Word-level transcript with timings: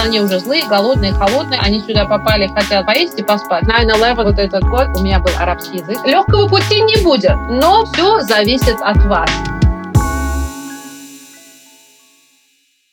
Они 0.00 0.20
уже 0.20 0.38
злые, 0.38 0.64
голодные, 0.68 1.12
холодные. 1.12 1.58
Они 1.58 1.80
сюда 1.80 2.06
попали, 2.06 2.46
хотят 2.46 2.86
поесть 2.86 3.18
и 3.18 3.24
поспать. 3.24 3.64
9-11, 3.64 4.14
вот 4.14 4.38
этот 4.38 4.62
год, 4.62 4.86
у 4.96 5.02
меня 5.02 5.18
был 5.18 5.32
арабский 5.36 5.78
язык. 5.78 5.98
Легкого 6.06 6.48
пути 6.48 6.80
не 6.82 7.02
будет, 7.02 7.34
но 7.50 7.84
все 7.84 8.20
зависит 8.20 8.76
от 8.80 8.96
вас. 9.06 9.28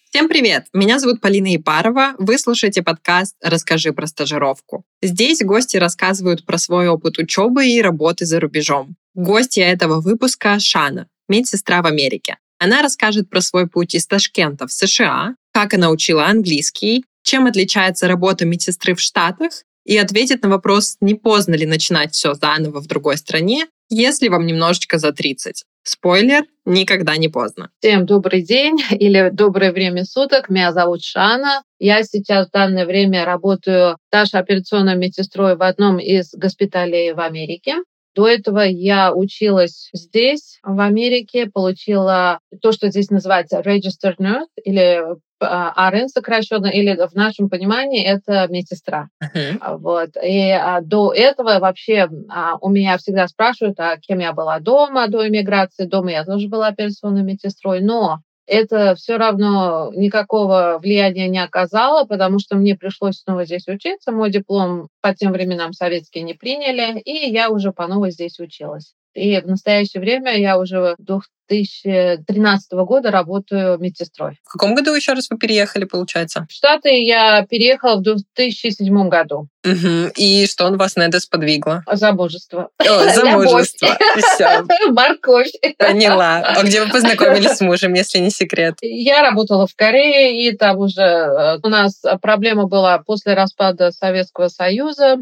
Всем 0.10 0.28
привет! 0.29 0.65
Меня 0.73 0.98
зовут 0.98 1.21
Полина 1.21 1.55
Ипарова. 1.55 2.16
Вы 2.18 2.39
слушаете 2.39 2.82
подкаст 2.82 3.36
«Расскажи 3.44 3.94
про 3.94 4.08
стажировку». 4.08 4.84
Здесь 5.04 5.44
гости 5.44 5.78
рассказывают 5.78 6.44
про 6.46 6.58
свой 6.58 6.88
опыт 6.88 7.20
учебы 7.20 7.68
и 7.68 7.82
работы 7.84 8.26
за 8.26 8.40
рубежом. 8.40 8.96
Гостья 9.14 9.66
этого 9.66 10.02
выпуска— 10.02 10.58
Шана, 10.60 11.08
медсестра 11.28 11.84
в 11.84 11.86
Америке. 11.86 12.38
Она 12.58 12.82
расскажет 12.82 13.30
про 13.30 13.42
свой 13.42 13.68
путь 13.68 13.94
из 13.94 14.08
Ташкента 14.08 14.66
в 14.66 14.72
США, 14.72 15.36
как 15.56 15.74
она 15.74 15.90
учила 15.90 16.26
английский, 16.26 17.05
чем 17.23 17.45
отличается 17.45 18.09
работа 18.09 18.46
медсестры 18.46 18.94
в 18.94 19.00
Штатах 19.00 19.63
и 19.86 19.96
ответит 19.98 20.44
на 20.44 20.50
вопрос, 20.50 20.98
не 21.00 21.16
поздно 21.16 21.55
ли 21.55 21.66
начинать 21.66 22.12
все 22.12 22.34
заново 22.34 22.82
в 22.82 22.88
другой 22.88 23.16
стране, 23.16 23.68
если 23.90 24.27
вам 24.27 24.46
немножечко 24.46 24.98
за 24.98 25.13
30. 25.13 25.63
Спойлер, 25.84 26.44
никогда 26.66 27.16
не 27.16 27.30
поздно. 27.30 27.70
Всем 27.80 28.05
добрый 28.05 28.41
день 28.41 28.82
или 28.90 29.30
доброе 29.32 29.72
время 29.72 30.04
суток. 30.04 30.49
Меня 30.49 30.73
зовут 30.73 31.04
Шана. 31.04 31.63
Я 31.80 32.04
сейчас 32.04 32.49
в 32.49 32.52
данное 32.52 32.85
время 32.85 33.24
работаю 33.24 33.96
старшей 34.10 34.41
операционной 34.41 34.98
медсестрой 34.98 35.55
в 35.55 35.62
одном 35.62 35.99
из 35.99 36.34
госпиталей 36.34 37.13
в 37.13 37.22
Америке. 37.22 37.76
До 38.13 38.27
этого 38.27 38.62
я 38.62 39.13
училась 39.13 39.90
здесь, 39.94 40.60
в 40.63 40.80
Америке, 40.82 41.48
получила 41.48 42.40
то, 42.62 42.72
что 42.72 42.90
здесь 42.90 43.10
называется 43.10 43.60
registered 43.60 44.18
nurse 44.20 44.48
или 44.63 45.02
а, 45.48 45.90
РН 45.91 46.09
сокращенно, 46.09 46.67
или 46.67 46.95
в 46.95 47.13
нашем 47.16 47.49
понимании 47.49 48.04
это 48.04 48.48
медсестра. 48.49 49.10
Uh-huh. 49.24 49.77
Вот. 49.77 50.10
И 50.21 50.49
а, 50.51 50.82
до 50.82 51.13
этого 51.13 51.60
вообще 51.60 52.10
а, 52.29 52.57
у 52.62 52.70
меня 52.70 52.98
всегда 52.98 53.27
спрашивают, 53.27 53.79
а 53.79 53.98
кем 53.98 54.20
я 54.20 54.34
была 54.34 54.60
дома, 54.60 55.07
до 55.07 55.27
иммиграции. 55.27 55.85
Дома 55.85 56.12
я 56.12 56.23
тоже 56.23 56.48
была 56.48 56.68
операционной 56.68 57.23
медсестрой, 57.23 57.82
но 57.82 58.20
это 58.48 58.96
все 58.96 59.18
равно 59.18 59.91
никакого 59.96 60.79
влияния 60.82 61.27
не 61.27 61.40
оказало, 61.43 62.05
потому 62.05 62.40
что 62.40 62.55
мне 62.55 62.76
пришлось 62.76 63.20
снова 63.20 63.46
здесь 63.46 63.68
учиться. 63.68 64.12
Мой 64.12 64.31
диплом 64.31 64.90
по 65.01 65.16
тем 65.16 65.31
временам 65.31 65.73
советский 65.73 66.22
не 66.22 66.34
приняли, 66.34 67.00
и 67.00 67.31
я 67.31 67.50
уже 67.50 67.72
по 67.72 67.88
новой 67.88 68.12
здесь 68.12 68.40
училась. 68.40 68.94
И 69.16 69.40
в 69.40 69.47
настоящее 69.47 70.02
время 70.02 70.38
я 70.38 70.59
уже 70.59 70.96
2013 71.00 72.72
года 72.74 73.12
работаю 73.12 73.80
медсестрой. 73.80 74.40
В 74.44 74.52
каком 74.53 74.75
году 74.75 74.94
еще 74.94 75.13
раз 75.13 75.30
вы 75.30 75.38
переехали, 75.38 75.85
получается? 75.85 76.46
В 76.50 76.53
Штаты 76.53 76.90
я 77.02 77.46
переехала 77.50 77.96
в 77.96 78.02
2007 78.02 79.07
году. 79.07 79.47
Угу. 79.63 80.12
И 80.18 80.46
что 80.47 80.66
он 80.66 80.78
вас 80.78 80.97
на 80.97 81.03
это 81.03 81.19
сподвигло? 81.19 81.84
Замужество. 81.91 82.69
О, 82.78 83.09
замужество. 83.16 83.97
Все. 84.18 84.63
Морковь. 84.90 85.52
Поняла. 85.78 86.40
А 86.40 86.63
где 86.63 86.84
вы 86.84 86.91
познакомились 86.91 87.52
с 87.52 87.62
мужем, 87.62 87.94
если 87.94 88.19
не 88.19 88.29
секрет? 88.29 88.75
Я 88.81 89.22
работала 89.22 89.66
в 89.66 89.75
Корее, 89.75 90.46
и 90.46 90.56
там 90.56 90.78
уже 90.79 91.02
э, 91.02 91.59
у 91.63 91.69
нас 91.69 92.02
проблема 92.22 92.68
была 92.68 93.00
после 93.00 93.34
распада 93.34 93.91
Советского 93.91 94.50
Союза. 94.50 95.18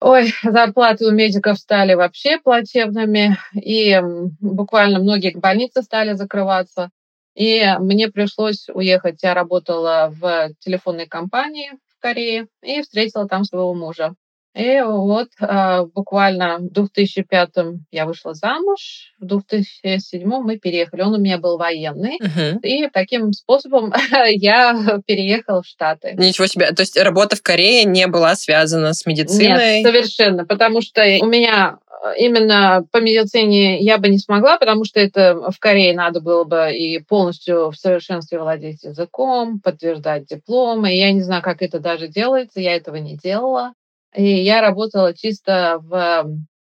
Ой, 0.00 0.32
зарплаты 0.44 1.06
у 1.06 1.10
медиков 1.10 1.58
стали 1.58 1.94
вообще 1.94 2.38
плачевными, 2.38 3.36
и 3.54 4.00
буквально 4.40 5.00
многие 5.00 5.36
больницы 5.36 5.82
стали 5.82 6.12
закрываться. 6.12 6.90
И 7.34 7.64
мне 7.80 8.08
пришлось 8.08 8.68
уехать. 8.68 9.22
Я 9.22 9.34
работала 9.34 10.08
в 10.12 10.50
телефонной 10.60 11.06
компании 11.06 11.70
в 11.88 12.00
Корее 12.00 12.46
и 12.62 12.80
встретила 12.82 13.26
там 13.28 13.44
своего 13.44 13.74
мужа. 13.74 14.14
И 14.54 14.80
вот 14.82 15.28
э, 15.40 15.84
буквально 15.94 16.58
в 16.58 16.72
2005 16.72 17.50
я 17.92 18.06
вышла 18.06 18.34
замуж, 18.34 19.12
в 19.20 19.26
2007 19.26 20.24
мы 20.24 20.58
переехали. 20.58 21.02
Он 21.02 21.14
у 21.14 21.18
меня 21.18 21.38
был 21.38 21.58
военный. 21.58 22.18
Uh-huh. 22.20 22.58
И 22.62 22.88
таким 22.92 23.32
способом 23.32 23.92
я 24.30 25.00
переехала 25.06 25.62
в 25.62 25.66
Штаты. 25.66 26.14
Ничего 26.18 26.46
себе. 26.46 26.72
То 26.72 26.82
есть 26.82 26.98
работа 26.98 27.36
в 27.36 27.42
Корее 27.42 27.84
не 27.84 28.06
была 28.06 28.34
связана 28.34 28.94
с 28.94 29.06
медициной? 29.06 29.82
Нет, 29.82 29.86
совершенно. 29.86 30.44
Потому 30.44 30.80
что 30.82 31.02
у 31.20 31.26
меня 31.26 31.78
именно 32.16 32.84
по 32.90 32.98
медицине 32.98 33.80
я 33.80 33.98
бы 33.98 34.08
не 34.08 34.18
смогла, 34.18 34.58
потому 34.58 34.84
что 34.84 35.00
это 35.00 35.50
в 35.50 35.58
Корее 35.58 35.94
надо 35.94 36.20
было 36.20 36.44
бы 36.44 36.72
и 36.72 36.98
полностью 37.00 37.70
в 37.70 37.76
совершенстве 37.76 38.38
владеть 38.38 38.84
языком, 38.84 39.60
подтверждать 39.60 40.26
дипломы. 40.26 40.94
Я 40.94 41.12
не 41.12 41.22
знаю, 41.22 41.42
как 41.42 41.62
это 41.62 41.80
даже 41.80 42.08
делается, 42.08 42.60
я 42.60 42.74
этого 42.74 42.96
не 42.96 43.16
делала. 43.16 43.72
И 44.14 44.24
я 44.24 44.60
работала 44.60 45.14
чисто 45.14 45.78
в 45.82 46.26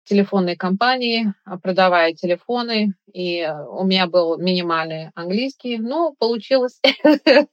телефонной 0.05 0.57
компании, 0.57 1.33
а, 1.45 1.59
продавая 1.59 2.13
телефоны, 2.13 2.95
и 3.13 3.49
у 3.71 3.85
меня 3.85 4.07
был 4.07 4.37
минимальный 4.39 5.11
английский. 5.15 5.79
Ну, 5.79 6.15
получилось. 6.19 6.81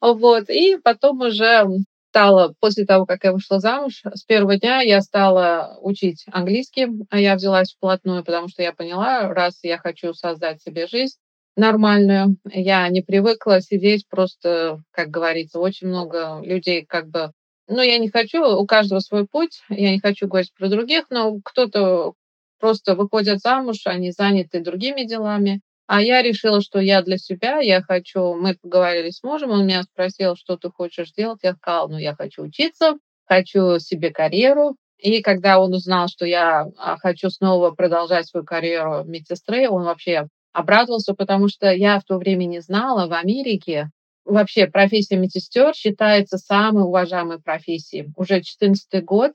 вот. 0.00 0.48
И 0.48 0.78
потом 0.82 1.20
уже 1.20 1.66
стала, 2.10 2.54
после 2.60 2.86
того, 2.86 3.04
как 3.04 3.24
я 3.24 3.32
вышла 3.32 3.58
замуж, 3.60 4.02
с 4.14 4.24
первого 4.24 4.56
дня 4.56 4.80
я 4.80 5.02
стала 5.02 5.76
учить 5.82 6.24
английский, 6.32 6.86
а 7.10 7.18
я 7.18 7.34
взялась 7.34 7.74
вплотную, 7.74 8.24
потому 8.24 8.48
что 8.48 8.62
я 8.62 8.72
поняла, 8.72 9.28
раз 9.34 9.58
я 9.62 9.76
хочу 9.76 10.14
создать 10.14 10.62
себе 10.62 10.86
жизнь, 10.86 11.16
нормальную. 11.56 12.36
Я 12.50 12.88
не 12.88 13.02
привыкла 13.02 13.60
сидеть 13.60 14.06
просто, 14.08 14.80
как 14.92 15.10
говорится, 15.10 15.58
очень 15.58 15.88
много 15.88 16.40
людей 16.42 16.86
как 16.86 17.08
бы 17.08 17.32
ну, 17.68 17.82
я 17.82 17.98
не 17.98 18.08
хочу, 18.08 18.44
у 18.44 18.66
каждого 18.66 19.00
свой 19.00 19.26
путь, 19.26 19.62
я 19.68 19.90
не 19.90 20.00
хочу 20.00 20.28
говорить 20.28 20.52
про 20.54 20.68
других, 20.68 21.06
но 21.10 21.38
кто-то 21.44 22.14
просто 22.58 22.94
выходит 22.94 23.40
замуж, 23.40 23.82
они 23.84 24.12
заняты 24.12 24.60
другими 24.60 25.04
делами. 25.04 25.60
А 25.86 26.02
я 26.02 26.22
решила, 26.22 26.60
что 26.60 26.80
я 26.80 27.02
для 27.02 27.16
себя, 27.16 27.58
я 27.60 27.80
хочу, 27.80 28.34
мы 28.34 28.56
поговорили 28.60 29.10
с 29.10 29.22
мужем, 29.22 29.50
он 29.50 29.66
меня 29.66 29.82
спросил, 29.84 30.34
что 30.34 30.56
ты 30.56 30.68
хочешь 30.70 31.12
делать, 31.12 31.40
я 31.42 31.54
сказала, 31.54 31.88
ну, 31.88 31.98
я 31.98 32.14
хочу 32.14 32.42
учиться, 32.42 32.94
хочу 33.24 33.78
себе 33.78 34.10
карьеру. 34.10 34.76
И 34.98 35.20
когда 35.22 35.60
он 35.60 35.74
узнал, 35.74 36.08
что 36.08 36.24
я 36.24 36.66
а, 36.78 36.96
хочу 36.96 37.30
снова 37.30 37.70
продолжать 37.70 38.26
свою 38.26 38.44
карьеру 38.44 39.04
медсестры, 39.04 39.68
он 39.68 39.84
вообще 39.84 40.26
обрадовался, 40.52 41.14
потому 41.14 41.48
что 41.48 41.70
я 41.70 42.00
в 42.00 42.04
то 42.04 42.16
время 42.18 42.46
не 42.46 42.60
знала, 42.60 43.06
в 43.06 43.12
Америке 43.12 43.90
Вообще 44.26 44.66
профессия 44.66 45.16
медсестер 45.16 45.72
считается 45.72 46.36
самой 46.36 46.82
уважаемой 46.82 47.40
профессией. 47.40 48.12
Уже 48.16 48.42
14 48.42 49.04
год 49.04 49.32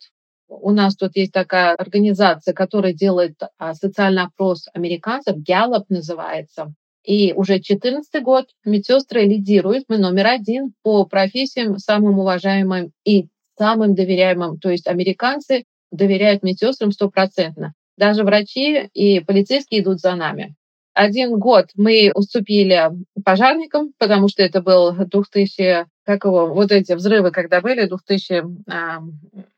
у 0.49 0.71
нас 0.71 0.97
тут 0.97 1.15
есть 1.15 1.31
такая 1.31 1.75
организация, 1.75 2.53
которая 2.53 2.93
делает 2.93 3.39
а, 3.57 3.73
социальный 3.73 4.23
опрос 4.23 4.67
американцев, 4.73 5.37
Gallup 5.37 5.85
называется. 5.87 6.73
И 7.05 7.31
уже 7.33 7.59
14 7.61 8.21
год 8.21 8.47
медсестры 8.65 9.21
лидируют. 9.21 9.85
Мы 9.87 9.97
номер 9.97 10.27
один 10.27 10.73
по 10.83 11.05
профессиям 11.05 11.77
самым 11.77 12.19
уважаемым 12.19 12.91
и 13.05 13.27
самым 13.57 13.95
доверяемым. 13.95 14.59
То 14.59 14.69
есть 14.69 14.87
американцы 14.87 15.63
доверяют 15.89 16.43
медсестрам 16.43 16.91
стопроцентно. 16.91 17.73
Даже 17.97 18.23
врачи 18.23 18.89
и 18.93 19.21
полицейские 19.21 19.81
идут 19.81 20.01
за 20.01 20.15
нами. 20.15 20.53
Один 20.93 21.39
год 21.39 21.67
мы 21.75 22.11
уступили 22.13 22.91
пожарникам, 23.23 23.93
потому 23.97 24.27
что 24.27 24.43
это 24.43 24.61
был 24.61 24.91
2000, 24.93 25.85
как 26.05 26.25
его, 26.25 26.53
вот 26.53 26.71
эти 26.71 26.93
взрывы, 26.93 27.31
когда 27.31 27.61
были, 27.61 27.85
2000... 27.85 28.43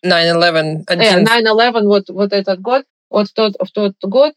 9-11. 0.05 0.85
9-11, 0.87 1.81
вот, 1.83 2.09
вот 2.09 2.33
этот 2.33 2.59
год. 2.59 2.83
Вот 3.09 3.29
в 3.29 3.33
тот, 3.33 3.55
в 3.59 3.71
тот 3.71 3.93
год, 4.01 4.33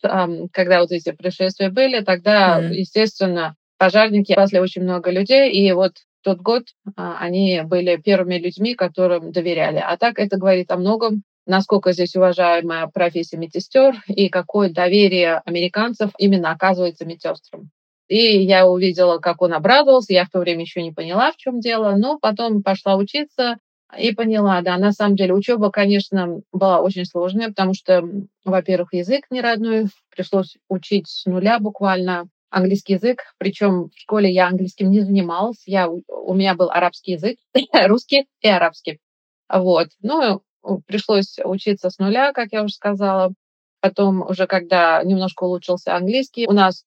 когда 0.53 0.81
вот 0.81 0.93
эти 0.93 1.13
происшествия 1.13 1.71
были, 1.71 2.01
тогда, 2.01 2.61
mm-hmm. 2.61 2.73
естественно, 2.75 3.57
пожарники 3.79 4.33
спасли 4.33 4.61
очень 4.61 4.83
много 4.83 5.11
людей, 5.11 5.51
и 5.51 5.73
вот 5.73 5.93
тот 6.23 6.41
год 6.41 6.65
а, 6.97 7.19
они 7.21 7.63
были 7.65 7.97
первыми 7.97 8.35
людьми, 8.35 8.75
которым 8.75 9.33
доверяли. 9.33 9.83
А 9.83 9.97
так 9.97 10.19
это 10.19 10.37
говорит 10.37 10.71
о 10.73 10.77
многом 10.77 11.23
насколько 11.47 11.93
здесь 11.93 12.17
уважаемая 12.17 12.89
профессия 12.89 13.37
медсестер 13.37 13.95
и 14.09 14.29
какое 14.29 14.71
доверие 14.71 15.41
американцев 15.45 16.11
именно 16.19 16.51
оказывается 16.51 17.05
медсестрам. 17.05 17.71
И 18.09 18.43
я 18.45 18.69
увидела, 18.69 19.19
как 19.19 19.43
он 19.43 19.53
обрадовался. 19.53 20.13
Я 20.13 20.25
в 20.25 20.31
то 20.31 20.39
время 20.39 20.63
еще 20.63 20.83
не 20.83 20.93
поняла, 20.93 21.33
в 21.33 21.37
чем 21.37 21.61
дело, 21.61 21.97
но 21.97 22.19
потом 22.19 22.63
пошла 22.63 22.97
учиться 22.97 23.57
и 23.97 24.13
поняла, 24.13 24.61
да, 24.63 24.77
на 24.79 24.93
самом 24.93 25.17
деле 25.17 25.33
учеба, 25.33 25.71
конечно, 25.71 26.41
была 26.53 26.81
очень 26.81 27.05
сложная, 27.05 27.49
потому 27.49 27.73
что, 27.73 28.03
во-первых, 28.45 28.93
язык 28.93 29.27
не 29.31 29.41
родной, 29.41 29.87
пришлось 30.11 30.57
учить 30.69 31.09
с 31.09 31.25
нуля 31.27 31.59
буквально 31.61 32.29
английский 32.51 32.95
язык, 32.95 33.35
причем 33.39 33.89
в 33.89 33.99
школе 33.99 34.31
я 34.31 34.49
английским 34.49 34.91
не 34.91 35.01
занималась, 35.01 35.63
я, 35.67 35.89
у 35.89 36.35
меня 36.35 36.55
был 36.55 36.71
арабский 36.71 37.13
язык, 37.13 37.39
русский 37.87 38.27
и 38.41 38.49
арабский. 38.49 38.99
Вот. 39.49 39.89
Ну, 40.03 40.43
пришлось 40.87 41.39
учиться 41.45 41.91
с 41.91 41.99
нуля, 41.99 42.33
как 42.33 42.49
я 42.53 42.63
уже 42.63 42.75
сказала. 42.75 43.33
Потом 43.81 44.23
уже, 44.23 44.47
когда 44.47 45.03
немножко 45.03 45.45
улучшился 45.45 45.95
английский, 45.95 46.47
у 46.49 46.53
нас 46.53 46.85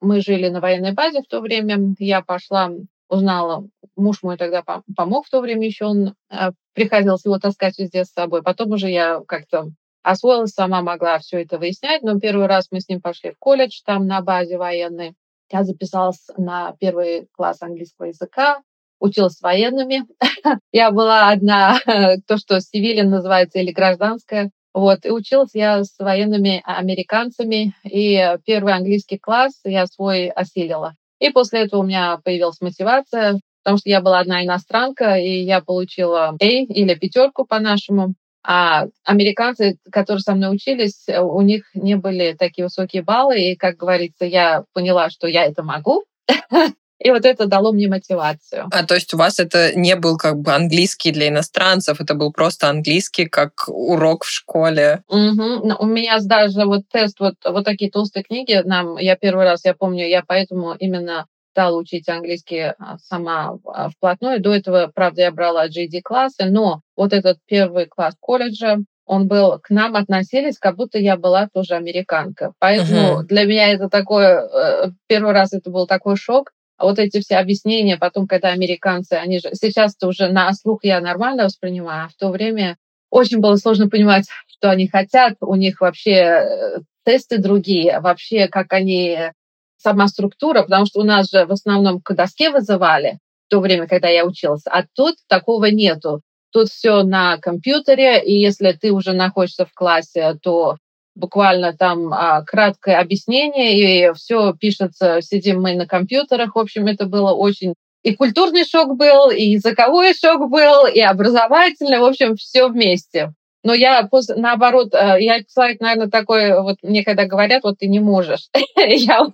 мы 0.00 0.20
жили 0.20 0.48
на 0.48 0.60
военной 0.60 0.92
базе 0.92 1.22
в 1.22 1.26
то 1.26 1.40
время, 1.40 1.94
я 1.98 2.22
пошла, 2.22 2.70
узнала 3.08 3.68
муж 3.96 4.22
мой 4.22 4.36
тогда 4.36 4.62
помог 4.96 5.26
в 5.26 5.30
то 5.30 5.40
время 5.40 5.66
еще, 5.66 5.84
он 5.84 6.14
э, 6.30 6.50
приходилось 6.72 7.24
его 7.24 7.38
таскать 7.38 7.78
везде 7.78 8.04
с 8.04 8.12
собой. 8.12 8.42
Потом 8.42 8.72
уже 8.72 8.90
я 8.90 9.22
как-то 9.26 9.70
освоилась, 10.02 10.52
сама 10.52 10.82
могла 10.82 11.18
все 11.18 11.42
это 11.42 11.58
выяснять. 11.58 12.02
Но 12.02 12.18
первый 12.18 12.46
раз 12.46 12.68
мы 12.70 12.80
с 12.80 12.88
ним 12.88 13.00
пошли 13.00 13.32
в 13.32 13.38
колледж, 13.38 13.80
там 13.84 14.06
на 14.06 14.20
базе 14.20 14.58
военной. 14.58 15.14
Я 15.50 15.64
записалась 15.64 16.26
на 16.36 16.74
первый 16.80 17.28
класс 17.32 17.62
английского 17.62 18.06
языка, 18.06 18.62
училась 19.04 19.34
с 19.34 19.42
военными. 19.42 20.04
я 20.72 20.90
была 20.90 21.28
одна, 21.28 21.78
то, 22.26 22.36
что 22.38 22.60
цивилин 22.60 23.10
называется, 23.10 23.58
или 23.58 23.70
гражданская. 23.70 24.50
Вот, 24.72 25.06
и 25.06 25.10
училась 25.10 25.50
я 25.54 25.84
с 25.84 25.96
военными 26.00 26.60
американцами, 26.64 27.74
и 27.84 28.36
первый 28.44 28.72
английский 28.72 29.18
класс 29.18 29.60
я 29.64 29.86
свой 29.86 30.28
осилила. 30.28 30.94
И 31.20 31.30
после 31.30 31.60
этого 31.60 31.82
у 31.82 31.84
меня 31.84 32.18
появилась 32.24 32.60
мотивация, 32.60 33.38
потому 33.62 33.78
что 33.78 33.88
я 33.88 34.00
была 34.00 34.18
одна 34.18 34.44
иностранка, 34.44 35.14
и 35.16 35.44
я 35.44 35.60
получила 35.60 36.36
A 36.40 36.44
или 36.44 36.94
пятерку 36.94 37.44
по-нашему. 37.44 38.14
А 38.46 38.86
американцы, 39.04 39.78
которые 39.92 40.20
со 40.20 40.34
мной 40.34 40.54
учились, 40.54 41.06
у 41.08 41.40
них 41.40 41.64
не 41.74 41.94
были 41.94 42.34
такие 42.36 42.64
высокие 42.64 43.02
баллы, 43.02 43.40
и, 43.40 43.56
как 43.56 43.76
говорится, 43.76 44.24
я 44.24 44.64
поняла, 44.74 45.08
что 45.08 45.28
я 45.28 45.44
это 45.44 45.62
могу. 45.62 46.04
И 47.04 47.10
вот 47.10 47.26
это 47.26 47.46
дало 47.46 47.72
мне 47.72 47.86
мотивацию. 47.86 48.66
А 48.72 48.82
то 48.82 48.94
есть 48.94 49.12
у 49.12 49.18
вас 49.18 49.38
это 49.38 49.78
не 49.78 49.94
был 49.94 50.16
как 50.16 50.38
бы 50.38 50.54
английский 50.54 51.12
для 51.12 51.28
иностранцев, 51.28 52.00
это 52.00 52.14
был 52.14 52.32
просто 52.32 52.70
английский 52.70 53.26
как 53.26 53.68
урок 53.68 54.24
в 54.24 54.30
школе? 54.30 55.02
Угу. 55.08 55.76
У 55.80 55.86
меня 55.86 56.18
даже 56.20 56.64
вот 56.64 56.88
тест, 56.90 57.20
вот, 57.20 57.34
вот 57.44 57.64
такие 57.66 57.90
толстые 57.90 58.24
книги, 58.24 58.58
нам, 58.64 58.96
я 58.96 59.16
первый 59.16 59.44
раз, 59.44 59.66
я 59.66 59.74
помню, 59.74 60.08
я 60.08 60.24
поэтому 60.26 60.74
именно 60.78 61.26
стала 61.50 61.76
учить 61.76 62.08
английский 62.08 62.72
а, 62.78 62.96
сама 62.98 63.58
а, 63.66 63.90
вплотную. 63.90 64.40
До 64.40 64.54
этого, 64.54 64.90
правда, 64.92 65.22
я 65.22 65.30
брала 65.30 65.68
GD-классы, 65.68 66.46
но 66.46 66.80
вот 66.96 67.12
этот 67.12 67.36
первый 67.46 67.84
класс 67.84 68.14
колледжа, 68.18 68.78
он 69.06 69.28
был, 69.28 69.60
к 69.62 69.68
нам 69.68 69.94
относились, 69.94 70.58
как 70.58 70.76
будто 70.76 70.98
я 70.98 71.18
была 71.18 71.48
тоже 71.52 71.74
американка. 71.74 72.54
Поэтому 72.58 73.20
uh-huh. 73.20 73.24
для 73.24 73.44
меня 73.44 73.68
это 73.68 73.90
такое, 73.90 74.40
э, 74.40 74.90
первый 75.06 75.32
раз 75.32 75.52
это 75.52 75.70
был 75.70 75.86
такой 75.86 76.16
шок. 76.16 76.52
Вот 76.84 76.98
эти 76.98 77.20
все 77.20 77.36
объяснения, 77.36 77.96
потом, 77.96 78.26
когда 78.26 78.48
американцы, 78.48 79.14
они 79.14 79.38
же 79.38 79.50
сейчас-то 79.52 80.08
уже 80.08 80.28
на 80.28 80.52
слух 80.52 80.80
я 80.84 81.00
нормально 81.00 81.44
воспринимаю, 81.44 82.06
а 82.06 82.08
в 82.08 82.14
то 82.14 82.30
время 82.30 82.76
очень 83.10 83.38
было 83.38 83.56
сложно 83.56 83.88
понимать, 83.88 84.26
что 84.46 84.70
они 84.70 84.88
хотят. 84.88 85.34
У 85.40 85.54
них 85.54 85.80
вообще 85.80 86.12
э, 86.12 86.78
тесты 87.04 87.38
другие, 87.38 88.00
вообще 88.00 88.48
как 88.48 88.72
они 88.72 89.30
сама 89.76 90.08
структура, 90.08 90.62
потому 90.62 90.86
что 90.86 91.00
у 91.00 91.04
нас 91.04 91.30
же 91.30 91.46
в 91.46 91.52
основном 91.52 92.00
к 92.00 92.14
доске 92.14 92.50
вызывали 92.50 93.18
в 93.46 93.50
то 93.50 93.60
время, 93.60 93.86
когда 93.86 94.08
я 94.08 94.24
училась, 94.24 94.62
а 94.66 94.84
тут 94.94 95.16
такого 95.28 95.66
нету. 95.66 96.22
Тут 96.50 96.68
все 96.68 97.02
на 97.02 97.36
компьютере, 97.38 98.22
и 98.22 98.32
если 98.40 98.72
ты 98.72 98.92
уже 98.92 99.12
находишься 99.12 99.66
в 99.66 99.74
классе, 99.74 100.36
то 100.40 100.76
буквально 101.14 101.76
там 101.76 102.12
а, 102.12 102.42
краткое 102.42 102.98
объяснение, 102.98 104.10
и 104.10 104.12
все 104.14 104.52
пишется, 104.54 105.20
сидим 105.22 105.62
мы 105.62 105.74
на 105.74 105.86
компьютерах. 105.86 106.54
В 106.54 106.58
общем, 106.58 106.86
это 106.86 107.06
было 107.06 107.32
очень... 107.32 107.74
И 108.02 108.14
культурный 108.14 108.66
шок 108.66 108.96
был, 108.96 109.30
и 109.30 109.42
языковой 109.42 110.12
шок 110.14 110.50
был, 110.50 110.86
и 110.86 111.00
образовательный, 111.00 112.00
в 112.00 112.04
общем, 112.04 112.36
все 112.36 112.68
вместе. 112.68 113.32
Но 113.64 113.72
я 113.72 114.06
наоборот, 114.36 114.92
э, 114.92 115.16
я 115.20 115.42
человек, 115.42 115.80
наверное, 115.80 116.10
такой, 116.10 116.60
вот 116.60 116.76
мне 116.82 117.02
когда 117.02 117.24
говорят, 117.24 117.62
вот 117.64 117.78
ты 117.78 117.88
не 117.88 117.98
можешь, 117.98 118.50
я 118.76 119.26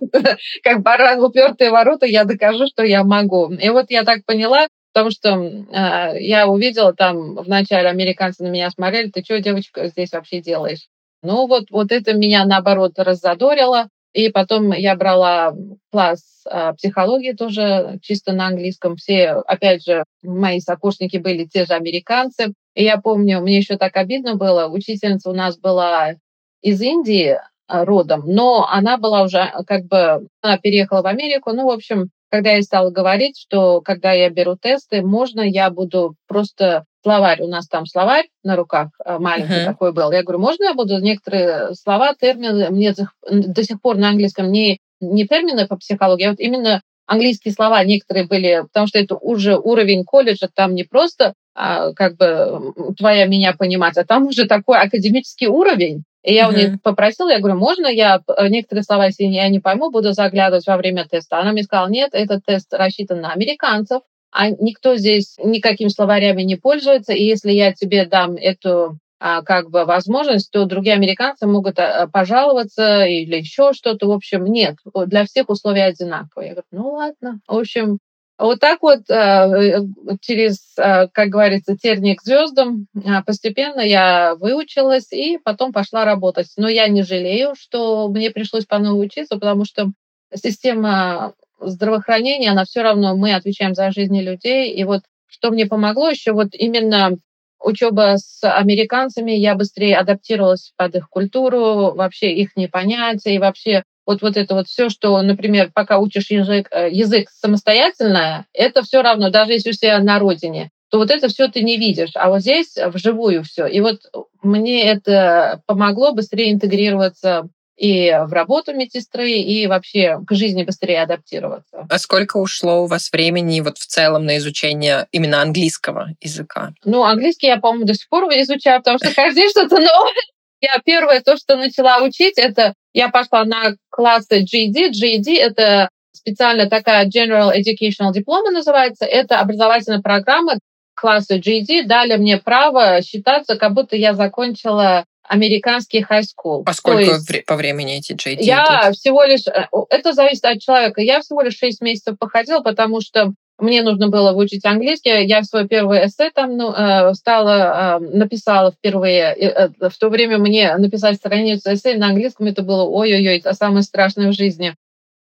как 0.63 0.81
баран 0.81 1.21
упертые 1.21 1.69
ворота, 1.69 2.05
я 2.05 2.23
докажу, 2.23 2.67
что 2.67 2.83
я 2.83 3.03
могу. 3.03 3.51
И 3.51 3.69
вот 3.69 3.87
я 3.91 4.03
так 4.03 4.23
поняла, 4.25 4.67
потому 4.93 5.11
что 5.11 5.31
э, 5.31 6.21
я 6.21 6.47
увидела 6.47 6.93
там 6.93 7.35
вначале 7.35 7.89
американцы 7.89 8.43
на 8.43 8.47
меня 8.47 8.69
смотрели, 8.69 9.09
ты 9.09 9.21
что, 9.21 9.41
девочка, 9.41 9.87
здесь 9.87 10.13
вообще 10.13 10.39
делаешь? 10.39 10.87
Ну 11.23 11.47
вот, 11.47 11.65
вот 11.69 11.91
это 11.91 12.13
меня, 12.13 12.45
наоборот, 12.45 12.93
раззадорило. 12.97 13.87
И 14.13 14.29
потом 14.29 14.73
я 14.73 14.95
брала 14.95 15.55
класс 15.89 16.43
а, 16.45 16.73
психологии 16.73 17.31
тоже 17.31 17.99
чисто 18.01 18.33
на 18.33 18.47
английском. 18.47 18.97
Все, 18.97 19.31
опять 19.47 19.85
же, 19.85 20.03
мои 20.21 20.59
сокурсники 20.59 21.17
были 21.17 21.45
те 21.45 21.65
же 21.65 21.73
американцы. 21.73 22.53
И 22.75 22.83
я 22.83 22.97
помню, 22.97 23.41
мне 23.41 23.57
еще 23.57 23.77
так 23.77 23.95
обидно 23.95 24.35
было, 24.35 24.67
учительница 24.67 25.29
у 25.29 25.33
нас 25.33 25.57
была 25.57 26.15
из 26.61 26.81
Индии 26.81 27.37
а, 27.67 27.85
родом, 27.85 28.23
но 28.25 28.67
она 28.69 28.97
была 28.97 29.23
уже 29.23 29.51
как 29.65 29.85
бы, 29.85 30.27
она 30.41 30.57
переехала 30.57 31.01
в 31.01 31.07
Америку. 31.07 31.53
Ну, 31.53 31.65
в 31.67 31.71
общем, 31.71 32.09
когда 32.29 32.51
я 32.51 32.61
стала 32.61 32.89
говорить, 32.91 33.39
что 33.39 33.81
когда 33.81 34.11
я 34.11 34.29
беру 34.29 34.57
тесты, 34.57 35.01
можно 35.01 35.41
я 35.41 35.69
буду 35.69 36.15
просто 36.27 36.85
словарь, 37.03 37.41
у 37.41 37.47
нас 37.47 37.67
там 37.67 37.85
словарь 37.85 38.27
на 38.43 38.55
руках 38.55 38.89
э, 39.03 39.17
маленький 39.17 39.53
uh-huh. 39.53 39.65
такой 39.65 39.93
был. 39.93 40.11
Я 40.11 40.23
говорю, 40.23 40.39
можно 40.39 40.65
я 40.65 40.73
буду 40.73 40.99
некоторые 40.99 41.73
слова, 41.75 42.13
термины, 42.13 42.69
мне 42.69 42.93
до 43.29 43.63
сих 43.63 43.81
пор 43.81 43.97
на 43.97 44.09
английском 44.09 44.51
не, 44.51 44.79
не 44.99 45.27
термины 45.27 45.67
по 45.67 45.77
психологии, 45.77 46.25
а 46.25 46.29
вот 46.31 46.39
именно 46.39 46.81
английские 47.05 47.53
слова 47.53 47.83
некоторые 47.83 48.27
были, 48.27 48.63
потому 48.63 48.87
что 48.87 48.99
это 48.99 49.15
уже 49.15 49.57
уровень 49.57 50.05
колледжа, 50.05 50.47
там 50.53 50.73
не 50.75 50.83
просто 50.83 51.33
а, 51.53 51.91
как 51.93 52.15
бы 52.15 52.73
твоя 52.97 53.25
меня 53.25 53.53
понимать, 53.53 53.97
а 53.97 54.05
там 54.05 54.27
уже 54.27 54.45
такой 54.47 54.79
академический 54.79 55.47
уровень. 55.47 56.03
И 56.23 56.33
я 56.33 56.47
uh-huh. 56.47 56.53
у 56.53 56.55
них 56.55 56.81
попросила, 56.83 57.29
я 57.29 57.39
говорю, 57.39 57.57
можно 57.57 57.87
я 57.87 58.21
э, 58.27 58.47
некоторые 58.47 58.83
слова, 58.83 59.07
если 59.07 59.23
я 59.23 59.49
не 59.49 59.59
пойму, 59.59 59.89
буду 59.89 60.13
заглядывать 60.13 60.67
во 60.67 60.77
время 60.77 61.05
теста? 61.09 61.39
Она 61.39 61.51
мне 61.51 61.63
сказала, 61.63 61.89
нет, 61.89 62.11
этот 62.13 62.45
тест 62.45 62.71
рассчитан 62.73 63.21
на 63.21 63.33
американцев, 63.33 64.03
а 64.31 64.49
никто 64.49 64.95
здесь 64.95 65.35
никакими 65.43 65.89
словарями 65.89 66.43
не 66.43 66.55
пользуется, 66.55 67.13
и 67.13 67.23
если 67.23 67.51
я 67.51 67.73
тебе 67.73 68.05
дам 68.05 68.35
эту 68.35 68.97
а, 69.23 69.43
как 69.43 69.69
бы 69.69 69.85
возможность, 69.85 70.49
то 70.49 70.65
другие 70.65 70.95
американцы 70.95 71.45
могут 71.45 71.77
а, 71.77 72.07
пожаловаться 72.07 73.03
или 73.03 73.35
еще 73.35 73.71
что-то. 73.71 74.07
В 74.07 74.11
общем, 74.11 74.45
нет, 74.45 74.77
для 75.05 75.25
всех 75.25 75.49
условия 75.49 75.85
одинаковые. 75.85 76.47
Я 76.47 76.53
говорю, 76.53 76.67
ну 76.71 76.89
ладно. 76.93 77.39
В 77.47 77.55
общем, 77.55 77.99
вот 78.39 78.59
так 78.59 78.81
вот 78.81 79.01
а, 79.11 79.45
э, 79.45 79.81
через, 80.21 80.73
как 80.75 81.29
говорится, 81.29 81.77
терник 81.77 82.23
звездам 82.23 82.87
постепенно 83.27 83.81
я 83.81 84.33
выучилась 84.39 85.13
и 85.13 85.37
потом 85.37 85.71
пошла 85.71 86.03
работать. 86.03 86.47
Но 86.57 86.67
я 86.67 86.87
не 86.87 87.03
жалею, 87.03 87.53
что 87.55 88.07
мне 88.07 88.31
пришлось 88.31 88.65
по 88.65 88.79
новой 88.79 89.05
учиться, 89.05 89.35
потому 89.35 89.65
что 89.65 89.91
система 90.33 91.35
здравоохранение, 91.61 92.51
она 92.51 92.65
все 92.65 92.81
равно, 92.81 93.15
мы 93.15 93.33
отвечаем 93.33 93.75
за 93.75 93.91
жизни 93.91 94.21
людей. 94.21 94.73
И 94.73 94.83
вот 94.83 95.01
что 95.27 95.51
мне 95.51 95.65
помогло 95.65 96.09
еще, 96.09 96.33
вот 96.33 96.49
именно 96.53 97.17
учеба 97.59 98.17
с 98.17 98.43
американцами, 98.43 99.31
я 99.31 99.55
быстрее 99.55 99.97
адаптировалась 99.97 100.73
под 100.75 100.95
их 100.95 101.09
культуру, 101.09 101.93
вообще 101.93 102.33
их 102.33 102.55
непонятие, 102.55 103.35
и 103.35 103.39
вообще 103.39 103.83
вот, 104.05 104.21
вот 104.21 104.35
это 104.35 104.55
вот 104.55 104.67
все, 104.67 104.89
что, 104.89 105.21
например, 105.21 105.71
пока 105.73 105.99
учишь 105.99 106.31
язык, 106.31 106.67
э, 106.71 106.89
язык 106.91 107.29
самостоятельно, 107.29 108.45
это 108.53 108.81
все 108.81 109.01
равно, 109.01 109.29
даже 109.29 109.53
если 109.53 109.69
у 109.69 109.73
себя 109.73 109.99
на 109.99 110.19
родине, 110.19 110.71
то 110.89 110.97
вот 110.97 111.11
это 111.11 111.29
все 111.29 111.47
ты 111.47 111.61
не 111.61 111.77
видишь, 111.77 112.11
а 112.15 112.29
вот 112.29 112.41
здесь 112.41 112.75
вживую 112.75 113.43
все. 113.43 113.65
И 113.67 113.79
вот 113.79 114.01
мне 114.41 114.83
это 114.83 115.61
помогло 115.65 116.13
быстрее 116.13 116.51
интегрироваться 116.51 117.47
и 117.81 118.11
в 118.27 118.31
работу 118.31 118.73
медсестры, 118.73 119.31
и 119.31 119.65
вообще 119.65 120.19
к 120.27 120.35
жизни 120.35 120.63
быстрее 120.63 121.01
адаптироваться. 121.01 121.87
А 121.89 121.97
сколько 121.97 122.37
ушло 122.37 122.83
у 122.83 122.85
вас 122.85 123.11
времени 123.11 123.59
вот 123.61 123.79
в 123.79 123.87
целом 123.87 124.25
на 124.25 124.37
изучение 124.37 125.07
именно 125.11 125.41
английского 125.41 126.09
языка? 126.21 126.73
Ну, 126.85 127.03
английский 127.03 127.47
я, 127.47 127.57
по-моему, 127.57 127.85
до 127.85 127.95
сих 127.95 128.07
пор 128.07 128.25
изучаю, 128.25 128.81
потому 128.81 128.99
что 128.99 129.11
каждый 129.15 129.41
день 129.41 129.49
что-то 129.49 129.75
новое. 129.75 130.13
Я 130.63 130.77
первое, 130.85 131.21
то, 131.21 131.37
что 131.37 131.55
начала 131.55 132.03
учить, 132.03 132.37
это 132.37 132.75
я 132.93 133.09
пошла 133.09 133.45
на 133.45 133.73
классы 133.89 134.43
GED. 134.43 134.91
GED— 134.91 135.35
это 135.39 135.89
специально 136.11 136.69
такая 136.69 137.07
General 137.07 137.51
Educational 137.51 138.11
Diploma 138.15 138.51
называется. 138.51 139.05
Это 139.05 139.39
образовательная 139.39 140.03
программа 140.03 140.59
класса 140.93 141.37
GED 141.37 141.87
дали 141.87 142.15
мне 142.17 142.37
право 142.37 143.01
считаться, 143.01 143.57
как 143.57 143.73
будто 143.73 143.95
я 143.95 144.13
закончила 144.13 145.05
американский 145.31 146.01
high 146.01 146.23
school. 146.23 146.63
А 146.65 146.73
сколько 146.73 147.01
есть, 147.01 147.45
по 147.45 147.55
времени 147.55 147.97
эти 147.97 148.11
JD? 148.11 148.41
Я 148.41 148.83
идут? 148.83 148.97
всего 148.97 149.23
лишь... 149.23 149.47
Э, 149.47 149.67
это 149.89 150.11
зависит 150.11 150.43
от 150.43 150.59
человека. 150.59 151.01
Я 151.01 151.21
всего 151.21 151.41
лишь 151.41 151.57
6 151.57 151.81
месяцев 151.81 152.17
походила, 152.19 152.59
потому 152.59 152.99
что 152.99 153.31
мне 153.57 153.81
нужно 153.81 154.09
было 154.09 154.33
выучить 154.33 154.65
английский. 154.65 155.25
Я 155.25 155.43
свой 155.43 155.69
первый 155.69 156.05
эссе 156.05 156.31
там 156.31 156.57
ну, 156.57 156.73
э, 156.73 157.13
стала, 157.13 157.99
э, 158.01 158.17
написала 158.17 158.73
впервые. 158.73 159.71
В 159.79 159.97
то 159.97 160.09
время 160.09 160.37
мне 160.37 160.75
написать 160.75 161.15
страницу 161.15 161.73
эссе 161.73 161.95
на 161.95 162.07
английском, 162.07 162.47
это 162.47 162.61
было 162.61 162.83
ой-ой-ой, 162.83 163.37
это 163.37 163.53
самое 163.53 163.83
страшное 163.83 164.31
в 164.31 164.35
жизни. 164.35 164.75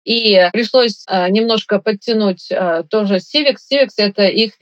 И 0.04 0.48
пришлось 0.52 1.04
немножко 1.28 1.78
подтянуть 1.78 2.48
тоже 2.90 3.18
Civics. 3.18 3.58
Civics— 3.72 3.94
это 3.98 4.24
их 4.24 4.54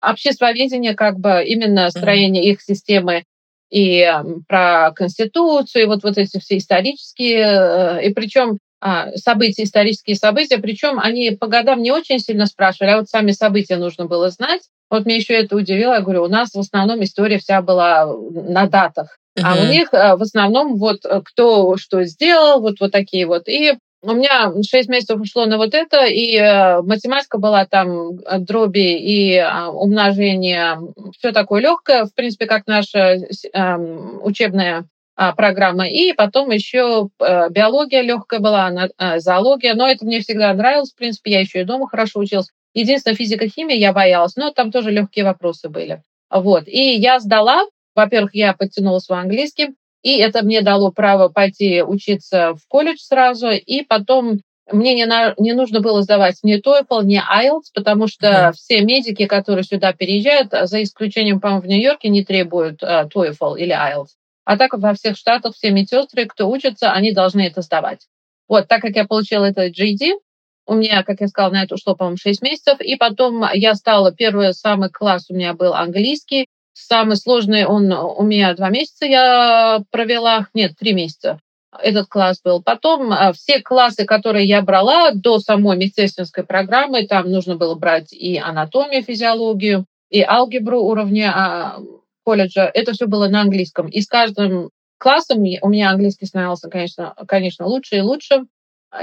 обществоведение, 0.00 0.94
как 0.94 1.18
бы 1.18 1.44
именно 1.44 1.90
строение 1.90 2.42
mm-hmm. 2.42 2.52
их 2.52 2.62
системы 2.62 3.24
и 3.70 4.08
про 4.48 4.92
Конституцию, 4.92 5.84
и 5.84 5.86
вот, 5.86 6.02
вот 6.02 6.18
эти 6.18 6.38
все 6.38 6.58
исторические, 6.58 7.98
э, 8.00 8.06
и 8.06 8.14
причем 8.14 8.58
а, 8.80 9.10
события, 9.16 9.64
исторические 9.64 10.16
события, 10.16 10.58
причем 10.58 10.98
они 11.00 11.30
по 11.30 11.46
годам 11.46 11.82
не 11.82 11.90
очень 11.90 12.18
сильно 12.18 12.46
спрашивали, 12.46 12.90
а 12.90 12.98
вот 12.98 13.08
сами 13.08 13.32
события 13.32 13.76
нужно 13.76 14.04
было 14.04 14.30
знать. 14.30 14.62
Вот 14.90 15.06
мне 15.06 15.16
еще 15.16 15.34
это 15.34 15.56
удивило, 15.56 15.94
я 15.94 16.00
говорю, 16.00 16.24
у 16.24 16.28
нас 16.28 16.50
в 16.50 16.58
основном 16.58 17.02
история 17.02 17.38
вся 17.38 17.62
была 17.62 18.06
на 18.06 18.66
датах, 18.66 19.16
uh-huh. 19.36 19.42
а 19.44 19.60
у 19.60 19.66
них 19.66 19.90
в 19.90 20.22
основном 20.22 20.76
вот 20.76 21.00
кто 21.24 21.76
что 21.78 22.04
сделал, 22.04 22.60
вот, 22.60 22.76
вот 22.78 22.92
такие 22.92 23.26
вот. 23.26 23.48
И 23.48 23.76
у 24.02 24.12
меня 24.12 24.52
6 24.62 24.88
месяцев 24.88 25.20
ушло 25.20 25.46
на 25.46 25.56
вот 25.56 25.74
это, 25.74 26.06
и 26.06 26.36
э, 26.36 26.82
математика 26.82 27.38
была 27.38 27.64
там 27.66 28.16
дроби 28.40 28.96
и 28.98 29.34
э, 29.34 29.66
умножение, 29.66 30.78
все 31.18 31.32
такое 31.32 31.62
легкое, 31.62 32.04
в 32.04 32.14
принципе, 32.14 32.46
как 32.46 32.66
наша 32.66 33.16
э, 33.16 33.76
учебная 34.22 34.86
э, 35.16 35.32
программа. 35.36 35.88
И 35.88 36.12
потом 36.12 36.50
еще 36.50 37.08
э, 37.20 37.48
биология 37.50 38.02
легкая 38.02 38.40
была, 38.40 38.70
э, 38.98 39.18
зоология, 39.18 39.74
но 39.74 39.88
это 39.88 40.04
мне 40.04 40.20
всегда 40.20 40.52
нравилось, 40.52 40.92
в 40.92 40.96
принципе, 40.96 41.32
я 41.32 41.40
еще 41.40 41.62
и 41.62 41.64
дома 41.64 41.88
хорошо 41.88 42.20
училась. 42.20 42.50
Единственное, 42.74 43.16
физика-химия 43.16 43.76
я 43.76 43.92
боялась, 43.92 44.36
но 44.36 44.50
там 44.50 44.70
тоже 44.70 44.90
легкие 44.90 45.24
вопросы 45.24 45.68
были. 45.68 46.02
Вот. 46.30 46.68
И 46.68 46.94
я 46.94 47.20
сдала, 47.20 47.64
во-первых, 47.94 48.34
я 48.34 48.52
подтянулась 48.52 49.08
в 49.08 49.12
английский, 49.12 49.68
и 50.06 50.18
это 50.18 50.44
мне 50.44 50.62
дало 50.62 50.92
право 50.92 51.28
пойти 51.28 51.82
учиться 51.82 52.54
в 52.54 52.68
колледж 52.68 52.98
сразу, 53.00 53.50
и 53.50 53.82
потом 53.82 54.38
мне 54.70 54.94
не, 54.94 55.04
на, 55.04 55.34
не 55.36 55.52
нужно 55.52 55.80
было 55.80 56.00
сдавать 56.02 56.36
ни 56.44 56.62
TOEFL, 56.62 57.02
ни 57.02 57.20
IELTS, 57.20 57.72
потому 57.74 58.06
что 58.06 58.28
mm-hmm. 58.28 58.52
все 58.52 58.82
медики, 58.82 59.26
которые 59.26 59.64
сюда 59.64 59.92
переезжают, 59.92 60.52
за 60.68 60.84
исключением, 60.84 61.40
по-моему, 61.40 61.62
в 61.62 61.66
Нью-Йорке, 61.66 62.08
не 62.08 62.24
требуют 62.24 62.84
uh, 62.84 63.10
TOEFL 63.12 63.58
или 63.58 63.74
IELTS. 63.74 64.10
А 64.44 64.56
так 64.56 64.78
во 64.78 64.94
всех 64.94 65.16
штатах 65.16 65.56
все 65.56 65.72
медсестры, 65.72 66.26
кто 66.26 66.48
учится, 66.48 66.92
они 66.92 67.10
должны 67.10 67.40
это 67.40 67.62
сдавать. 67.62 68.06
Вот, 68.46 68.68
так 68.68 68.82
как 68.82 68.94
я 68.94 69.06
получила 69.06 69.44
это 69.44 69.66
GED, 69.70 70.20
у 70.66 70.74
меня, 70.74 71.02
как 71.02 71.20
я 71.20 71.26
сказала, 71.26 71.52
на 71.52 71.64
это 71.64 71.74
ушло, 71.74 71.96
по-моему, 71.96 72.16
6 72.16 72.42
месяцев, 72.42 72.80
и 72.80 72.94
потом 72.94 73.44
я 73.54 73.74
стала, 73.74 74.12
первый 74.12 74.54
самый 74.54 74.88
класс 74.88 75.26
у 75.30 75.34
меня 75.34 75.52
был 75.54 75.74
английский, 75.74 76.46
Самый 76.78 77.16
сложный 77.16 77.64
он 77.64 77.90
у 77.90 78.22
меня 78.22 78.54
два 78.54 78.68
месяца 78.68 79.06
я 79.06 79.80
провела, 79.90 80.48
нет, 80.52 80.72
три 80.78 80.92
месяца 80.92 81.40
этот 81.82 82.08
класс 82.08 82.40
был. 82.42 82.62
Потом 82.62 83.12
а, 83.12 83.32
все 83.32 83.60
классы, 83.60 84.04
которые 84.04 84.46
я 84.46 84.60
брала 84.60 85.10
до 85.12 85.38
самой 85.38 85.78
медицинской 85.78 86.44
программы, 86.44 87.06
там 87.06 87.30
нужно 87.30 87.56
было 87.56 87.74
брать 87.74 88.12
и 88.12 88.36
анатомию, 88.36 89.02
физиологию, 89.02 89.86
и 90.10 90.22
алгебру 90.22 90.82
уровня 90.82 91.32
а, 91.34 91.78
колледжа. 92.24 92.70
Это 92.72 92.92
все 92.92 93.06
было 93.06 93.28
на 93.28 93.40
английском. 93.40 93.88
И 93.88 94.00
с 94.02 94.06
каждым 94.06 94.70
классом 94.98 95.38
у 95.38 95.68
меня 95.68 95.90
английский 95.90 96.26
становился, 96.26 96.68
конечно, 96.68 97.14
конечно 97.26 97.66
лучше 97.66 97.96
и 97.96 98.00
лучше, 98.00 98.44
а, 98.90 99.00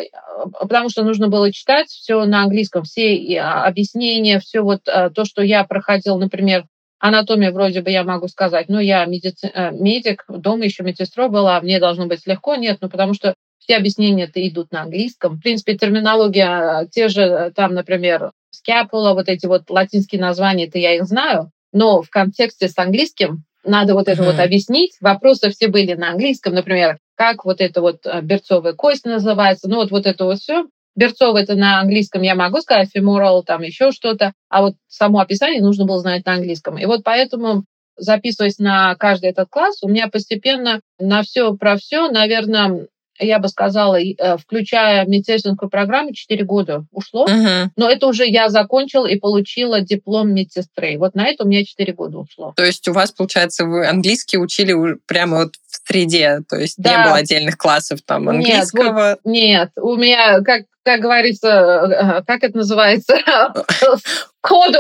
потому 0.62 0.90
что 0.90 1.04
нужно 1.04 1.28
было 1.28 1.52
читать 1.52 1.88
все 1.88 2.24
на 2.26 2.44
английском, 2.44 2.84
все 2.84 3.40
объяснения, 3.42 4.40
все 4.40 4.62
вот 4.62 4.84
то, 4.84 5.26
что 5.26 5.42
я 5.42 5.64
проходил, 5.64 6.18
например, 6.18 6.66
Анатомия 7.04 7.52
вроде 7.52 7.82
бы 7.82 7.92
я 7.92 8.06
могу 8.06 8.30
сказать, 8.30 8.70
ну, 8.70 8.80
я 8.80 9.04
медици... 9.04 9.52
Э, 9.54 9.72
медик, 9.72 10.24
дома 10.30 10.64
еще 10.64 10.84
медсестрой 10.84 11.28
была, 11.28 11.60
мне 11.60 11.78
должно 11.82 12.06
быть 12.06 12.26
легко. 12.26 12.56
Нет, 12.56 12.78
ну, 12.80 12.90
потому 12.90 13.14
что 13.14 13.36
все 13.60 13.76
объяснения-то 13.76 14.48
идут 14.48 14.72
на 14.72 14.84
английском. 14.84 15.36
В 15.36 15.42
принципе, 15.42 15.78
терминология, 15.78 16.88
те 16.92 17.10
же 17.10 17.24
э, 17.24 17.52
там, 17.52 17.74
например, 17.74 18.32
скяпула, 18.52 19.16
вот 19.16 19.28
эти 19.28 19.48
вот 19.48 19.70
латинские 19.70 20.22
названия-то 20.22 20.80
я 20.80 20.96
их 20.96 21.04
знаю, 21.04 21.52
но 21.74 22.02
в 22.02 22.10
контексте 22.10 22.70
с 22.70 22.78
английским 22.78 23.44
надо 23.66 23.96
вот 23.96 24.08
это 24.08 24.22
mm-hmm. 24.22 24.26
вот 24.26 24.40
объяснить. 24.40 24.96
Вопросы 25.02 25.50
все 25.50 25.68
были 25.68 25.96
на 25.96 26.12
английском, 26.12 26.54
например, 26.54 27.00
как 27.16 27.44
вот 27.44 27.60
эта 27.60 27.82
вот 27.82 28.06
э, 28.06 28.22
берцовая 28.22 28.72
кость 28.72 29.04
называется, 29.04 29.68
ну 29.68 29.76
вот, 29.76 29.92
вот 29.92 30.06
это 30.06 30.24
вот 30.24 30.40
все. 30.40 30.68
Берцов 30.96 31.36
это 31.36 31.56
на 31.56 31.80
английском 31.80 32.22
я 32.22 32.36
могу 32.36 32.62
сказать, 32.62 32.90
femoral, 32.96 33.44
там 33.44 33.62
еще 33.64 33.92
что-то, 33.92 34.34
а 34.50 34.62
вот 34.62 34.76
само 34.88 35.20
описание 35.20 35.62
нужно 35.62 35.86
было 35.86 36.00
знать 36.00 36.26
на 36.26 36.34
английском. 36.34 36.78
И 36.78 36.86
вот 36.86 37.04
поэтому, 37.04 37.66
записываясь 37.98 38.60
на 38.60 38.96
каждый 38.96 39.32
этот 39.32 39.50
класс, 39.50 39.82
у 39.82 39.90
меня 39.90 40.08
постепенно 40.08 40.82
на 41.00 41.24
все 41.24 41.56
про 41.56 41.78
все, 41.78 42.10
наверное, 42.10 42.88
я 43.24 43.40
бы 43.40 43.48
сказала, 43.48 44.00
э, 44.00 44.38
включая 44.38 45.06
медицинскую 45.06 45.70
программу, 45.70 46.14
4 46.14 46.44
года 46.44 46.86
ушло. 46.92 47.26
Uh-huh. 47.28 47.68
Но 47.76 47.90
это 47.90 48.08
уже 48.08 48.26
я 48.26 48.50
закончила 48.50 49.06
и 49.08 49.20
получила 49.20 49.82
диплом 49.82 50.34
медсестры. 50.34 50.98
Вот 50.98 51.16
на 51.16 51.26
это 51.28 51.44
у 51.44 51.48
меня 51.48 51.64
4 51.64 51.94
года 51.94 52.20
ушло. 52.20 52.54
То 52.56 52.64
есть 52.64 52.88
у 52.88 52.94
вас, 52.94 53.12
получается, 53.12 53.66
вы 53.66 53.88
английский 53.88 54.38
учили 54.38 54.76
прямо 55.06 55.38
вот 55.38 55.56
в 55.68 55.88
среде, 55.88 56.42
то 56.50 56.58
есть 56.58 56.76
да. 56.78 56.90
не 56.92 57.04
было 57.06 57.16
отдельных 57.18 57.58
классов 57.58 58.00
там 58.06 58.30
английского? 58.30 58.84
Нет, 58.84 59.20
вот, 59.24 59.32
нет. 59.32 59.70
у 59.78 59.96
меня, 59.96 60.42
как, 60.42 60.64
как 60.84 61.02
говорится, 61.02 61.48
э, 61.48 62.24
как 62.26 62.44
это 62.44 62.58
называется? 62.58 63.16
Коду. 64.42 64.80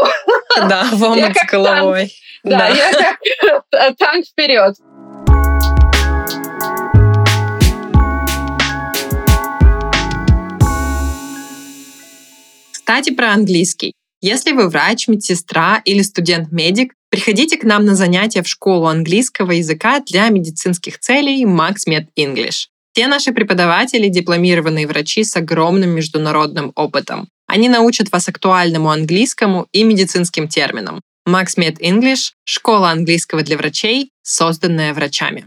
Да, 0.58 0.86
в 0.92 1.04
омут 1.04 1.36
с 1.36 1.52
головой. 1.52 2.12
Да, 2.44 2.68
я 2.68 2.92
как 2.92 3.98
танк 3.98 4.26
вперед. 4.26 4.76
Кстати, 12.94 13.10
про 13.10 13.34
английский. 13.34 13.94
Если 14.22 14.52
вы 14.52 14.70
врач, 14.70 15.08
медсестра 15.08 15.82
или 15.84 16.04
студент-медик, 16.04 16.94
приходите 17.10 17.58
к 17.58 17.64
нам 17.64 17.86
на 17.86 17.96
занятия 17.96 18.44
в 18.44 18.48
школу 18.48 18.86
английского 18.86 19.54
языка 19.54 20.00
для 20.02 20.30
медицинских 20.30 21.00
целей 21.00 21.44
Max 21.44 21.88
Med 21.90 22.06
English. 22.16 22.68
Все 22.94 23.08
наши 23.08 23.32
преподаватели– 23.32 24.08
дипломированные 24.10 24.86
врачи 24.86 25.24
с 25.24 25.36
огромным 25.36 25.90
международным 25.90 26.72
опытом. 26.76 27.30
Они 27.48 27.68
научат 27.68 28.12
вас 28.12 28.30
актуальному 28.30 28.92
английскому 28.92 29.66
и 29.72 29.84
медицинским 29.84 30.48
терминам. 30.48 31.02
Max 31.28 31.58
Med 31.58 31.80
English– 31.80 32.34
школа 32.46 32.92
английского 32.92 33.42
для 33.42 33.58
врачей, 33.58 34.12
созданная 34.22 34.94
врачами. 34.94 35.46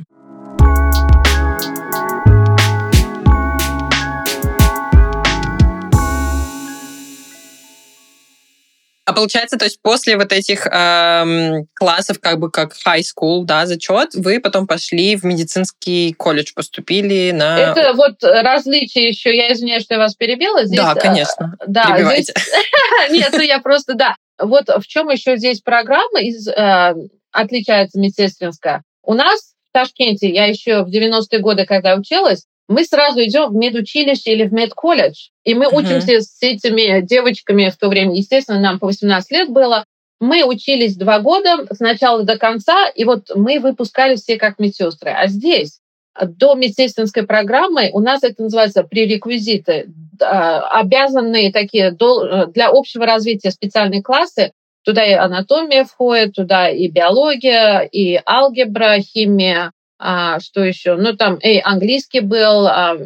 А 9.07 9.13
получается, 9.13 9.57
то 9.57 9.65
есть 9.65 9.81
после 9.81 10.17
вот 10.17 10.33
этих 10.33 10.67
эм, 10.67 11.69
классов, 11.75 12.19
как 12.21 12.41
бы 12.41 12.51
как 12.51 12.75
high 12.85 13.03
school, 13.03 13.45
да, 13.45 13.65
зачет, 13.65 14.15
вы 14.15 14.41
потом 14.41 14.67
пошли 14.67 15.15
в 15.15 15.23
медицинский 15.23 16.13
колледж, 16.13 16.51
поступили 16.53 17.31
на... 17.31 17.57
Это 17.57 17.93
вот 17.95 18.17
различие 18.25 19.07
еще, 19.07 19.35
я 19.35 19.53
извиняюсь, 19.53 19.85
что 19.85 19.95
я 19.95 20.01
вас 20.01 20.17
перебила. 20.17 20.65
Здесь, 20.65 20.81
да, 20.81 20.97
конечно. 20.97 21.57
Да, 21.69 21.97
здесь... 22.17 22.33
Нет, 23.11 23.31
ну 23.33 23.43
я 23.43 23.61
просто, 23.61 23.95
да. 23.95 24.17
Вот 24.41 24.69
в 24.69 24.87
чем 24.89 25.09
еще 25.09 25.37
здесь 25.37 25.61
программа 25.61 26.21
из, 26.21 26.49
э, 26.49 26.95
отличается 27.31 28.01
медсестринская. 28.01 28.83
У 29.05 29.15
нас 29.15 29.55
в 29.71 29.73
Ташкенте, 29.73 30.29
я 30.29 30.47
еще 30.47 30.83
в 30.83 30.89
90-е 30.89 31.39
годы, 31.39 31.65
когда 31.65 31.95
училась, 31.95 32.47
мы 32.69 32.85
сразу 32.85 33.23
идем 33.23 33.51
в 33.51 33.55
медучилище 33.55 34.33
или 34.33 34.45
в 34.45 34.53
медколледж, 34.53 35.29
и 35.45 35.55
мы 35.55 35.67
uh-huh. 35.67 35.77
учимся 35.77 36.21
с 36.21 36.43
этими 36.43 37.01
девочками 37.01 37.71
в 37.71 37.77
то 37.77 37.89
время, 37.89 38.17
естественно, 38.17 38.61
нам 38.61 38.79
по 38.79 38.87
18 38.87 39.31
лет 39.31 39.51
было. 39.51 39.85
Мы 40.19 40.45
учились 40.45 40.97
два 40.97 41.21
года 41.21 41.67
с 41.71 41.79
начала 41.79 42.23
до 42.23 42.39
конца, 42.39 42.89
и 42.89 43.05
вот 43.05 43.31
мы 43.35 43.61
выпускались 43.61 44.23
все 44.23 44.37
как 44.37 44.59
медсестры. 44.59 45.11
А 45.11 45.27
здесь 45.27 45.81
до 46.21 46.55
медсестринской 46.55 47.25
программы 47.25 47.91
у 47.93 48.01
нас 48.01 48.23
это 48.23 48.43
называется 48.43 48.83
пререквизиты, 48.83 49.89
обязанные 50.19 51.53
такие 51.53 51.91
для 51.91 52.69
общего 52.71 53.05
развития 53.07 53.51
специальные 53.51 54.03
классы. 54.03 54.53
Туда 54.85 55.05
и 55.05 55.13
анатомия 55.13 55.85
входит, 55.85 56.35
туда 56.35 56.71
и 56.71 56.89
биология, 56.89 57.81
и 57.81 58.21
алгебра, 58.25 58.99
химия, 59.01 59.73
а, 59.99 60.41
что 60.41 60.63
еще? 60.63 60.97
Ну, 60.97 61.17
там, 61.17 61.39
эй, 61.43 61.61
английский 61.61 62.21
был, 62.21 62.67
а, 62.67 62.97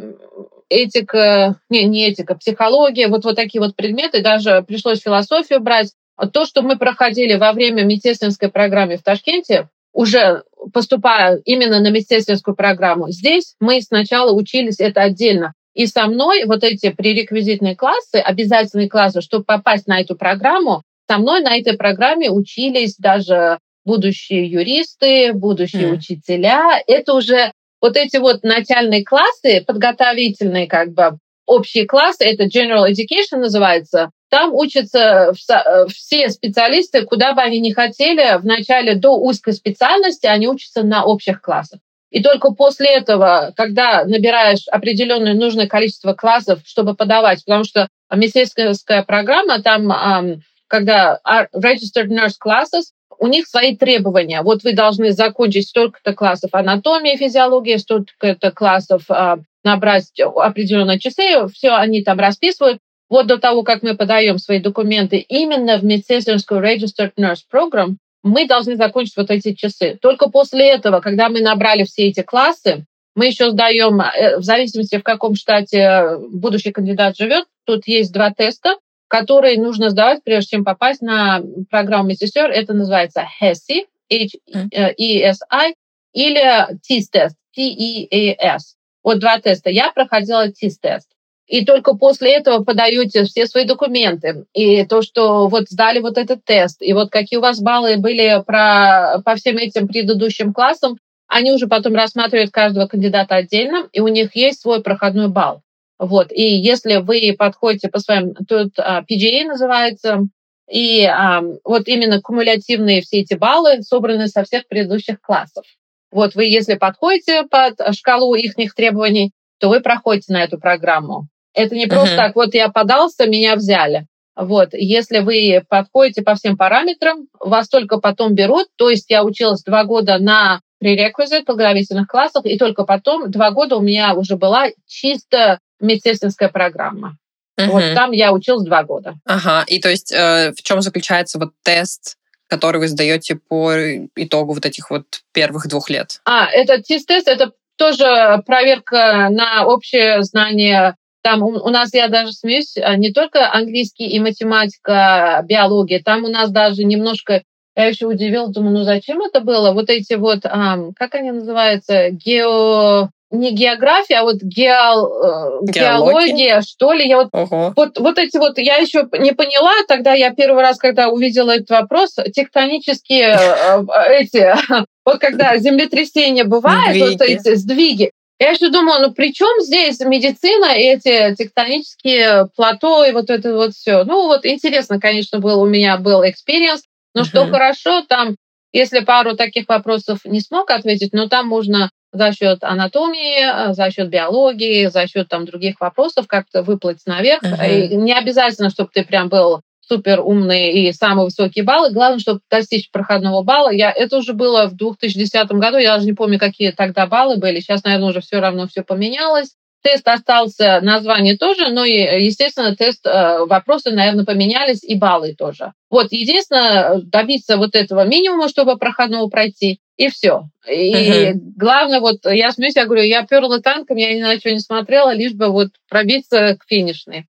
этика, 0.69 1.59
не, 1.69 1.83
не 1.83 2.07
этика, 2.07 2.35
психология, 2.35 3.07
вот, 3.07 3.25
вот 3.25 3.35
такие 3.35 3.61
вот 3.61 3.75
предметы, 3.75 4.21
даже 4.21 4.63
пришлось 4.67 5.01
философию 5.01 5.59
брать. 5.59 5.93
То, 6.33 6.45
что 6.45 6.61
мы 6.61 6.77
проходили 6.77 7.35
во 7.35 7.51
время 7.51 7.83
медсестринской 7.83 8.49
программы 8.49 8.97
в 8.97 9.03
Ташкенте, 9.03 9.69
уже 9.93 10.43
поступая 10.73 11.41
именно 11.45 11.79
на 11.79 11.89
медсестринскую 11.89 12.55
программу, 12.55 13.09
здесь 13.09 13.55
мы 13.59 13.81
сначала 13.81 14.31
учились 14.31 14.79
это 14.79 15.01
отдельно. 15.01 15.53
И 15.73 15.87
со 15.87 16.05
мной 16.07 16.45
вот 16.45 16.63
эти 16.63 16.89
пререквизитные 16.89 17.75
классы, 17.75 18.15
обязательные 18.15 18.89
классы, 18.89 19.21
чтобы 19.21 19.45
попасть 19.45 19.87
на 19.87 20.01
эту 20.01 20.15
программу, 20.15 20.83
со 21.09 21.17
мной 21.17 21.41
на 21.41 21.57
этой 21.57 21.73
программе 21.77 22.29
учились 22.29 22.95
даже 22.97 23.57
будущие 23.85 24.45
юристы, 24.47 25.33
будущие 25.33 25.89
mm. 25.89 25.93
учителя. 25.93 26.81
Это 26.87 27.13
уже 27.13 27.51
вот 27.81 27.97
эти 27.97 28.17
вот 28.17 28.43
начальные 28.43 29.03
классы, 29.03 29.63
подготовительные 29.65 30.67
как 30.67 30.93
бы 30.93 31.17
общие 31.45 31.85
классы, 31.85 32.23
это 32.23 32.45
General 32.45 32.87
Education 32.89 33.39
называется, 33.39 34.11
там 34.29 34.53
учатся 34.53 35.33
э, 35.49 35.85
все 35.89 36.29
специалисты, 36.29 37.05
куда 37.05 37.33
бы 37.33 37.41
они 37.41 37.59
ни 37.59 37.71
хотели, 37.71 38.37
в 38.37 38.45
начале 38.45 38.95
до 38.95 39.17
узкой 39.17 39.53
специальности 39.53 40.25
они 40.25 40.47
учатся 40.47 40.83
на 40.83 41.03
общих 41.03 41.41
классах. 41.41 41.81
И 42.11 42.21
только 42.23 42.51
после 42.51 42.95
этого, 42.95 43.53
когда 43.55 44.05
набираешь 44.05 44.67
определенное 44.69 45.33
нужное 45.33 45.67
количество 45.67 46.13
классов, 46.13 46.59
чтобы 46.65 46.93
подавать, 46.93 47.43
потому 47.45 47.63
что 47.63 47.87
медицинская 48.13 49.03
программа, 49.03 49.61
там, 49.61 50.41
когда 50.67 51.19
registered 51.53 52.09
nurse 52.09 52.35
classes, 52.43 52.91
у 53.21 53.27
них 53.27 53.47
свои 53.47 53.77
требования. 53.77 54.41
Вот 54.41 54.63
вы 54.63 54.73
должны 54.73 55.11
закончить 55.11 55.69
столько-то 55.69 56.13
классов 56.13 56.49
анатомии, 56.53 57.15
физиологии, 57.15 57.77
столько-то 57.77 58.51
классов 58.51 59.03
а, 59.09 59.37
набрать 59.63 60.19
определенные 60.19 60.99
часы, 60.99 61.47
все 61.53 61.75
они 61.75 62.03
там 62.03 62.19
расписывают. 62.19 62.79
Вот 63.09 63.27
до 63.27 63.37
того, 63.37 63.61
как 63.61 63.83
мы 63.83 63.95
подаем 63.95 64.39
свои 64.39 64.59
документы 64.59 65.17
именно 65.17 65.77
в 65.77 65.83
медицинскую 65.83 66.61
Registered 66.61 67.11
Nurse 67.19 67.41
Program, 67.53 67.97
мы 68.23 68.47
должны 68.47 68.75
закончить 68.75 69.17
вот 69.17 69.29
эти 69.29 69.53
часы. 69.53 69.99
Только 70.01 70.29
после 70.29 70.71
этого, 70.71 70.99
когда 70.99 71.29
мы 71.29 71.41
набрали 71.41 71.83
все 71.83 72.07
эти 72.07 72.23
классы, 72.23 72.85
мы 73.15 73.27
еще 73.27 73.51
сдаем, 73.51 74.01
э, 74.01 74.37
в 74.37 74.43
зависимости, 74.43 74.97
в 74.97 75.03
каком 75.03 75.35
штате 75.35 76.17
будущий 76.31 76.71
кандидат 76.71 77.17
живет, 77.17 77.45
тут 77.65 77.85
есть 77.85 78.11
два 78.11 78.31
теста, 78.31 78.77
которые 79.11 79.59
нужно 79.59 79.89
сдавать, 79.89 80.23
прежде 80.23 80.51
чем 80.51 80.63
попасть 80.63 81.01
на 81.01 81.41
программу 81.69 82.07
медсестер. 82.07 82.49
Это 82.49 82.73
называется 82.73 83.27
HESI, 83.41 83.87
H-E-S-I, 84.09 85.73
или 86.13 86.73
TIS-тест, 86.79 87.35
T-E-A-S. 87.53 88.75
Вот 89.03 89.19
два 89.19 89.37
теста. 89.39 89.69
Я 89.69 89.91
проходила 89.91 90.47
TIS-тест. 90.47 91.09
И 91.45 91.65
только 91.65 91.95
после 91.95 92.37
этого 92.37 92.63
подаете 92.63 93.25
все 93.25 93.47
свои 93.47 93.65
документы. 93.65 94.45
И 94.53 94.85
то, 94.85 95.01
что 95.01 95.49
вот 95.49 95.63
сдали 95.67 95.99
вот 95.99 96.17
этот 96.17 96.45
тест, 96.45 96.81
и 96.81 96.93
вот 96.93 97.11
какие 97.11 97.37
у 97.37 97.41
вас 97.41 97.59
баллы 97.59 97.97
были 97.97 98.41
про, 98.47 99.21
по 99.25 99.35
всем 99.35 99.57
этим 99.57 99.89
предыдущим 99.89 100.53
классам, 100.53 100.97
они 101.27 101.51
уже 101.51 101.67
потом 101.67 101.95
рассматривают 101.95 102.51
каждого 102.51 102.87
кандидата 102.87 103.35
отдельно, 103.35 103.89
и 103.91 103.99
у 103.99 104.07
них 104.07 104.37
есть 104.37 104.61
свой 104.61 104.81
проходной 104.81 105.27
балл. 105.27 105.63
Вот. 106.01 106.31
И 106.31 106.41
если 106.41 106.95
вы 106.95 107.35
подходите 107.37 107.87
по 107.87 107.99
своим, 107.99 108.33
тут 108.33 108.71
а, 108.79 109.03
PGA 109.03 109.45
называется, 109.45 110.21
и 110.67 111.05
а, 111.05 111.43
вот 111.63 111.87
именно 111.87 112.19
кумулятивные 112.19 113.01
все 113.01 113.19
эти 113.19 113.35
баллы 113.35 113.83
собраны 113.83 114.27
со 114.27 114.43
всех 114.43 114.67
предыдущих 114.67 115.21
классов. 115.21 115.63
Вот 116.11 116.33
вы, 116.33 116.45
если 116.45 116.73
подходите 116.73 117.43
под 117.43 117.95
шкалу 117.95 118.33
их 118.33 118.73
требований, 118.73 119.31
то 119.59 119.69
вы 119.69 119.79
проходите 119.79 120.33
на 120.33 120.43
эту 120.43 120.57
программу. 120.59 121.27
Это 121.53 121.75
не 121.75 121.85
просто 121.85 122.15
uh-huh. 122.15 122.17
так, 122.17 122.35
вот 122.35 122.55
я 122.55 122.69
подался, 122.69 123.27
меня 123.27 123.55
взяли. 123.55 124.07
Вот, 124.35 124.69
если 124.73 125.19
вы 125.19 125.63
подходите 125.69 126.23
по 126.23 126.33
всем 126.33 126.57
параметрам, 126.57 127.27
вас 127.39 127.69
только 127.69 127.99
потом 127.99 128.33
берут. 128.33 128.69
То 128.75 128.89
есть 128.89 129.11
я 129.11 129.23
училась 129.23 129.61
два 129.61 129.83
года 129.83 130.17
на 130.17 130.61
prerequisite 130.83 131.43
подготовительных 131.45 132.07
классах, 132.07 132.45
и 132.45 132.57
только 132.57 132.85
потом 132.85 133.29
два 133.29 133.51
года 133.51 133.75
у 133.75 133.81
меня 133.81 134.15
уже 134.15 134.35
была 134.35 134.69
чисто 134.87 135.59
медсестринская 135.81 136.49
программа. 136.49 137.17
Uh-huh. 137.59 137.67
Вот 137.67 137.83
там 137.95 138.11
я 138.11 138.31
училась 138.31 138.63
два 138.63 138.83
года. 138.83 139.15
Ага, 139.25 139.63
и 139.67 139.79
то 139.79 139.89
есть 139.89 140.11
э, 140.11 140.53
в 140.55 140.61
чем 140.61 140.81
заключается 140.81 141.37
вот 141.37 141.51
тест, 141.63 142.17
который 142.47 142.79
вы 142.79 142.87
сдаете 142.87 143.35
по 143.35 143.73
итогу 144.15 144.53
вот 144.53 144.65
этих 144.65 144.89
вот 144.89 145.05
первых 145.33 145.67
двух 145.67 145.89
лет? 145.89 146.21
А, 146.25 146.47
это 146.47 146.81
тест-тест, 146.81 147.27
это 147.27 147.51
тоже 147.77 148.41
проверка 148.45 149.29
на 149.29 149.65
общее 149.65 150.23
знание 150.23 150.95
там 151.21 151.43
у, 151.43 151.49
у 151.49 151.69
нас, 151.69 151.93
я 151.93 152.07
даже 152.07 152.31
смеюсь, 152.31 152.75
а, 152.77 152.95
не 152.95 153.11
только 153.11 153.51
английский 153.51 154.07
и 154.07 154.19
математика, 154.19 155.43
биология, 155.47 156.01
там 156.03 156.23
у 156.23 156.27
нас 156.27 156.51
даже 156.51 156.83
немножко, 156.83 157.43
я 157.75 157.85
еще 157.85 158.07
удивилась, 158.07 158.51
думаю, 158.51 158.79
ну 158.79 158.83
зачем 158.83 159.21
это 159.21 159.39
было? 159.39 159.71
Вот 159.71 159.89
эти 159.89 160.13
вот, 160.15 160.45
а, 160.45 160.77
как 160.95 161.15
они 161.15 161.31
называются, 161.31 162.09
гео 162.09 163.09
не 163.31 163.51
география, 163.51 164.19
а 164.19 164.23
вот 164.23 164.37
геол, 164.41 165.23
э, 165.23 165.71
геология, 165.71 166.61
что 166.61 166.93
ли. 166.93 167.07
Я 167.07 167.17
вот, 167.17 167.29
угу. 167.31 167.73
вот, 167.75 167.97
вот 167.97 168.17
эти 168.17 168.37
вот, 168.37 168.57
я 168.57 168.75
еще 168.75 169.07
не 169.19 169.31
поняла, 169.31 169.73
тогда 169.87 170.13
я 170.13 170.31
первый 170.31 170.61
раз, 170.61 170.77
когда 170.77 171.09
увидела 171.09 171.51
этот 171.51 171.69
вопрос, 171.69 172.15
тектонические 172.33 173.37
э, 173.37 173.83
эти, 174.09 174.53
вот 175.05 175.19
когда 175.19 175.57
землетрясения 175.57 176.43
бывают, 176.43 176.97
вот 176.97 177.21
эти 177.21 177.55
сдвиги, 177.55 178.11
я 178.39 178.49
еще 178.49 178.69
думала, 178.69 178.99
ну 178.99 179.13
при 179.13 179.33
чем 179.33 179.61
здесь 179.61 179.99
медицина 179.99 180.73
и 180.75 180.81
эти 180.81 181.35
тектонические 181.35 182.47
плато 182.55 183.05
и 183.05 183.11
вот 183.11 183.29
это 183.29 183.53
вот 183.53 183.73
все. 183.73 184.03
Ну 184.03 184.25
вот 184.25 184.45
интересно, 184.47 184.99
конечно, 184.99 185.39
был 185.39 185.61
у 185.61 185.67
меня 185.67 185.97
был 185.97 186.27
experience, 186.27 186.81
но 187.13 187.21
uh-huh. 187.21 187.25
что 187.25 187.45
хорошо, 187.45 188.01
там, 188.01 188.35
если 188.73 189.01
пару 189.01 189.35
таких 189.35 189.67
вопросов 189.67 190.19
не 190.25 190.41
смог 190.41 190.71
ответить, 190.71 191.13
но 191.13 191.29
там 191.29 191.47
можно 191.47 191.91
за 192.11 192.31
счет 192.31 192.63
анатомии, 192.63 193.73
за 193.73 193.89
счет 193.91 194.09
биологии, 194.09 194.87
за 194.87 195.07
счет 195.07 195.29
там 195.29 195.45
других 195.45 195.79
вопросов 195.79 196.27
как-то 196.27 196.63
выплыть 196.63 197.05
наверх. 197.05 197.43
Uh-huh. 197.43 197.87
И 197.87 197.95
не 197.95 198.13
обязательно, 198.13 198.69
чтобы 198.69 198.89
ты 198.93 199.03
прям 199.03 199.29
был 199.29 199.61
супер 199.91 200.21
умные 200.21 200.71
и 200.73 200.93
самые 200.93 201.25
высокие 201.25 201.65
баллы. 201.65 201.91
Главное, 201.91 202.19
чтобы 202.19 202.39
достичь 202.49 202.89
проходного 202.91 203.43
балла. 203.43 203.71
Я, 203.71 203.91
это 203.91 204.17
уже 204.17 204.33
было 204.33 204.67
в 204.67 204.75
2010 204.75 205.51
году, 205.51 205.77
я 205.77 205.95
даже 205.95 206.05
не 206.05 206.13
помню, 206.13 206.39
какие 206.39 206.71
тогда 206.71 207.07
баллы 207.07 207.37
были. 207.37 207.59
Сейчас, 207.59 207.83
наверное, 207.83 208.09
уже 208.09 208.21
все 208.21 208.39
равно 208.39 208.67
все 208.67 208.83
поменялось. 208.83 209.49
Тест 209.83 210.07
остался, 210.07 210.79
название 210.81 211.37
тоже, 211.37 211.69
но, 211.69 211.83
естественно, 211.83 212.75
тест, 212.75 213.03
э, 213.05 213.45
вопросы, 213.45 213.89
наверное, 213.89 214.25
поменялись, 214.25 214.83
и 214.83 214.93
баллы 214.93 215.33
тоже. 215.33 215.73
Вот, 215.89 216.11
единственное, 216.11 217.01
добиться 217.01 217.57
вот 217.57 217.73
этого 217.73 218.05
минимума, 218.05 218.47
чтобы 218.47 218.77
проходного 218.77 219.27
пройти, 219.27 219.79
и 220.01 220.09
все. 220.09 220.49
И 220.67 220.93
uh-huh. 220.93 221.33
главное, 221.57 221.99
вот 221.99 222.25
я 222.25 222.51
смеюсь, 222.51 222.75
я 222.75 222.85
говорю, 222.85 223.03
я 223.03 223.23
перла 223.23 223.61
танком, 223.61 223.97
я 223.97 224.15
ни 224.15 224.21
на 224.21 224.39
что 224.39 224.51
не 224.51 224.59
смотрела, 224.59 225.13
лишь 225.13 225.33
бы 225.33 225.49
вот 225.49 225.69
пробиться 225.87 226.57
к 226.57 226.65
финишной. 226.67 227.27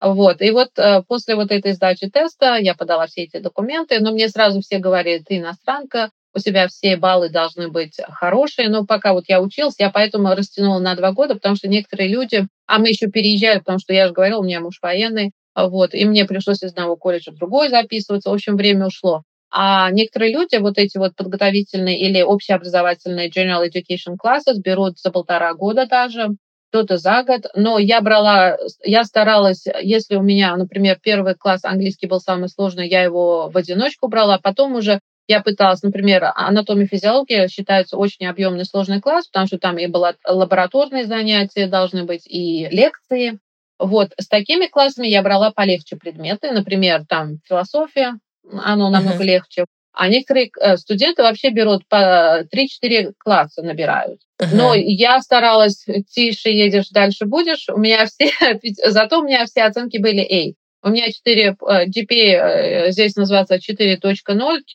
Вот. 0.00 0.40
И 0.40 0.50
вот 0.50 0.70
э, 0.78 1.02
после 1.06 1.34
вот 1.34 1.50
этой 1.50 1.72
сдачи 1.72 2.08
теста 2.08 2.56
я 2.56 2.74
подала 2.74 3.06
все 3.06 3.24
эти 3.24 3.38
документы, 3.40 4.00
но 4.00 4.12
мне 4.12 4.28
сразу 4.28 4.62
все 4.62 4.78
говорили, 4.78 5.22
ты 5.22 5.36
иностранка, 5.36 6.10
у 6.34 6.38
тебя 6.38 6.66
все 6.68 6.96
баллы 6.96 7.28
должны 7.28 7.68
быть 7.68 8.00
хорошие. 8.08 8.70
Но 8.70 8.86
пока 8.86 9.12
вот 9.12 9.24
я 9.28 9.42
училась, 9.42 9.74
я 9.78 9.90
поэтому 9.90 10.34
растянула 10.34 10.78
на 10.78 10.94
два 10.94 11.12
года, 11.12 11.34
потому 11.34 11.56
что 11.56 11.68
некоторые 11.68 12.08
люди, 12.08 12.46
а 12.66 12.78
мы 12.78 12.88
еще 12.88 13.08
переезжали, 13.08 13.58
потому 13.58 13.78
что 13.78 13.92
я 13.92 14.06
же 14.06 14.14
говорила, 14.14 14.40
у 14.40 14.44
меня 14.44 14.60
муж 14.60 14.78
военный, 14.80 15.32
вот, 15.54 15.94
и 15.94 16.06
мне 16.06 16.24
пришлось 16.24 16.62
из 16.62 16.72
одного 16.72 16.96
колледжа 16.96 17.32
в 17.32 17.36
другой 17.36 17.68
записываться, 17.68 18.30
в 18.30 18.34
общем, 18.34 18.56
время 18.56 18.86
ушло. 18.86 19.24
А 19.56 19.88
некоторые 19.92 20.32
люди 20.32 20.56
вот 20.56 20.78
эти 20.78 20.98
вот 20.98 21.14
подготовительные 21.14 22.00
или 22.00 22.20
общеобразовательные 22.22 23.28
general 23.30 23.64
education 23.64 24.16
classes 24.20 24.56
берут 24.58 24.98
за 24.98 25.12
полтора 25.12 25.54
года 25.54 25.86
даже, 25.86 26.30
кто-то 26.70 26.96
за 26.96 27.22
год. 27.22 27.42
Но 27.54 27.78
я 27.78 28.00
брала, 28.00 28.56
я 28.82 29.04
старалась, 29.04 29.64
если 29.80 30.16
у 30.16 30.22
меня, 30.22 30.56
например, 30.56 30.98
первый 31.00 31.36
класс 31.36 31.64
английский 31.64 32.08
был 32.08 32.18
самый 32.18 32.48
сложный, 32.48 32.88
я 32.88 33.02
его 33.04 33.48
в 33.48 33.56
одиночку 33.56 34.08
брала, 34.08 34.38
потом 34.42 34.74
уже 34.74 34.98
я 35.28 35.40
пыталась, 35.40 35.84
например, 35.84 36.24
анатомия 36.34 36.88
физиология 36.88 37.46
считается 37.46 37.96
очень 37.96 38.26
объемный 38.26 38.64
сложный 38.64 39.00
класс, 39.00 39.28
потому 39.28 39.46
что 39.46 39.58
там 39.58 39.78
и 39.78 39.86
было 39.86 40.16
лабораторные 40.26 41.04
занятия 41.06 41.68
должны 41.68 42.02
быть, 42.02 42.26
и 42.26 42.66
лекции. 42.72 43.38
Вот 43.78 44.10
с 44.20 44.26
такими 44.26 44.66
классами 44.66 45.06
я 45.06 45.22
брала 45.22 45.52
полегче 45.52 45.94
предметы, 45.96 46.50
например, 46.50 47.04
там 47.08 47.38
философия, 47.48 48.18
оно 48.52 48.90
намного 48.90 49.22
uh-huh. 49.22 49.26
легче. 49.26 49.64
А 49.92 50.08
некоторые 50.08 50.50
э, 50.60 50.76
студенты 50.76 51.22
вообще 51.22 51.50
берут 51.50 51.86
по 51.88 52.44
3-4 52.52 53.12
класса 53.16 53.62
набирают. 53.62 54.20
Uh-huh. 54.40 54.48
Но 54.52 54.74
я 54.74 55.20
старалась 55.20 55.86
тише 56.10 56.50
едешь, 56.50 56.88
дальше 56.90 57.26
будешь. 57.26 57.66
У 57.68 57.78
меня 57.78 58.06
все, 58.06 58.30
зато 58.86 59.20
у 59.20 59.24
меня 59.24 59.44
все 59.46 59.62
оценки 59.62 59.98
были 59.98 60.20
A. 60.20 60.54
У 60.86 60.90
меня 60.90 61.10
4 61.10 61.56
GPA 61.60 61.86
э, 62.10 62.90
здесь 62.90 63.14
называется 63.16 63.56
4.0, 63.56 64.00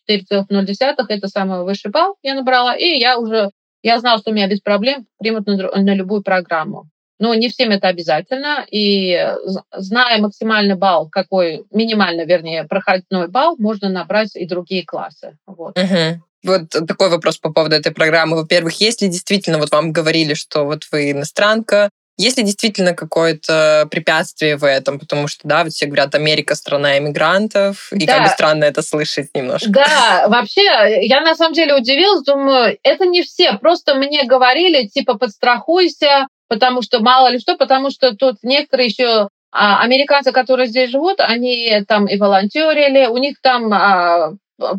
4,0. 0.09 1.05
Это 1.09 1.27
самый 1.27 1.63
высший 1.63 1.91
балл 1.91 2.15
я 2.23 2.33
набрала. 2.33 2.75
И 2.75 2.97
я 2.97 3.19
уже, 3.19 3.49
я 3.83 3.99
знала, 3.99 4.19
что 4.19 4.31
меня 4.31 4.47
без 4.47 4.61
проблем 4.61 5.05
примут 5.19 5.45
на, 5.47 5.55
на 5.55 5.93
любую 5.93 6.23
программу. 6.23 6.89
Но 7.19 7.33
не 7.35 7.49
всем 7.49 7.71
это 7.71 7.89
обязательно. 7.89 8.65
И 8.71 9.35
зная 9.75 10.19
максимальный 10.19 10.75
балл, 10.75 11.09
какой, 11.09 11.65
минимально, 11.71 12.25
вернее, 12.25 12.63
проходной 12.63 13.27
балл, 13.27 13.55
можно 13.57 13.89
набрать 13.89 14.35
и 14.35 14.45
другие 14.45 14.85
классы. 14.85 15.37
Вот. 15.45 15.77
Угу. 15.77 16.23
Вот 16.43 16.69
такой 16.87 17.09
вопрос 17.09 17.37
по 17.37 17.51
поводу 17.51 17.75
этой 17.75 17.91
программы. 17.91 18.37
Во-первых, 18.37 18.79
если 18.79 19.07
действительно 19.07 19.57
вот 19.57 19.71
вам 19.71 19.91
говорили, 19.91 20.33
что 20.33 20.63
вот 20.63 20.83
вы 20.91 21.11
иностранка, 21.11 21.89
есть 22.19 22.37
ли 22.37 22.43
действительно 22.43 22.93
какое-то 22.93 23.87
препятствие 23.89 24.57
в 24.57 24.65
этом? 24.65 24.99
Потому 24.99 25.29
что, 25.29 25.47
да, 25.47 25.63
вот 25.63 25.71
все 25.71 25.85
говорят, 25.85 26.13
Америка 26.15 26.53
страна 26.55 26.97
иммигрантов, 26.97 27.93
и 27.93 28.05
да. 28.05 28.15
как 28.15 28.23
бы 28.23 28.29
странно 28.29 28.65
это 28.65 28.81
слышать 28.81 29.29
немножко. 29.33 29.69
Да, 29.69 30.25
вообще, 30.27 31.05
я 31.07 31.21
на 31.21 31.35
самом 31.35 31.53
деле 31.53 31.75
удивилась, 31.75 32.23
думаю, 32.23 32.77
это 32.83 33.05
не 33.05 33.23
все, 33.23 33.53
просто 33.53 33.95
мне 33.95 34.25
говорили, 34.25 34.87
типа, 34.87 35.17
подстрахуйся, 35.17 36.27
потому 36.49 36.81
что 36.81 36.99
мало 36.99 37.29
ли 37.29 37.39
что, 37.39 37.55
потому 37.55 37.89
что 37.89 38.13
тут 38.13 38.37
некоторые 38.43 38.87
еще 38.87 39.29
а, 39.51 39.81
американцы, 39.81 40.33
которые 40.33 40.67
здесь 40.67 40.89
живут, 40.89 41.21
они 41.21 41.83
там 41.87 42.07
и 42.07 42.17
волонтерили, 42.17 43.07
у 43.07 43.17
них 43.17 43.39
там 43.41 43.71
а, 43.71 44.33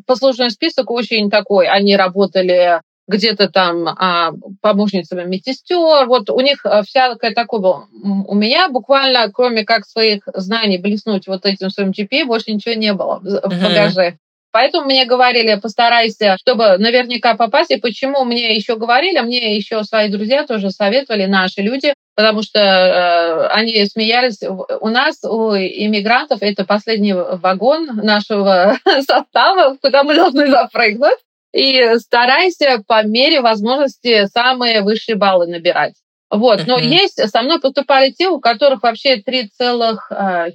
послужной 0.06 0.50
список 0.50 0.90
очень 0.90 1.30
такой, 1.30 1.66
они 1.66 1.96
работали 1.96 2.82
где-то 3.08 3.48
там 3.48 3.88
а, 3.88 4.32
помощницами 4.60 5.24
медсестер. 5.24 6.06
Вот 6.06 6.30
у 6.30 6.40
них 6.40 6.64
а, 6.64 6.82
всякое 6.82 7.32
такое 7.32 7.60
было. 7.60 7.86
У 8.02 8.34
меня 8.34 8.68
буквально, 8.68 9.30
кроме 9.32 9.64
как 9.64 9.84
своих 9.86 10.22
знаний 10.32 10.78
блеснуть 10.78 11.26
вот 11.26 11.44
этим 11.44 11.70
своим 11.70 11.90
GP, 11.90 12.24
больше 12.24 12.52
ничего 12.52 12.74
не 12.74 12.92
было 12.92 13.18
в 13.20 13.26
uh-huh. 13.26 13.64
багаже. 13.64 14.18
Поэтому 14.52 14.86
мне 14.86 15.04
говорили, 15.04 15.60
постарайся, 15.60 16.36
чтобы 16.40 16.76
наверняка 16.78 17.34
попасть. 17.34 17.70
И 17.70 17.76
почему 17.76 18.24
мне 18.24 18.56
еще 18.56 18.76
говорили, 18.76 19.20
мне 19.20 19.56
еще 19.56 19.84
свои 19.84 20.08
друзья 20.08 20.44
тоже 20.44 20.70
советовали, 20.70 21.26
наши 21.26 21.60
люди, 21.60 21.94
потому 22.16 22.42
что 22.42 22.58
э, 22.58 23.46
они 23.48 23.84
смеялись. 23.86 24.42
У 24.42 24.88
нас, 24.88 25.22
у 25.22 25.54
иммигрантов, 25.54 26.42
это 26.42 26.64
последний 26.64 27.14
вагон 27.14 27.86
нашего 28.02 28.76
состава, 29.06 29.76
куда 29.80 30.02
мы 30.02 30.16
должны 30.16 30.48
запрыгнуть 30.48 31.18
и 31.52 31.98
старайся 31.98 32.82
по 32.86 33.02
мере 33.04 33.40
возможности 33.40 34.26
самые 34.26 34.82
высшие 34.82 35.16
баллы 35.16 35.46
набирать. 35.46 35.94
Вот. 36.30 36.66
Но 36.66 36.78
есть, 36.78 37.20
со 37.28 37.42
мной 37.42 37.60
поступали 37.60 38.10
те, 38.10 38.28
у 38.28 38.40
которых 38.40 38.82
вообще 38.82 39.18
3,4 39.18 39.98
э, 40.10 40.50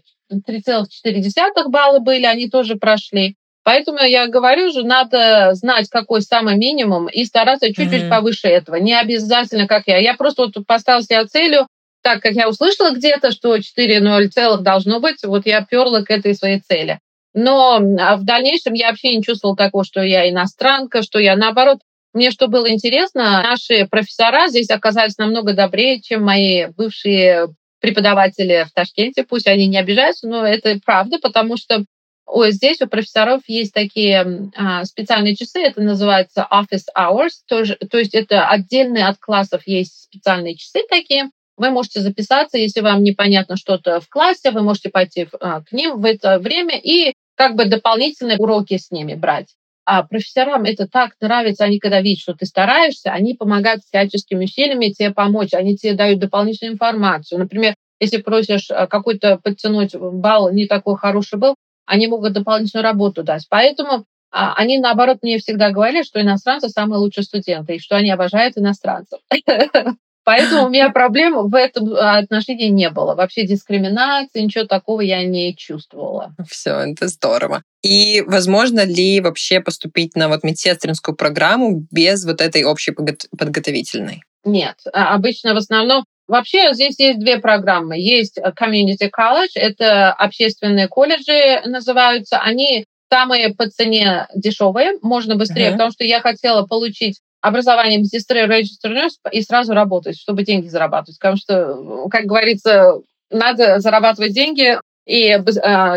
балла 1.67 1.99
были, 1.99 2.25
они 2.25 2.49
тоже 2.49 2.75
прошли. 2.75 3.37
Поэтому 3.65 3.97
я 3.97 4.27
говорю 4.27 4.71
же, 4.71 4.83
надо 4.83 5.55
знать, 5.55 5.89
какой 5.89 6.21
самый 6.21 6.55
минимум, 6.55 7.07
и 7.07 7.25
стараться 7.25 7.73
чуть-чуть 7.73 8.03
uh-huh. 8.03 8.09
повыше 8.09 8.47
этого. 8.47 8.75
Не 8.75 8.93
обязательно, 8.93 9.65
как 9.65 9.87
я. 9.87 9.97
Я 9.97 10.13
просто 10.13 10.43
вот 10.43 10.67
поставила 10.67 11.01
себе 11.01 11.25
целью, 11.25 11.67
так 12.03 12.21
как 12.21 12.33
я 12.33 12.47
услышала 12.47 12.91
где-то, 12.91 13.31
что 13.31 13.55
4,0 13.55 14.27
целых 14.27 14.61
должно 14.61 14.99
быть, 14.99 15.23
вот 15.23 15.47
я 15.47 15.65
перла 15.65 16.03
к 16.03 16.11
этой 16.11 16.35
своей 16.35 16.59
цели. 16.59 16.99
Но 17.33 17.81
а 17.99 18.17
в 18.17 18.23
дальнейшем 18.23 18.73
я 18.73 18.89
вообще 18.89 19.15
не 19.15 19.23
чувствовала 19.23 19.57
такого, 19.57 19.83
что 19.83 20.03
я 20.03 20.29
иностранка, 20.29 21.01
что 21.01 21.17
я 21.17 21.35
наоборот. 21.35 21.79
Мне 22.13 22.29
что 22.29 22.47
было 22.47 22.71
интересно, 22.71 23.41
наши 23.41 23.87
профессора 23.87 24.47
здесь 24.47 24.69
оказались 24.69 25.17
намного 25.17 25.53
добрее, 25.53 26.01
чем 26.01 26.23
мои 26.23 26.67
бывшие 26.67 27.47
преподаватели 27.81 28.65
в 28.69 28.71
Ташкенте. 28.73 29.23
Пусть 29.23 29.47
они 29.47 29.65
не 29.65 29.79
обижаются, 29.79 30.27
но 30.27 30.45
это 30.45 30.79
правда, 30.85 31.17
потому 31.19 31.57
что 31.57 31.83
Ой, 32.25 32.51
здесь 32.51 32.81
у 32.81 32.87
профессоров 32.87 33.41
есть 33.47 33.73
такие 33.73 34.51
а, 34.55 34.83
специальные 34.83 35.35
часы, 35.35 35.59
это 35.59 35.81
называется 35.81 36.47
office 36.51 36.85
hours, 36.97 37.33
то, 37.47 37.63
то 37.65 37.97
есть 37.97 38.15
это 38.15 38.47
отдельные 38.47 39.05
от 39.05 39.19
классов 39.19 39.61
есть 39.67 40.03
специальные 40.03 40.55
часы 40.55 40.81
такие. 40.89 41.29
Вы 41.57 41.69
можете 41.69 42.01
записаться, 42.01 42.57
если 42.57 42.81
вам 42.81 43.03
непонятно 43.03 43.55
что-то 43.55 44.01
в 44.01 44.09
классе, 44.09 44.51
вы 44.51 44.63
можете 44.63 44.89
пойти 44.89 45.27
а, 45.39 45.61
к 45.61 45.71
ним 45.71 46.01
в 46.01 46.05
это 46.05 46.39
время 46.39 46.77
и 46.77 47.13
как 47.35 47.55
бы 47.55 47.65
дополнительные 47.65 48.37
уроки 48.37 48.77
с 48.77 48.91
ними 48.91 49.13
брать. 49.13 49.55
А 49.85 50.01
профессорам 50.01 50.63
это 50.63 50.87
так 50.87 51.11
нравится, 51.21 51.63
они 51.63 51.79
когда 51.79 52.01
видят, 52.01 52.21
что 52.21 52.33
ты 52.33 52.47
стараешься, 52.47 53.11
они 53.11 53.35
помогают 53.35 53.83
всяческими 53.83 54.45
усилиями 54.45 54.89
тебе 54.89 55.11
помочь, 55.11 55.53
они 55.53 55.77
тебе 55.77 55.93
дают 55.93 56.19
дополнительную 56.19 56.73
информацию. 56.73 57.37
Например, 57.37 57.75
если 57.99 58.17
просишь 58.17 58.71
а, 58.71 58.87
какой-то 58.87 59.37
подтянуть 59.37 59.95
балл, 59.95 60.51
не 60.51 60.65
такой 60.65 60.97
хороший 60.97 61.37
был, 61.37 61.55
они 61.85 62.07
могут 62.07 62.33
дополнительную 62.33 62.83
работу 62.83 63.23
дать. 63.23 63.45
Поэтому 63.49 64.05
а, 64.31 64.53
они, 64.55 64.79
наоборот, 64.79 65.19
мне 65.21 65.37
всегда 65.37 65.71
говорили, 65.71 66.03
что 66.03 66.21
иностранцы 66.21 66.69
самые 66.69 66.99
лучшие 66.99 67.23
студенты, 67.23 67.75
и 67.75 67.79
что 67.79 67.95
они 67.95 68.11
обожают 68.11 68.57
иностранцев. 68.57 69.19
Поэтому 70.25 70.65
у 70.65 70.69
меня 70.69 70.89
проблем 70.89 71.49
в 71.49 71.55
этом 71.55 71.93
а, 71.93 72.17
отношении 72.17 72.67
не 72.67 72.89
было. 72.89 73.15
Вообще 73.15 73.45
дискриминации, 73.45 74.41
ничего 74.41 74.65
такого 74.65 75.01
я 75.01 75.23
не 75.23 75.55
чувствовала. 75.55 76.33
Все, 76.49 76.71
это 76.71 77.07
здорово. 77.07 77.61
И 77.83 78.23
возможно 78.25 78.83
ли 78.83 79.21
вообще 79.21 79.61
поступить 79.61 80.15
на 80.15 80.27
вот 80.27 80.43
медсестринскую 80.43 81.15
программу 81.15 81.85
без 81.91 82.25
вот 82.25 82.41
этой 82.41 82.63
общей 82.63 82.91
подготовительной? 82.91 84.23
Нет. 84.43 84.77
А, 84.91 85.13
обычно 85.13 85.53
в 85.53 85.57
основном 85.57 86.03
Вообще 86.27 86.73
здесь 86.73 86.99
есть 86.99 87.19
две 87.19 87.37
программы. 87.37 87.99
Есть 87.99 88.39
Community 88.39 89.09
College, 89.15 89.55
это 89.55 90.11
общественные 90.11 90.87
колледжи 90.87 91.61
называются. 91.65 92.39
Они 92.39 92.85
самые 93.11 93.53
по 93.53 93.69
цене 93.69 94.27
дешевые, 94.35 94.97
можно 95.01 95.35
быстрее, 95.35 95.69
uh-huh. 95.69 95.73
потому 95.73 95.91
что 95.91 96.03
я 96.03 96.21
хотела 96.21 96.65
получить 96.65 97.19
образованием 97.41 98.01
медсестры 98.01 98.45
Register 98.45 98.91
Nurse 98.91 99.31
и 99.31 99.41
сразу 99.41 99.73
работать, 99.73 100.17
чтобы 100.17 100.43
деньги 100.43 100.67
зарабатывать. 100.67 101.19
Потому 101.19 101.37
что, 101.37 102.07
как 102.09 102.25
говорится, 102.25 102.93
надо 103.29 103.79
зарабатывать 103.79 104.33
деньги, 104.33 104.79
и 105.05 105.29
э, 105.29 105.41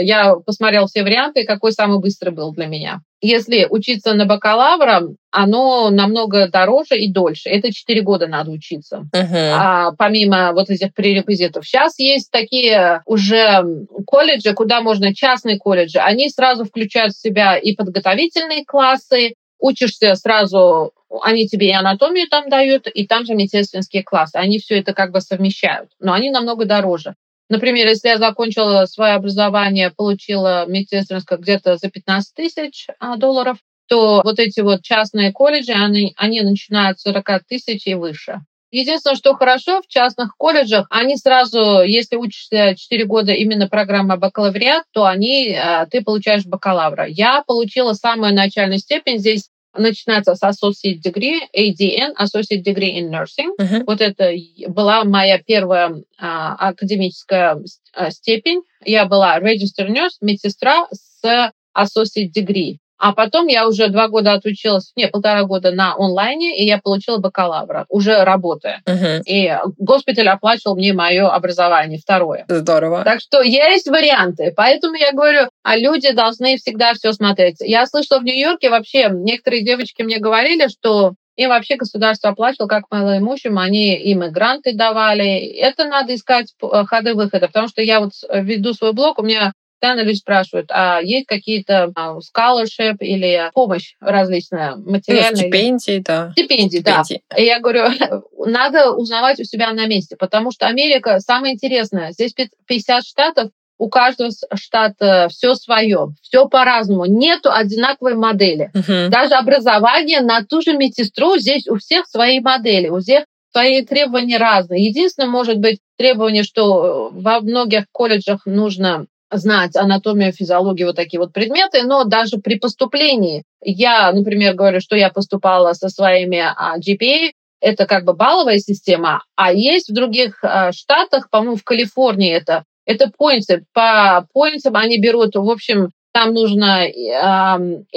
я 0.02 0.34
посмотрела 0.44 0.86
все 0.86 1.02
варианты, 1.02 1.44
какой 1.44 1.72
самый 1.72 2.00
быстрый 2.00 2.30
был 2.30 2.52
для 2.52 2.66
меня. 2.66 3.00
Если 3.20 3.66
учиться 3.68 4.14
на 4.14 4.26
бакалавра, 4.26 5.02
оно 5.30 5.90
намного 5.90 6.48
дороже 6.48 6.96
и 6.96 7.12
дольше. 7.12 7.48
Это 7.48 7.72
4 7.72 8.00
года 8.02 8.28
надо 8.28 8.50
учиться. 8.52 9.08
Uh-huh. 9.12 9.52
А 9.52 9.92
помимо 9.92 10.52
вот 10.52 10.70
этих 10.70 10.94
пререквизитов. 10.94 11.66
Сейчас 11.66 11.98
есть 11.98 12.30
такие 12.30 13.02
уже 13.06 13.64
колледжи, 14.06 14.54
куда 14.54 14.80
можно, 14.80 15.14
частные 15.14 15.58
колледжи. 15.58 15.98
Они 15.98 16.28
сразу 16.28 16.64
включают 16.64 17.14
в 17.14 17.20
себя 17.20 17.56
и 17.56 17.74
подготовительные 17.74 18.64
классы, 18.64 19.34
учишься 19.58 20.14
сразу, 20.14 20.92
они 21.22 21.48
тебе 21.48 21.68
и 21.68 21.72
анатомию 21.72 22.28
там 22.28 22.48
дают, 22.48 22.86
и 22.86 23.06
там 23.06 23.24
же 23.24 23.34
медицинские 23.34 24.04
классы. 24.04 24.36
Они 24.36 24.58
все 24.58 24.78
это 24.78 24.94
как 24.94 25.10
бы 25.10 25.20
совмещают, 25.20 25.90
но 25.98 26.12
они 26.12 26.30
намного 26.30 26.64
дороже. 26.64 27.14
Например, 27.48 27.86
если 27.86 28.08
я 28.08 28.18
закончила 28.18 28.84
свое 28.86 29.14
образование, 29.14 29.90
получила 29.90 30.66
медсестринское 30.66 31.38
где-то 31.38 31.76
за 31.76 31.90
15 31.90 32.34
тысяч 32.34 32.86
а, 32.98 33.16
долларов, 33.16 33.58
то 33.88 34.20
вот 34.22 34.38
эти 34.38 34.60
вот 34.60 34.82
частные 34.82 35.32
колледжи, 35.32 35.72
они, 35.72 36.12
они 36.16 36.42
начинают 36.42 37.00
с 37.00 37.04
40 37.04 37.44
тысяч 37.48 37.86
и 37.86 37.94
выше. 37.94 38.40
Единственное, 38.70 39.16
что 39.16 39.34
хорошо 39.34 39.80
в 39.80 39.86
частных 39.86 40.36
колледжах, 40.36 40.86
они 40.90 41.16
сразу, 41.16 41.82
если 41.82 42.16
учишься 42.16 42.74
4 42.76 43.06
года 43.06 43.32
именно 43.32 43.66
программа 43.66 44.18
бакалавриат, 44.18 44.84
то 44.92 45.06
они, 45.06 45.54
а, 45.54 45.86
ты 45.86 46.02
получаешь 46.02 46.44
бакалавра. 46.44 47.06
Я 47.06 47.42
получила 47.46 47.94
самую 47.94 48.34
начальную 48.34 48.78
степень 48.78 49.18
здесь 49.18 49.48
начинается 49.78 50.34
с 50.34 50.42
Associate 50.42 51.00
Degree, 51.02 51.40
ADN, 51.56 52.14
Associate 52.18 52.62
Degree 52.62 52.98
in 52.98 53.10
Nursing. 53.10 53.50
Uh-huh. 53.60 53.84
Вот 53.86 54.00
это 54.00 54.32
была 54.68 55.04
моя 55.04 55.38
первая 55.38 56.02
а, 56.18 56.54
академическая 56.68 57.58
а, 57.94 58.10
степень. 58.10 58.62
Я 58.84 59.06
была 59.06 59.38
Register 59.38 59.88
Nurse, 59.88 60.18
медсестра 60.20 60.86
с 60.92 61.52
Associate 61.76 62.30
Degree. 62.34 62.78
А 62.98 63.12
потом 63.12 63.46
я 63.46 63.66
уже 63.66 63.88
два 63.88 64.08
года 64.08 64.32
отучилась, 64.32 64.92
не, 64.96 65.06
полтора 65.08 65.44
года 65.44 65.70
на 65.70 65.94
онлайне, 65.96 66.58
и 66.58 66.66
я 66.66 66.78
получила 66.78 67.18
бакалавра, 67.18 67.86
уже 67.88 68.24
работая. 68.24 68.82
Uh-huh. 68.86 69.22
И 69.24 69.56
госпиталь 69.78 70.28
оплачивал 70.28 70.76
мне 70.76 70.92
мое 70.92 71.28
образование, 71.28 71.98
второе. 71.98 72.44
Здорово. 72.48 73.04
Так 73.04 73.20
что 73.20 73.42
есть 73.42 73.88
варианты. 73.88 74.52
Поэтому 74.56 74.96
я 74.96 75.12
говорю, 75.12 75.48
а 75.62 75.76
люди 75.76 76.12
должны 76.12 76.56
всегда 76.56 76.94
все 76.94 77.12
смотреть. 77.12 77.56
Я 77.60 77.86
слышала 77.86 78.18
в 78.18 78.24
Нью-Йорке 78.24 78.68
вообще, 78.70 79.08
некоторые 79.10 79.64
девочки 79.64 80.02
мне 80.02 80.18
говорили, 80.18 80.68
что 80.68 81.14
им 81.36 81.50
вообще 81.50 81.76
государство 81.76 82.30
оплачивало 82.30 82.66
как 82.66 82.84
малоимущим, 82.90 83.58
они 83.58 83.94
им 83.94 84.24
и 84.24 84.28
гранты 84.28 84.74
давали. 84.74 85.38
Это 85.38 85.84
надо 85.84 86.16
искать 86.16 86.52
э, 86.60 86.84
ходы 86.84 87.14
выхода, 87.14 87.46
потому 87.46 87.68
что 87.68 87.80
я 87.80 88.00
вот 88.00 88.10
веду 88.28 88.74
свой 88.74 88.92
блог, 88.92 89.20
у 89.20 89.22
меня 89.22 89.52
Постоянно 89.80 90.00
люди 90.06 90.16
спрашивают, 90.16 90.70
а 90.70 91.00
есть 91.00 91.26
какие-то 91.26 91.92
а, 91.94 92.18
scholarship 92.18 92.96
или 92.98 93.48
помощь 93.54 93.94
различная, 94.00 94.74
материальная? 94.74 95.30
Ну, 95.30 95.36
стипендии, 95.36 96.02
да. 96.04 96.32
Стипендии, 96.32 96.78
да. 96.78 97.02
И 97.36 97.44
я 97.44 97.60
говорю, 97.60 97.84
надо 98.46 98.90
узнавать 98.90 99.38
у 99.38 99.44
себя 99.44 99.72
на 99.72 99.86
месте, 99.86 100.16
потому 100.16 100.50
что 100.50 100.66
Америка 100.66 101.20
самое 101.20 101.54
интересное. 101.54 102.10
Здесь 102.10 102.34
50 102.66 103.04
штатов, 103.04 103.50
у 103.78 103.88
каждого 103.88 104.30
штата 104.54 105.28
все 105.30 105.54
свое, 105.54 106.08
все 106.22 106.48
по-разному. 106.48 107.04
Нету 107.06 107.52
одинаковой 107.52 108.14
модели. 108.14 108.72
Uh-huh. 108.74 109.08
Даже 109.08 109.34
образование 109.34 110.20
на 110.20 110.44
ту 110.44 110.60
же 110.60 110.76
медсестру 110.76 111.38
здесь 111.38 111.68
у 111.68 111.76
всех 111.76 112.06
свои 112.06 112.40
модели, 112.40 112.88
у 112.88 112.98
всех 112.98 113.26
свои 113.52 113.82
требования 113.84 114.38
разные. 114.38 114.84
Единственное, 114.84 115.28
может 115.28 115.58
быть, 115.58 115.78
требование, 115.96 116.42
что 116.42 117.10
во 117.12 117.40
многих 117.40 117.84
колледжах 117.92 118.46
нужно 118.46 119.06
знать 119.30 119.76
анатомию, 119.76 120.32
физиологию, 120.32 120.88
вот 120.88 120.96
такие 120.96 121.20
вот 121.20 121.32
предметы, 121.32 121.82
но 121.82 122.04
даже 122.04 122.38
при 122.38 122.58
поступлении 122.58 123.44
я, 123.62 124.12
например, 124.12 124.54
говорю, 124.54 124.80
что 124.80 124.96
я 124.96 125.10
поступала 125.10 125.72
со 125.72 125.88
своими 125.88 126.38
а, 126.38 126.78
GPA, 126.78 127.32
это 127.60 127.86
как 127.86 128.04
бы 128.04 128.14
балловая 128.14 128.58
система, 128.58 129.24
а 129.36 129.52
есть 129.52 129.90
в 129.90 129.94
других 129.94 130.42
а, 130.42 130.72
штатах, 130.72 131.28
по-моему, 131.30 131.56
в 131.56 131.64
Калифорнии 131.64 132.32
это, 132.32 132.64
это 132.86 133.10
поинты. 133.16 133.64
По 133.74 134.26
поинтам 134.32 134.76
они 134.76 134.98
берут, 134.98 135.34
в 135.34 135.50
общем, 135.50 135.90
там 136.12 136.32
нужно 136.32 136.86
и 136.86 137.10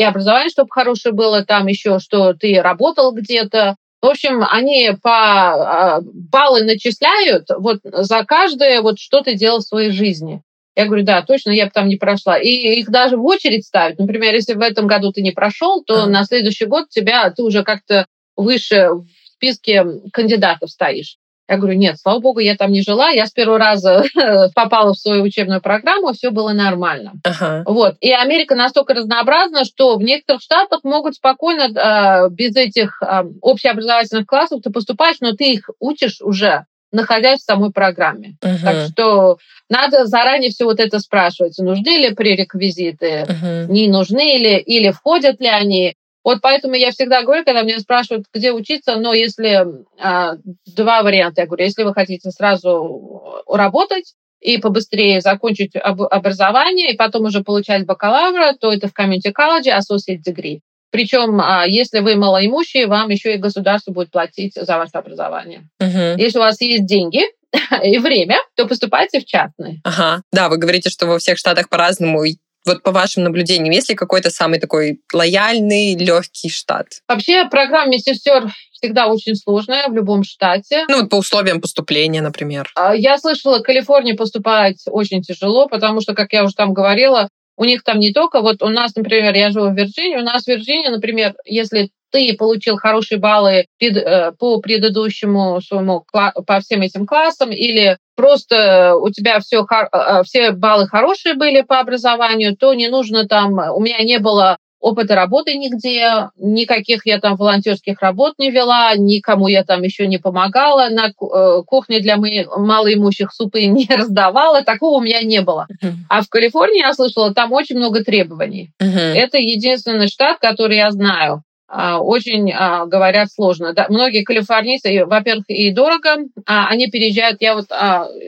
образование, 0.04 0.50
чтобы 0.50 0.70
хорошее 0.70 1.15
было, 1.15 1.46
там 1.46 1.67
еще, 1.67 2.00
что 2.00 2.34
ты 2.34 2.62
работал 2.62 3.13
где-то. 3.13 3.78
В 4.02 4.08
общем, 4.08 4.44
они 4.50 4.91
по 5.02 5.12
а, 5.12 6.02
баллы 6.02 6.63
начисляют 6.63 7.48
вот 7.56 7.80
за 7.84 8.26
каждое, 8.26 8.82
вот 8.82 9.00
что 9.00 9.22
ты 9.22 9.36
делал 9.36 9.60
в 9.60 9.63
своей 9.63 9.91
жизни. 9.91 10.41
Я 10.76 10.86
говорю, 10.86 11.04
да, 11.04 11.22
точно, 11.22 11.52
я 11.52 11.66
бы 11.66 11.72
там 11.72 11.88
не 11.88 11.98
прошла. 11.98 12.38
И 12.38 12.50
их 12.50 12.90
даже 12.90 13.18
в 13.18 13.26
очередь 13.26 13.66
ставят. 13.66 14.00
Например, 14.00 14.34
если 14.34 14.54
в 14.54 14.62
этом 14.62 14.88
году 14.88 15.12
ты 15.12 15.22
не 15.22 15.32
прошел, 15.32 15.84
то 15.84 16.04
а. 16.04 16.08
на 16.08 16.24
следующий 16.24 16.66
год 16.66 16.90
тебя 16.90 17.30
ты 17.30 17.44
уже 17.44 17.64
как-то 17.64 18.06
выше 18.38 18.90
в 18.90 19.06
списке 19.36 19.86
кандидатов 20.14 20.70
стоишь. 20.70 21.18
Я 21.52 21.58
говорю, 21.58 21.78
нет, 21.78 22.00
слава 22.00 22.20
богу, 22.20 22.40
я 22.40 22.56
там 22.56 22.72
не 22.72 22.82
жила. 22.82 23.10
Я 23.10 23.26
с 23.26 23.32
первого 23.32 23.60
раза 23.60 24.06
попала 24.56 24.94
в 24.94 24.98
свою 24.98 25.24
учебную 25.24 25.62
программу, 25.62 26.14
все 26.14 26.30
было 26.30 26.54
нормально. 26.54 27.16
Ага. 27.26 27.64
Вот. 27.68 27.98
И 28.00 28.10
Америка 28.14 28.56
настолько 28.56 28.94
разнообразна, 28.94 29.66
что 29.66 29.98
в 29.98 30.02
некоторых 30.02 30.42
штатах 30.42 30.86
могут 30.86 31.16
спокойно 31.16 31.64
э, 31.64 32.30
без 32.30 32.56
этих 32.56 33.02
э, 33.02 33.24
общеобразовательных 33.42 34.28
классов 34.28 34.62
ты 34.64 34.70
поступаешь, 34.70 35.18
но 35.20 35.34
ты 35.34 35.52
их 35.52 35.70
учишь 35.80 36.22
уже 36.22 36.66
находясь 36.91 37.39
в 37.39 37.45
самой 37.45 37.71
программе. 37.71 38.36
Uh-huh. 38.41 38.62
Так 38.63 38.88
что 38.89 39.38
надо 39.69 40.06
заранее 40.06 40.51
все 40.51 40.65
вот 40.65 40.80
это 40.80 40.99
спрашивать, 40.99 41.58
нужны 41.58 41.97
ли 41.97 42.13
пререквизиты, 42.13 43.25
uh-huh. 43.27 43.67
не 43.67 43.88
нужны 43.88 44.38
ли, 44.38 44.58
или 44.58 44.91
входят 44.91 45.39
ли 45.39 45.47
они. 45.47 45.95
Вот 46.23 46.39
поэтому 46.41 46.75
я 46.75 46.91
всегда 46.91 47.23
говорю, 47.23 47.43
когда 47.43 47.63
меня 47.63 47.80
спрашивают, 47.80 48.25
где 48.34 48.51
учиться, 48.51 48.97
но 48.97 49.13
если 49.13 49.65
а, 49.99 50.36
два 50.67 51.01
варианта, 51.01 51.41
я 51.41 51.47
говорю, 51.47 51.63
если 51.63 51.84
вы 51.84 51.93
хотите 51.93 52.30
сразу 52.30 53.43
работать 53.47 54.13
и 54.39 54.58
побыстрее 54.58 55.21
закончить 55.21 55.75
об, 55.75 56.01
образование 56.01 56.93
и 56.93 56.97
потом 56.97 57.25
уже 57.25 57.43
получать 57.43 57.86
бакалавра, 57.86 58.54
то 58.60 58.71
это 58.71 58.88
в 58.88 58.93
community 58.93 59.32
college 59.36 59.71
associate 59.71 60.21
degree. 60.25 60.60
Причем, 60.91 61.39
а, 61.41 61.65
если 61.65 61.99
вы 61.99 62.15
малоимущие, 62.15 62.88
вам 62.88 63.10
еще 63.10 63.36
и 63.36 63.38
государство 63.38 63.91
будет 63.91 64.12
платить 64.12 64.56
за 64.56 64.77
ваше 64.77 64.91
образование. 64.93 65.69
Угу. 65.80 66.21
Если 66.21 66.38
у 66.38 66.41
вас 66.41 66.60
есть 66.62 66.86
деньги, 66.86 67.21
и 67.84 67.97
время, 67.97 68.38
то 68.56 68.67
поступайте 68.67 69.19
в 69.19 69.25
частный. 69.25 69.82
Ага. 69.84 70.21
Да, 70.32 70.49
вы 70.49 70.58
говорите, 70.58 70.89
что 70.89 71.06
во 71.06 71.19
всех 71.19 71.38
штатах 71.38 71.69
по-разному. 71.69 72.23
Вот 72.63 72.84
по 72.84 72.91
вашим 72.91 73.23
наблюдениям, 73.23 73.73
есть 73.73 73.89
ли 73.89 73.95
какой-то 73.95 74.30
самый 74.30 74.60
такой 74.60 75.01
лояльный, 75.12 75.95
легкий 75.95 76.47
штат? 76.47 76.86
Вообще 77.08 77.47
программа 77.49 77.89
медсестер 77.89 78.51
всегда 78.71 79.08
очень 79.08 79.36
сложная 79.36 79.88
в 79.88 79.95
любом 79.95 80.23
штате. 80.23 80.86
Ну 80.88 81.01
вот 81.01 81.10
по 81.10 81.15
условиям 81.15 81.60
поступления, 81.60 82.21
например. 82.21 82.69
А, 82.75 82.95
я 82.95 83.17
слышала, 83.17 83.60
в 83.60 83.63
Калифорнии 83.63 84.13
поступать 84.13 84.84
очень 84.86 85.23
тяжело, 85.23 85.67
потому 85.67 86.01
что, 86.01 86.13
как 86.13 86.34
я 86.34 86.43
уже 86.43 86.54
там 86.54 86.71
говорила, 86.71 87.30
у 87.62 87.63
них 87.63 87.84
там 87.84 88.00
не 88.00 88.12
только, 88.12 88.41
вот 88.41 88.63
у 88.63 88.69
нас, 88.69 88.95
например, 88.95 89.36
я 89.36 89.52
живу 89.52 89.67
в 89.67 89.76
Вирджинии, 89.76 90.17
у 90.17 90.24
нас 90.24 90.45
в 90.45 90.47
Вирджинии, 90.47 90.88
например, 90.88 91.36
если 91.45 91.91
ты 92.12 92.36
получил 92.36 92.78
хорошие 92.78 93.19
баллы 93.19 93.67
э, 93.80 94.32
по 94.32 94.60
предыдущему 94.60 95.62
своему 95.62 96.04
по 96.12 96.60
всем 96.60 96.82
этим 96.82 97.06
классам, 97.06 97.52
или 97.52 98.00
просто 98.15 98.95
у 98.95 99.12
тебя 99.12 99.39
все, 99.41 99.63
э, 99.69 100.24
все 100.24 100.52
баллы 100.54 100.88
хорошие 100.88 101.36
были 101.36 101.62
по 101.62 101.80
образованию, 101.80 102.58
то 102.58 102.74
не 102.74 102.89
нужно 102.89 103.28
там, 103.28 103.54
у 103.54 103.80
меня 103.80 104.04
не 104.04 104.17
было 104.17 104.58
опыта 104.82 105.15
работы 105.15 105.56
нигде, 105.56 106.30
никаких 106.38 107.06
я 107.06 107.20
там 107.20 107.38
волонтерских 107.38 108.02
работ 108.02 108.34
не 108.39 108.50
вела, 108.50 108.94
никому 108.96 109.48
я 109.48 109.63
там 109.63 109.84
еще 109.84 110.08
не 110.08 110.17
помогала, 110.17 110.89
на 110.89 111.10
э, 111.10 111.63
кухне 111.65 112.00
для 112.00 112.17
малоимущих 112.17 113.32
супы 113.32 113.63
не 113.65 113.88
раздавала, 113.88 114.63
такого 114.63 114.98
у 114.98 115.02
меня 115.02 115.22
не 115.22 115.41
было. 115.41 115.67
Uh-huh. 115.72 115.94
А 116.10 116.22
в 116.22 116.30
Калифорнии, 116.30 116.80
я 116.80 116.94
слышала, 116.94 117.34
там 117.34 117.54
очень 117.54 117.78
много 117.78 118.04
требований. 118.04 118.72
Uh-huh. 118.82 119.13
Это 119.13 119.38
единственный 119.38 120.08
штат, 120.08 120.39
который 120.39 120.78
я 120.78 120.89
знаю. 120.91 121.44
А, 121.74 122.00
очень 122.00 122.52
а, 122.52 122.86
говорят 122.86 123.32
сложно. 123.32 123.74
Да, 123.74 123.86
многие 123.88 124.24
калифорнийцы, 124.24 125.06
во-первых, 125.06 125.46
и 125.48 125.72
дорого, 125.72 126.17
а 126.46 126.67
они 126.67 126.88
переезжают. 126.88 127.38
Я 127.39 127.56
вот 127.56 127.67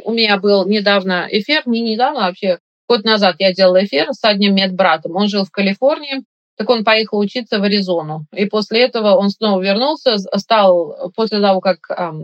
у 0.06 0.14
меня 0.14 0.38
был 0.38 0.66
недавно 0.66 1.28
эфир, 1.30 1.64
не 1.66 1.82
недавно, 1.82 2.26
а 2.26 2.28
вообще 2.28 2.60
год 2.88 3.04
назад 3.04 3.36
я 3.40 3.52
делала 3.52 3.84
эфир 3.84 4.08
с 4.12 4.24
одним 4.24 4.56
медбратом. 4.56 5.16
Он 5.16 5.28
жил 5.28 5.44
в 5.44 5.52
Калифорнии, 5.52 6.24
так 6.58 6.70
он 6.70 6.84
поехал 6.84 7.20
учиться 7.20 7.60
в 7.60 7.64
Аризону. 7.64 8.26
И 8.34 8.46
после 8.46 8.82
этого 8.82 9.16
он 9.16 9.30
снова 9.30 9.62
вернулся, 9.62 10.18
стал, 10.38 11.12
после 11.16 11.42
того, 11.42 11.62
как 11.62 11.80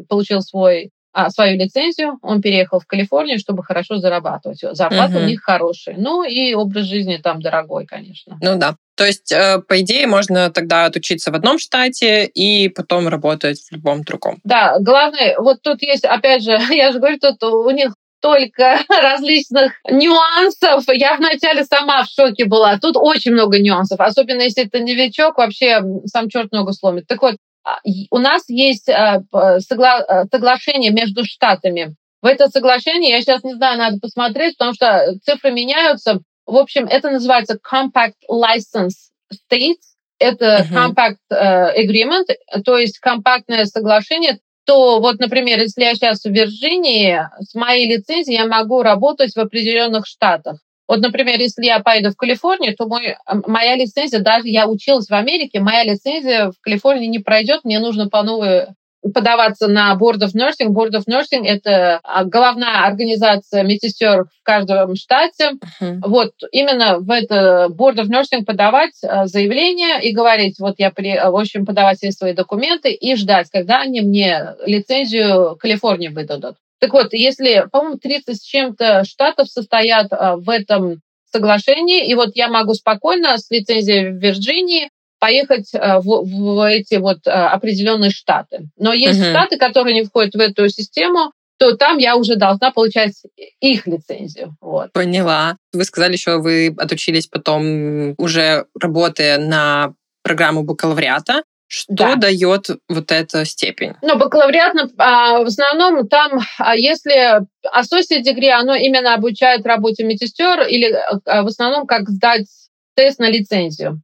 получил 0.07 0.41
свой 0.41 0.91
а, 1.11 1.31
свою 1.31 1.57
лицензию, 1.57 2.19
он 2.21 2.39
переехал 2.39 2.79
в 2.79 2.85
Калифорнию, 2.85 3.39
чтобы 3.39 3.63
хорошо 3.63 3.97
зарабатывать. 3.97 4.59
Зарплата 4.61 5.17
угу. 5.17 5.23
у 5.23 5.27
них 5.27 5.41
хорошая. 5.41 5.95
Ну 5.97 6.23
и 6.23 6.53
образ 6.53 6.85
жизни 6.85 7.17
там 7.17 7.41
дорогой, 7.41 7.87
конечно. 7.87 8.37
Ну 8.41 8.57
да. 8.57 8.75
То 8.95 9.05
есть, 9.05 9.31
э, 9.31 9.59
по 9.67 9.81
идее, 9.81 10.05
можно 10.05 10.51
тогда 10.51 10.85
отучиться 10.85 11.31
в 11.31 11.35
одном 11.35 11.57
штате 11.57 12.25
и 12.25 12.69
потом 12.69 13.07
работать 13.07 13.59
в 13.59 13.71
любом 13.71 14.03
другом. 14.03 14.39
Да, 14.43 14.77
главное, 14.79 15.35
вот 15.39 15.61
тут 15.63 15.81
есть, 15.81 16.05
опять 16.05 16.43
же, 16.43 16.51
я 16.69 16.91
же 16.91 16.99
говорю, 16.99 17.17
тут 17.17 17.41
у 17.43 17.69
них 17.71 17.93
столько 18.19 18.79
различных 18.89 19.73
нюансов. 19.89 20.83
Я 20.93 21.15
вначале 21.17 21.63
сама 21.63 22.03
в 22.03 22.07
шоке 22.07 22.45
была. 22.45 22.77
Тут 22.77 22.95
очень 22.97 23.31
много 23.31 23.59
нюансов. 23.59 23.99
Особенно 23.99 24.41
если 24.41 24.65
это 24.65 24.79
новичок, 24.79 25.37
вообще 25.37 25.81
сам 26.05 26.29
черт 26.29 26.51
ногу 26.51 26.73
сломит. 26.73 27.07
Так 27.07 27.21
вот, 27.21 27.35
а, 27.65 27.79
у 28.11 28.17
нас 28.17 28.43
есть 28.47 28.89
а, 28.89 29.21
согла 29.59 29.99
а, 29.99 30.25
соглашение 30.25 30.91
между 30.91 31.25
штатами. 31.25 31.95
В 32.21 32.25
это 32.25 32.49
соглашение, 32.49 33.11
я 33.11 33.21
сейчас 33.21 33.43
не 33.43 33.55
знаю, 33.55 33.77
надо 33.77 33.97
посмотреть, 33.99 34.57
потому 34.57 34.73
что 34.73 35.15
цифры 35.23 35.51
меняются. 35.51 36.19
В 36.45 36.57
общем, 36.57 36.85
это 36.85 37.11
называется 37.11 37.57
Compact 37.57 38.15
License 38.29 39.11
States. 39.33 39.79
Это 40.19 40.67
uh-huh. 40.69 40.73
Compact 40.73 41.17
э, 41.29 41.81
Agreement, 41.81 42.25
то 42.65 42.77
есть 42.77 42.99
компактное 42.99 43.63
соглашение. 43.63 44.39
То 44.69 44.99
вот, 44.99 45.17
например, 45.19 45.59
если 45.61 45.81
я 45.81 45.95
сейчас 45.95 46.21
в 46.21 46.29
Вирджинии, 46.29 47.21
с 47.39 47.55
моей 47.55 47.87
лицензией 47.87 48.37
я 48.37 48.45
могу 48.45 48.83
работать 48.83 49.33
в 49.33 49.39
определенных 49.39 50.05
штатах. 50.05 50.59
Вот, 50.87 50.99
например, 50.99 51.39
если 51.39 51.65
я 51.65 51.79
поеду 51.79 52.11
в 52.11 52.15
Калифорнию, 52.15 52.75
то 52.77 52.85
мой, 52.85 53.15
моя 53.47 53.75
лицензия, 53.75 54.19
даже 54.19 54.47
я 54.47 54.67
училась 54.67 55.07
в 55.07 55.13
Америке, 55.13 55.59
моя 55.59 55.83
лицензия 55.83 56.51
в 56.51 56.61
Калифорнии 56.61 57.07
не 57.07 57.17
пройдет, 57.17 57.61
мне 57.63 57.79
нужно 57.79 58.09
по 58.09 58.21
новой 58.21 58.67
подаваться 59.01 59.67
на 59.67 59.97
Board 59.99 60.19
of 60.19 60.35
Nursing. 60.35 60.69
Board 60.69 60.91
of 60.91 61.05
Nursing— 61.09 61.43
это 61.45 61.99
а, 62.03 62.23
головная 62.25 62.85
организация 62.85 63.63
медсестер 63.63 64.25
в 64.25 64.43
каждом 64.43 64.95
штате. 64.95 65.51
Uh-huh. 65.81 65.99
Вот 66.05 66.33
именно 66.51 66.99
в 66.99 67.09
это 67.09 67.67
Board 67.69 67.95
of 67.95 68.09
Nursing 68.09 68.45
подавать 68.45 68.93
а, 69.03 69.25
заявление 69.27 70.03
и 70.03 70.13
говорить, 70.13 70.59
вот 70.59 70.75
я, 70.77 70.91
при, 70.91 71.17
в 71.17 71.35
общем, 71.35 71.65
подавать 71.65 71.97
все 71.97 72.11
свои 72.11 72.33
документы 72.33 72.91
и 72.91 73.15
ждать, 73.15 73.49
когда 73.51 73.81
они 73.81 74.01
мне 74.01 74.55
лицензию 74.65 75.55
Калифорнии 75.57 76.09
выдадут. 76.09 76.55
Так 76.79 76.93
вот, 76.93 77.13
если, 77.13 77.65
по-моему, 77.71 77.97
30 77.97 78.37
с 78.37 78.41
чем-то 78.41 79.03
штатов 79.05 79.49
состоят 79.49 80.07
а, 80.11 80.35
в 80.37 80.49
этом 80.49 81.01
соглашении, 81.31 82.07
и 82.07 82.15
вот 82.15 82.31
я 82.35 82.47
могу 82.47 82.73
спокойно 82.73 83.37
с 83.37 83.49
лицензией 83.51 84.09
в 84.11 84.15
Вирджинии 84.15 84.89
поехать 85.19 85.69
а, 85.73 85.99
в, 85.99 86.05
в 86.05 86.67
эти 86.67 86.95
вот 86.95 87.27
а, 87.27 87.49
определенные 87.49 88.09
штаты. 88.09 88.69
Но 88.77 88.93
есть 88.93 89.19
uh-huh. 89.19 89.29
штаты, 89.31 89.57
которые 89.57 89.93
не 89.93 90.03
входят 90.03 90.33
в 90.33 90.39
эту 90.39 90.69
систему, 90.69 91.31
то 91.59 91.75
там 91.75 91.97
я 91.97 92.15
уже 92.15 92.37
должна 92.37 92.71
получать 92.71 93.21
их 93.59 93.85
лицензию. 93.85 94.55
Вот. 94.61 94.93
Поняла. 94.93 95.57
Вы 95.73 95.83
сказали 95.83 96.13
еще, 96.13 96.39
вы 96.39 96.73
отучились 96.77 97.27
потом 97.27 98.15
уже 98.17 98.65
работая 98.79 99.37
на 99.37 99.93
программу 100.23 100.63
бакалавриата. 100.63 101.43
Что 101.71 101.93
да. 101.93 102.15
дает 102.15 102.67
вот 102.87 103.11
эта 103.11 103.45
степень? 103.45 103.93
Ну, 104.01 104.17
бакалавриат, 104.17 104.75
а, 104.97 105.43
в 105.43 105.45
основном 105.45 106.07
там, 106.07 106.39
а, 106.57 106.75
если 106.75 107.41
associate 107.63 108.23
degree, 108.25 108.49
оно 108.49 108.73
именно 108.73 109.13
обучает 109.13 109.67
работе 109.67 110.03
медсестер 110.03 110.61
или 110.67 110.91
а, 111.25 111.43
в 111.43 111.47
основном 111.47 111.85
как 111.85 112.09
сдать 112.09 112.47
тест 112.95 113.19
на 113.19 113.29
лицензию. 113.29 114.01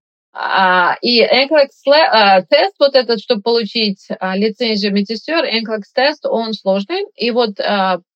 И 1.01 1.23
NCLEX 1.23 2.45
тест, 2.49 2.75
вот 2.79 2.95
этот, 2.95 3.21
чтобы 3.21 3.41
получить 3.41 4.07
лицензию 4.33 4.91
медсестер, 4.91 5.45
NCLEX 5.45 5.83
тест, 5.93 6.25
он 6.25 6.53
сложный. 6.53 7.05
И 7.15 7.31
вот 7.31 7.55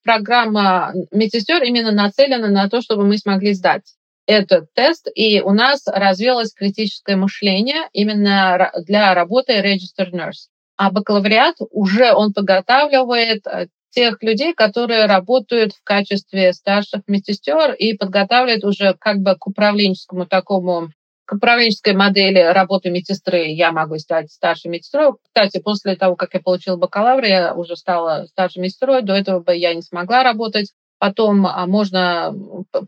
программа 0.03 0.93
медсестер 1.12 1.63
именно 1.63 1.91
нацелена 1.91 2.49
на 2.49 2.69
то, 2.69 2.82
чтобы 2.82 3.05
мы 3.05 3.17
смогли 3.17 3.53
сдать 3.53 3.84
этот 4.29 4.71
тест, 4.75 5.08
и 5.15 5.41
у 5.41 5.53
нас 5.53 5.88
развилось 5.88 6.53
критическое 6.53 7.15
мышление 7.15 7.89
именно 7.93 8.71
для 8.86 9.15
работы 9.15 9.53
registered 9.53 10.12
nurse. 10.12 10.49
А 10.77 10.91
бакалавриат 10.91 11.55
уже 11.71 12.13
он 12.13 12.32
подготавливает 12.32 13.45
э, 13.47 13.67
тех 13.89 14.21
людей, 14.21 14.53
которые 14.53 15.08
работают 15.08 15.73
в 15.73 15.84
качестве 15.84 16.53
старших 16.53 17.01
медсестер 17.08 17.73
и 17.73 17.97
подготавливает 17.97 18.63
уже 18.63 18.93
как 18.99 19.17
бы 19.17 19.36
к 19.36 19.47
управленческому 19.47 20.27
такому 20.27 20.89
к 21.30 21.34
управленческой 21.34 21.94
модели 21.94 22.39
работы 22.39 22.89
медсестры 22.89 23.50
я 23.50 23.72
могу 23.72 24.00
стать 24.00 24.32
старшей 24.32 24.72
медсестрой. 24.72 25.12
Кстати, 25.24 25.60
после 25.62 25.96
того, 25.96 26.15
как 26.15 26.34
я 26.34 26.39
получила 26.39 26.76
бакалавр, 26.76 27.24
я 27.24 27.54
уже 27.54 27.76
стала 27.76 28.26
старшей 28.26 28.63
медсестрой. 28.63 29.04
До 29.04 29.13
этого 29.13 29.39
бы 29.39 29.56
я 29.56 29.76
не 29.76 29.84
смогла 29.84 30.24
работать. 30.24 30.74
Потом 30.98 31.46
а, 31.46 31.68
можно 31.68 32.34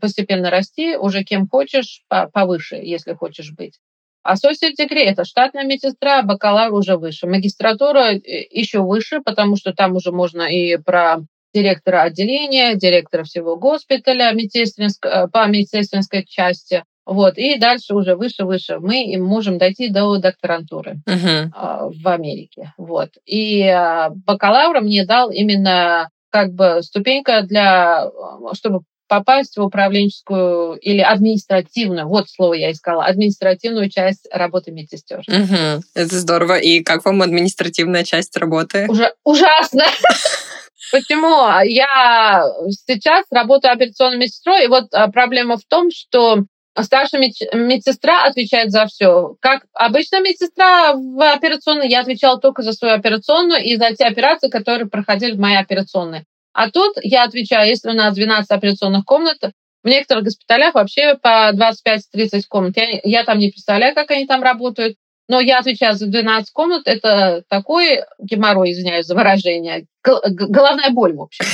постепенно 0.00 0.50
расти, 0.50 0.96
уже 0.96 1.22
кем 1.22 1.46
хочешь, 1.46 2.02
повыше, 2.32 2.74
если 2.82 3.12
хочешь 3.12 3.52
быть. 3.52 3.78
Associate 4.26 4.74
degree– 4.76 5.04
это 5.06 5.24
штатная 5.24 5.62
медсестра, 5.62 6.22
бакалавр 6.22 6.74
уже 6.74 6.96
выше. 6.96 7.28
Магистратура 7.28 8.12
э, 8.12 8.18
еще 8.50 8.80
выше, 8.80 9.20
потому 9.20 9.54
что 9.54 9.72
там 9.72 9.94
уже 9.94 10.10
можно 10.10 10.42
и 10.42 10.78
про 10.78 11.20
директора 11.54 12.02
отделения, 12.02 12.74
директора 12.74 13.22
всего 13.22 13.56
госпиталя 13.56 14.32
медсестринск, 14.32 15.06
э, 15.06 15.28
по 15.28 15.46
медсестринской 15.46 16.24
части. 16.24 16.82
Вот, 17.04 17.36
и 17.36 17.58
дальше 17.58 17.94
уже 17.94 18.14
выше-выше 18.14 18.78
мы 18.78 19.16
можем 19.18 19.58
дойти 19.58 19.88
до 19.88 20.16
докторантуры 20.18 21.00
uh-huh. 21.08 21.92
в 21.92 22.08
Америке. 22.08 22.72
Вот. 22.78 23.10
И 23.26 23.64
бакалавра 24.24 24.80
мне 24.80 25.04
дал 25.04 25.30
именно 25.30 26.08
как 26.30 26.52
бы 26.52 26.80
ступенька 26.82 27.42
для, 27.42 28.08
чтобы 28.54 28.80
попасть 29.12 29.58
в 29.58 29.62
управленческую 29.62 30.76
или 30.76 31.00
административную, 31.00 32.08
вот 32.08 32.30
слово 32.30 32.54
я 32.54 32.72
искала, 32.72 33.04
административную 33.04 33.90
часть 33.90 34.26
работы 34.32 34.70
медсестер. 34.70 35.18
Угу. 35.28 35.82
Это 35.94 36.18
здорово. 36.18 36.56
И 36.56 36.82
как 36.82 37.04
вам 37.04 37.20
административная 37.20 38.04
часть 38.04 38.34
работы? 38.38 38.86
Уже 38.88 39.12
ужасно. 39.22 39.84
Почему? 40.92 41.46
Я 41.64 42.42
сейчас 42.70 43.26
работаю 43.30 43.74
операционной 43.74 44.16
медсестрой, 44.16 44.64
и 44.64 44.68
вот 44.68 44.86
а, 44.92 45.08
проблема 45.08 45.58
в 45.58 45.64
том, 45.68 45.90
что 45.90 46.44
старшая 46.80 47.20
медсестра 47.20 48.24
отвечает 48.24 48.70
за 48.70 48.86
все. 48.86 49.36
Как 49.40 49.64
обычно 49.74 50.20
медсестра 50.20 50.94
в 50.94 51.32
операционной, 51.32 51.88
я 51.88 52.00
отвечала 52.00 52.40
только 52.40 52.62
за 52.62 52.72
свою 52.72 52.94
операционную 52.94 53.62
и 53.62 53.76
за 53.76 53.94
те 53.94 54.04
операции, 54.04 54.48
которые 54.48 54.88
проходили 54.88 55.32
в 55.32 55.38
моей 55.40 55.58
операционной. 55.58 56.24
А 56.52 56.70
тут 56.70 56.96
я 57.02 57.24
отвечаю, 57.24 57.68
если 57.68 57.90
у 57.90 57.94
нас 57.94 58.14
12 58.14 58.50
операционных 58.50 59.04
комнат, 59.04 59.38
в 59.82 59.88
некоторых 59.88 60.24
госпиталях 60.24 60.74
вообще 60.74 61.16
по 61.16 61.52
25-30 61.52 62.42
комнат. 62.48 62.76
Я, 62.76 63.00
я 63.02 63.24
там 63.24 63.38
не 63.38 63.50
представляю, 63.50 63.94
как 63.94 64.10
они 64.10 64.26
там 64.26 64.42
работают. 64.42 64.96
Но 65.28 65.40
я 65.40 65.58
отвечаю 65.58 65.94
за 65.94 66.06
12 66.06 66.52
комнат. 66.52 66.86
Это 66.86 67.42
такой 67.48 68.02
геморрой, 68.20 68.72
извиняюсь 68.72 69.06
за 69.06 69.14
выражение. 69.14 69.86
Головная 70.04 70.90
боль, 70.90 71.14
в 71.14 71.22
общем. 71.22 71.44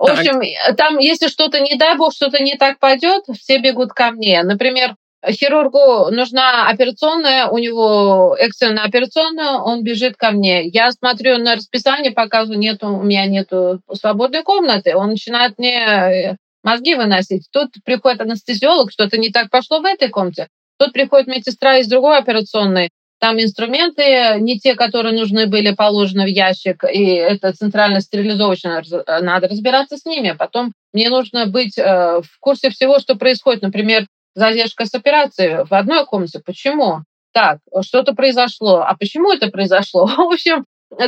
В 0.00 0.04
общем, 0.04 0.40
там, 0.76 0.98
если 0.98 1.28
что-то, 1.28 1.60
не 1.60 1.76
дай 1.76 1.94
бог, 1.94 2.14
что-то 2.14 2.42
не 2.42 2.56
так 2.56 2.78
пойдет, 2.78 3.24
все 3.38 3.58
бегут 3.58 3.92
ко 3.92 4.12
мне. 4.12 4.42
Например, 4.42 4.96
хирургу 5.28 6.10
нужна 6.10 6.68
операционная, 6.68 7.48
у 7.48 7.58
него 7.58 8.34
экстренная 8.38 8.84
операционная, 8.84 9.58
он 9.58 9.84
бежит 9.84 10.16
ко 10.16 10.30
мне. 10.30 10.66
Я 10.68 10.90
смотрю 10.92 11.36
на 11.36 11.56
расписание, 11.56 12.12
показываю, 12.12 12.58
нету, 12.58 12.88
у 12.88 13.02
меня 13.02 13.26
нету 13.26 13.82
свободной 13.92 14.42
комнаты. 14.42 14.96
Он 14.96 15.10
начинает 15.10 15.58
мне 15.58 15.76
э, 15.76 16.36
мозги 16.62 16.94
выносить. 16.94 17.48
Тут 17.52 17.68
приходит 17.84 18.22
анестезиолог, 18.22 18.90
что-то 18.90 19.18
не 19.18 19.28
так 19.28 19.50
пошло 19.50 19.80
в 19.80 19.84
этой 19.84 20.08
комнате. 20.08 20.48
Тут 20.78 20.94
приходит 20.94 21.26
медсестра 21.26 21.76
из 21.76 21.88
другой 21.88 22.16
операционной, 22.16 22.88
там 23.20 23.38
инструменты 23.38 24.36
не 24.40 24.58
те, 24.58 24.74
которые 24.74 25.14
нужны 25.14 25.46
были 25.46 25.72
положены 25.72 26.24
в 26.24 26.28
ящик, 26.28 26.84
и 26.84 27.04
это 27.04 27.52
центрально 27.52 28.00
стерилизовочно, 28.00 28.82
надо 29.20 29.46
разбираться 29.46 29.98
с 29.98 30.06
ними. 30.06 30.34
Потом 30.36 30.72
мне 30.94 31.10
нужно 31.10 31.46
быть 31.46 31.76
э, 31.76 31.82
в 31.82 32.40
курсе 32.40 32.70
всего, 32.70 32.98
что 32.98 33.16
происходит. 33.16 33.62
Например, 33.62 34.06
задержка 34.34 34.86
с 34.86 34.94
операцией 34.94 35.64
в 35.68 35.74
одной 35.74 36.06
комнате. 36.06 36.40
Почему? 36.44 37.00
Так, 37.32 37.58
что-то 37.82 38.14
произошло. 38.14 38.78
А 38.80 38.96
почему 38.96 39.32
это 39.32 39.48
произошло? 39.48 40.06
В 40.16 40.32
общем, 40.32 40.64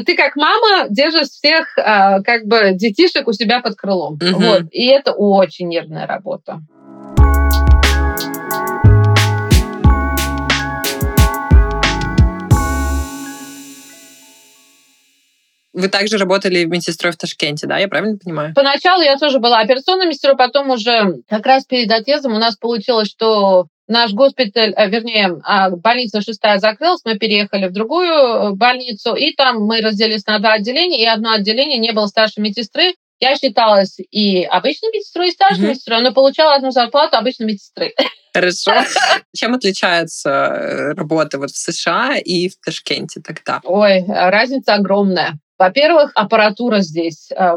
ты 0.07 0.15
как 0.15 0.37
мама 0.37 0.89
держишь 0.91 1.29
всех 1.29 1.77
э, 1.79 2.23
как 2.23 2.45
бы 2.45 2.73
детишек 2.75 3.27
у 3.27 3.33
себя 3.33 3.61
под 3.61 3.75
крылом. 3.75 4.15
Угу. 4.15 4.41
Вот. 4.41 4.63
И 4.71 4.87
это 4.87 5.13
очень 5.13 5.69
нервная 5.69 6.07
работа. 6.07 6.61
Вы 15.73 15.89
также 15.89 16.19
работали 16.19 16.65
медсестрой 16.65 17.13
в 17.13 17.17
Ташкенте, 17.17 17.67
да? 17.67 17.79
Я 17.79 17.89
правильно 17.89 18.19
понимаю? 18.19 18.53
Поначалу 18.55 19.03
я 19.03 19.17
тоже 19.17 19.39
была 19.39 19.61
операционной 19.61 20.07
медсестрой, 20.07 20.37
потом 20.37 20.71
уже 20.71 21.23
как 21.29 21.47
раз 21.47 21.65
перед 21.65 21.91
отъездом 21.91 22.35
у 22.35 22.39
нас 22.39 22.57
получилось, 22.57 23.09
что 23.09 23.67
наш 23.89 24.13
госпиталь, 24.13 24.75
э, 24.77 24.89
вернее, 24.89 25.41
а, 25.45 25.71
больница 25.71 26.21
шестая 26.21 26.59
закрылась, 26.59 27.01
мы 27.05 27.19
переехали 27.19 27.69
в 27.69 27.73
другую 27.73 28.13
э, 28.13 28.51
больницу, 28.53 29.15
и 29.15 29.33
там 29.33 29.65
мы 29.65 29.81
разделились 29.81 30.27
на 30.27 30.39
два 30.39 30.55
отделения, 30.55 31.03
и 31.03 31.07
одно 31.07 31.33
отделение 31.33 31.79
не 31.79 31.93
было 31.93 32.07
старшей 32.07 32.41
медсестры. 32.41 32.95
Я 33.21 33.37
считалась 33.37 33.99
и 34.11 34.43
обычной 34.43 34.91
медсестрой, 34.93 35.29
и 35.29 35.31
старшей 35.31 35.63
mm-hmm. 35.63 35.69
медсестрой, 35.69 36.03
но 36.03 36.13
получала 36.13 36.57
одну 36.57 36.71
зарплату 36.71 37.17
обычной 37.17 37.47
медсестры. 37.47 37.95
Хорошо. 38.35 38.73
Чем 39.37 39.55
отличается 39.55 40.31
э, 40.31 40.93
работа 40.95 41.39
вот 41.39 41.51
в 41.51 41.57
США 41.57 42.17
и 42.17 42.49
в 42.49 42.57
Ташкенте 42.65 43.21
тогда? 43.21 43.61
Ой, 43.65 44.05
разница 44.09 44.75
огромная. 44.75 45.39
Во-первых, 45.63 46.11
аппаратура 46.17 46.81
здесь. 46.81 47.31
Э, 47.31 47.55